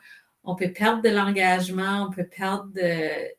on 0.45 0.55
peut 0.55 0.71
perdre 0.71 1.01
de 1.01 1.09
l'engagement, 1.09 2.07
on 2.09 2.13
peut 2.13 2.27
perdre 2.27 2.71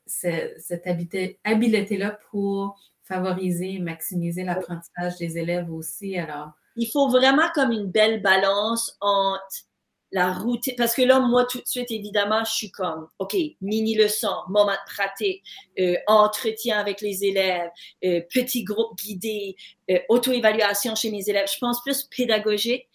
cette 0.07 0.87
habileté-là 0.87 2.19
pour 2.31 2.79
favoriser 3.05 3.75
et 3.75 3.79
maximiser 3.79 4.45
l'apprentissage 4.45 5.17
des 5.17 5.39
élèves 5.39 5.73
aussi. 5.73 6.19
Alors, 6.19 6.51
il 6.77 6.89
faut 6.89 7.09
vraiment 7.09 7.49
comme 7.55 7.73
une 7.73 7.87
belle 7.87 8.21
balance 8.21 8.97
entre 9.01 9.67
la 10.13 10.33
routine, 10.33 10.75
parce 10.77 10.95
que 10.95 11.03
là, 11.03 11.21
moi, 11.21 11.45
tout 11.45 11.59
de 11.59 11.67
suite, 11.67 11.91
évidemment, 11.91 12.45
je 12.45 12.53
suis 12.53 12.71
comme, 12.71 13.09
OK, 13.19 13.37
mini-leçon, 13.61 14.35
moment 14.49 14.73
de 14.73 14.95
pratique, 14.95 15.43
euh, 15.79 15.97
entretien 16.07 16.79
avec 16.79 17.01
les 17.01 17.25
élèves, 17.25 17.71
euh, 18.05 18.21
petit 18.33 18.63
groupe 18.63 18.97
guidé, 18.97 19.57
euh, 19.91 19.99
auto-évaluation 20.09 20.95
chez 20.95 21.11
mes 21.11 21.29
élèves. 21.29 21.49
Je 21.53 21.59
pense 21.59 21.83
plus 21.83 22.05
pédagogique, 22.05 22.89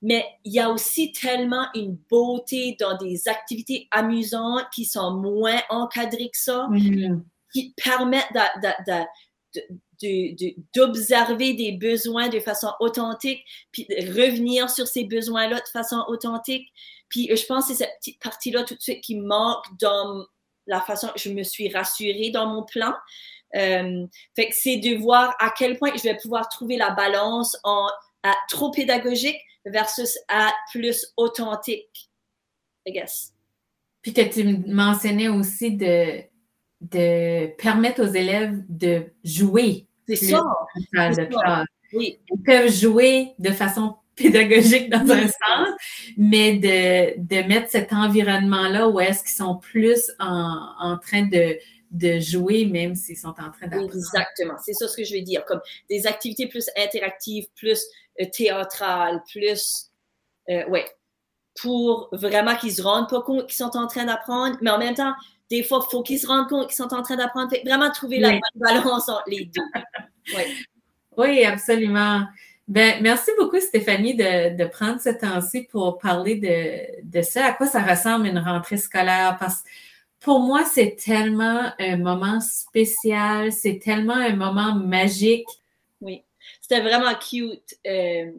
mais 0.00 0.24
il 0.44 0.52
y 0.52 0.60
a 0.60 0.70
aussi 0.70 1.12
tellement 1.12 1.66
une 1.74 1.96
beauté 2.08 2.76
dans 2.78 2.96
des 2.96 3.28
activités 3.28 3.88
amusantes 3.90 4.66
qui 4.72 4.84
sont 4.84 5.14
moins 5.14 5.60
encadrées 5.70 6.30
que 6.32 6.38
ça, 6.38 6.68
mm-hmm. 6.70 7.20
qui 7.52 7.74
permettent 7.82 8.32
d'observer 10.74 11.54
des 11.54 11.72
besoins 11.72 12.28
de 12.28 12.38
façon 12.38 12.70
authentique, 12.78 13.44
puis 13.72 13.86
revenir 13.90 14.70
sur 14.70 14.86
ces 14.86 15.04
besoins-là 15.04 15.56
de 15.60 15.68
façon 15.72 16.04
authentique. 16.06 16.68
Puis 17.08 17.34
je 17.34 17.46
pense 17.46 17.66
que 17.66 17.72
c'est 17.72 17.84
cette 17.84 17.96
petite 17.98 18.22
partie-là 18.22 18.62
tout 18.62 18.74
de 18.74 18.80
suite 18.80 19.00
qui 19.00 19.16
manque 19.16 19.64
dans 19.80 20.24
la 20.66 20.80
façon 20.80 21.08
que 21.08 21.18
je 21.18 21.30
me 21.30 21.42
suis 21.42 21.72
rassurée 21.72 22.30
dans 22.30 22.46
mon 22.46 22.62
plan. 22.62 22.94
Euh, 23.56 24.06
fait 24.36 24.50
que 24.50 24.54
c'est 24.54 24.76
de 24.76 24.96
voir 24.96 25.34
à 25.40 25.50
quel 25.56 25.78
point 25.78 25.90
je 25.96 26.02
vais 26.02 26.16
pouvoir 26.16 26.48
trouver 26.50 26.76
la 26.76 26.90
balance 26.90 27.56
en 27.64 27.88
à 28.22 28.34
trop 28.48 28.70
pédagogique 28.70 29.38
versus 29.70 30.18
à 30.28 30.52
plus 30.70 31.12
authentique, 31.16 32.10
I 32.86 32.92
guess. 32.92 33.32
Puis 34.02 34.12
que 34.12 34.22
tu 34.22 34.44
mentionnais 34.70 35.28
aussi 35.28 35.72
de, 35.72 36.22
de 36.80 37.48
permettre 37.56 38.02
aux 38.02 38.12
élèves 38.12 38.62
de 38.68 39.06
jouer. 39.24 39.86
C'est 40.06 40.16
ça. 40.16 40.42
Oui. 41.92 42.20
Ils 42.30 42.42
peuvent 42.44 42.70
jouer 42.70 43.34
de 43.38 43.50
façon 43.50 43.96
pédagogique 44.14 44.90
dans 44.90 45.10
un 45.10 45.26
sens, 45.26 45.68
mais 46.16 46.56
de, 46.56 47.20
de 47.20 47.46
mettre 47.46 47.70
cet 47.70 47.92
environnement-là 47.92 48.88
où 48.88 49.00
est-ce 49.00 49.22
qu'ils 49.22 49.36
sont 49.36 49.56
plus 49.56 50.10
en, 50.18 50.74
en 50.78 50.98
train 50.98 51.26
de, 51.26 51.58
de 51.90 52.18
jouer, 52.18 52.66
même 52.66 52.94
s'ils 52.94 53.16
sont 53.16 53.28
en 53.28 53.50
train 53.50 53.66
d'apprendre. 53.66 53.94
Exactement, 53.94 54.54
c'est 54.62 54.74
ça 54.74 54.88
ce 54.88 54.96
que 54.96 55.04
je 55.04 55.14
veux 55.14 55.22
dire, 55.22 55.44
comme 55.44 55.60
des 55.88 56.06
activités 56.06 56.46
plus 56.46 56.68
interactives, 56.76 57.46
plus 57.54 57.82
euh, 58.20 58.26
théâtrales, 58.32 59.22
plus, 59.30 59.90
euh, 60.50 60.66
ouais, 60.68 60.86
pour 61.60 62.08
vraiment 62.12 62.56
qu'ils 62.56 62.72
se 62.74 62.82
rendent 62.82 63.08
pas 63.08 63.22
compte 63.22 63.46
qu'ils 63.46 63.56
sont 63.56 63.76
en 63.76 63.86
train 63.86 64.04
d'apprendre, 64.04 64.56
mais 64.60 64.70
en 64.70 64.78
même 64.78 64.94
temps, 64.94 65.14
des 65.50 65.62
fois, 65.62 65.82
il 65.86 65.90
faut 65.90 66.02
qu'ils 66.02 66.18
se 66.18 66.26
rendent 66.26 66.48
compte 66.48 66.66
qu'ils 66.66 66.76
sont 66.76 66.92
en 66.92 67.02
train 67.02 67.16
d'apprendre. 67.16 67.54
Vraiment 67.64 67.90
trouver 67.90 68.18
la 68.18 68.38
balance 68.54 69.08
entre 69.08 69.24
les 69.26 69.46
deux. 69.46 70.34
Oui, 71.16 71.44
absolument. 71.44 72.22
Ben, 72.68 73.02
merci 73.02 73.32
beaucoup, 73.36 73.58
Stéphanie, 73.58 74.14
de, 74.14 74.56
de 74.56 74.64
prendre 74.66 75.00
ce 75.00 75.08
temps-ci 75.08 75.64
pour 75.64 75.98
parler 75.98 76.36
de, 76.36 77.02
de 77.02 77.22
ça, 77.22 77.46
à 77.46 77.52
quoi 77.54 77.66
ça 77.66 77.82
ressemble 77.82 78.28
une 78.28 78.38
rentrée 78.38 78.76
scolaire. 78.76 79.36
Parce 79.40 79.62
que 79.62 79.68
pour 80.28 80.40
moi, 80.40 80.62
c'est 80.66 80.94
tellement 81.02 81.72
un 81.78 81.96
moment 81.96 82.38
spécial, 82.42 83.50
c'est 83.50 83.78
tellement 83.78 84.12
un 84.12 84.36
moment 84.36 84.74
magique. 84.74 85.48
Oui, 86.02 86.22
c'était 86.60 86.82
vraiment 86.82 87.14
cute. 87.14 87.78
Euh, 87.86 88.32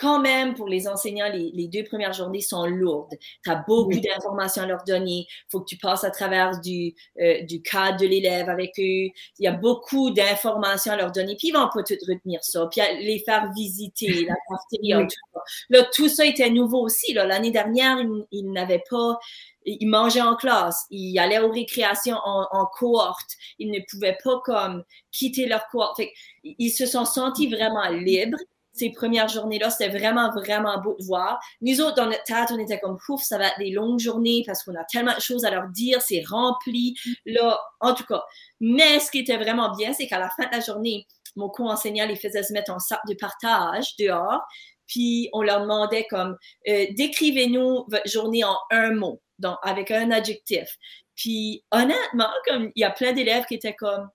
quand 0.00 0.18
même, 0.18 0.54
pour 0.54 0.66
les 0.66 0.88
enseignants, 0.88 1.30
les, 1.30 1.68
deux 1.68 1.84
premières 1.84 2.14
journées 2.14 2.40
sont 2.40 2.64
lourdes. 2.64 3.14
Tu 3.44 3.50
as 3.50 3.56
beaucoup 3.68 4.00
d'informations 4.00 4.62
à 4.62 4.66
leur 4.66 4.82
donner. 4.84 5.26
Il 5.28 5.46
faut 5.50 5.60
que 5.60 5.66
tu 5.66 5.76
passes 5.76 6.04
à 6.04 6.10
travers 6.10 6.58
du, 6.60 6.94
euh, 7.20 7.42
du 7.42 7.60
cadre 7.60 8.00
de 8.00 8.06
l'élève 8.06 8.48
avec 8.48 8.70
eux. 8.78 9.12
Il 9.12 9.40
y 9.40 9.46
a 9.46 9.52
beaucoup 9.52 10.10
d'informations 10.10 10.92
à 10.92 10.96
leur 10.96 11.12
donner. 11.12 11.36
Puis 11.36 11.48
ils 11.48 11.52
vont 11.52 11.68
pas 11.72 11.82
tout 11.82 11.94
retenir 12.08 12.42
ça. 12.42 12.66
Puis 12.70 12.80
les 13.02 13.18
faire 13.18 13.52
visiter, 13.52 14.24
la 14.24 14.34
cafétéria, 14.50 15.02
tout 15.02 15.08
ça. 15.34 15.40
Là, 15.68 15.84
tout 15.94 16.08
ça 16.08 16.24
était 16.24 16.48
nouveau 16.48 16.80
aussi. 16.80 17.12
L'année 17.12 17.50
dernière, 17.50 17.98
ils 18.32 18.50
n'avaient 18.50 18.82
pas 18.88 19.18
ils 19.66 19.86
mangeaient 19.86 20.22
en 20.22 20.36
classe, 20.36 20.86
ils 20.90 21.18
allaient 21.18 21.38
aux 21.38 21.50
récréations 21.50 22.16
en, 22.24 22.46
en 22.50 22.64
cohorte, 22.66 23.30
ils 23.58 23.70
ne 23.70 23.78
pouvaient 23.90 24.16
pas 24.24 24.40
comme 24.42 24.84
quitter 25.12 25.46
leur 25.46 25.66
cohorte. 25.68 25.98
Fait, 25.98 26.12
ils 26.42 26.70
se 26.70 26.86
sont 26.86 27.04
sentis 27.04 27.48
vraiment 27.48 27.86
libres. 27.90 28.38
Ces 28.72 28.90
premières 28.90 29.28
journées-là, 29.28 29.70
c'était 29.70 29.96
vraiment, 29.96 30.30
vraiment 30.30 30.80
beau 30.80 30.96
de 30.98 31.04
voir. 31.04 31.40
Nous 31.60 31.80
autres, 31.80 31.96
dans 31.96 32.06
notre 32.06 32.24
tête, 32.24 32.50
on 32.50 32.58
était 32.58 32.78
comme, 32.78 32.98
ouf, 33.08 33.22
ça 33.22 33.38
va 33.38 33.48
être 33.48 33.58
des 33.58 33.70
longues 33.70 33.98
journées 33.98 34.42
parce 34.46 34.62
qu'on 34.62 34.74
a 34.74 34.84
tellement 34.84 35.14
de 35.14 35.20
choses 35.20 35.44
à 35.44 35.50
leur 35.50 35.68
dire, 35.68 36.00
c'est 36.02 36.22
rempli. 36.26 36.94
Là, 37.26 37.60
en 37.80 37.94
tout 37.94 38.04
cas. 38.04 38.22
Mais 38.60 39.00
ce 39.00 39.10
qui 39.10 39.18
était 39.18 39.36
vraiment 39.36 39.74
bien, 39.76 39.92
c'est 39.92 40.06
qu'à 40.06 40.18
la 40.18 40.30
fin 40.30 40.46
de 40.46 40.52
la 40.52 40.60
journée, 40.60 41.06
mon 41.36 41.48
co-enseignant 41.48 42.06
les 42.06 42.16
faisait 42.16 42.42
se 42.42 42.52
mettre 42.52 42.72
en 42.72 42.78
sac 42.78 43.00
de 43.08 43.14
partage 43.14 43.96
dehors. 43.98 44.40
Puis 44.86 45.28
on 45.32 45.42
leur 45.42 45.60
demandait 45.60 46.06
comme, 46.10 46.36
euh, 46.68 46.86
décrivez-nous 46.96 47.84
votre 47.88 48.08
journée 48.08 48.42
en 48.44 48.56
un 48.70 48.92
mot 48.92 49.20
donc 49.40 49.56
avec 49.62 49.90
un 49.90 50.10
adjectif. 50.12 50.76
Puis 51.16 51.64
honnêtement, 51.72 52.30
comme 52.46 52.70
il 52.74 52.80
y 52.80 52.84
a 52.84 52.90
plein 52.90 53.12
d'élèves 53.12 53.44
qui 53.46 53.54
étaient 53.54 53.74
comme 53.74 54.08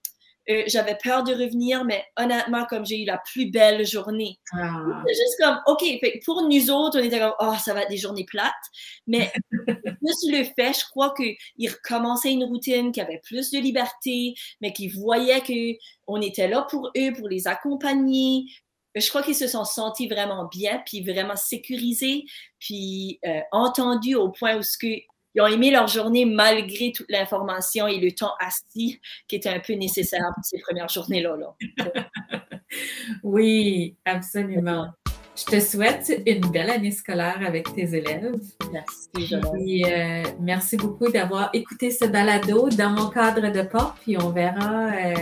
euh, 0.50 0.64
j'avais 0.68 0.98
peur 1.02 1.24
de 1.24 1.34
revenir, 1.34 1.84
mais 1.86 2.06
honnêtement, 2.18 2.66
comme 2.66 2.86
j'ai 2.86 3.02
eu 3.02 3.06
la 3.06 3.18
plus 3.18 3.50
belle 3.50 3.86
journée. 3.86 4.40
Ah. 4.54 5.04
C'est 5.08 5.14
juste 5.14 5.38
comme, 5.40 5.60
OK, 5.68 5.84
pour 6.24 6.42
nous 6.44 6.72
autres, 6.72 7.00
on 7.00 7.04
était 7.04 7.20
comme, 7.20 7.34
oh, 7.40 7.54
ça 7.64 7.74
va 7.74 7.82
être 7.82 7.90
des 7.90 7.98
journées 7.98 8.26
plates. 8.26 8.54
Mais 9.08 9.32
plus 9.52 10.32
le 10.32 10.44
fait, 10.44 10.80
je 10.80 10.86
crois 10.90 11.14
qu'ils 11.16 11.70
recommençaient 11.70 12.32
une 12.32 12.44
routine, 12.44 12.92
qui 12.92 13.02
avait 13.02 13.22
plus 13.24 13.52
de 13.52 13.60
liberté, 13.60 14.36
mais 14.62 14.72
qu'ils 14.74 14.94
voyaient 14.94 15.42
qu'on 15.42 16.22
était 16.22 16.48
là 16.48 16.68
pour 16.70 16.92
eux, 16.96 17.14
pour 17.14 17.28
les 17.28 17.48
accompagner, 17.48 18.46
je 18.96 19.10
crois 19.10 19.24
qu'ils 19.24 19.36
se 19.36 19.48
sont 19.48 19.66
sentis 19.66 20.08
vraiment 20.08 20.46
bien, 20.46 20.82
puis 20.86 21.02
vraiment 21.02 21.36
sécurisés, 21.36 22.24
puis 22.60 23.20
euh, 23.26 23.42
entendus 23.52 24.16
au 24.16 24.30
point 24.30 24.58
où 24.58 24.64
ce 24.64 24.78
que 24.78 25.02
ils 25.36 25.42
ont 25.42 25.48
aimé 25.48 25.70
leur 25.70 25.88
journée 25.88 26.26
malgré 26.26 26.92
toute 26.94 27.10
l'information 27.10 27.88
et 27.88 28.00
le 28.00 28.12
temps 28.12 28.34
assis 28.40 29.00
qui 29.28 29.36
était 29.36 29.50
un 29.50 29.60
peu 29.60 29.74
nécessaire 29.74 30.32
pour 30.34 30.44
ces 30.44 30.60
premières 30.60 30.90
journées-là. 30.90 31.36
oui, 33.24 33.98
absolument. 34.06 34.90
Je 35.38 35.44
te 35.44 35.60
souhaite 35.60 36.22
une 36.26 36.50
belle 36.50 36.70
année 36.70 36.92
scolaire 36.92 37.42
avec 37.46 37.74
tes 37.76 37.94
élèves. 37.94 38.40
Merci. 38.72 39.84
Euh, 39.86 40.24
merci 40.40 40.78
beaucoup 40.78 41.12
d'avoir 41.12 41.50
écouté 41.52 41.92
ce 41.92 42.06
balado 42.06 42.70
dans 42.70 42.92
mon 42.92 43.10
cadre 43.10 43.52
de 43.52 43.62
porte. 43.64 43.98
Puis 44.00 44.18
on 44.18 44.30
verra 44.30 44.94
euh, 44.94 45.14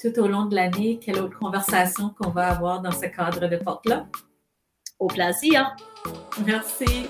tout 0.00 0.18
au 0.18 0.26
long 0.26 0.46
de 0.46 0.56
l'année 0.56 0.98
quelle 1.00 1.20
autre 1.20 1.38
conversation 1.38 2.12
qu'on 2.18 2.30
va 2.30 2.48
avoir 2.48 2.80
dans 2.80 2.90
ce 2.90 3.06
cadre 3.06 3.46
de 3.46 3.56
porte-là. 3.58 4.08
Au 4.98 5.06
plaisir. 5.06 5.76
Merci. 6.44 7.08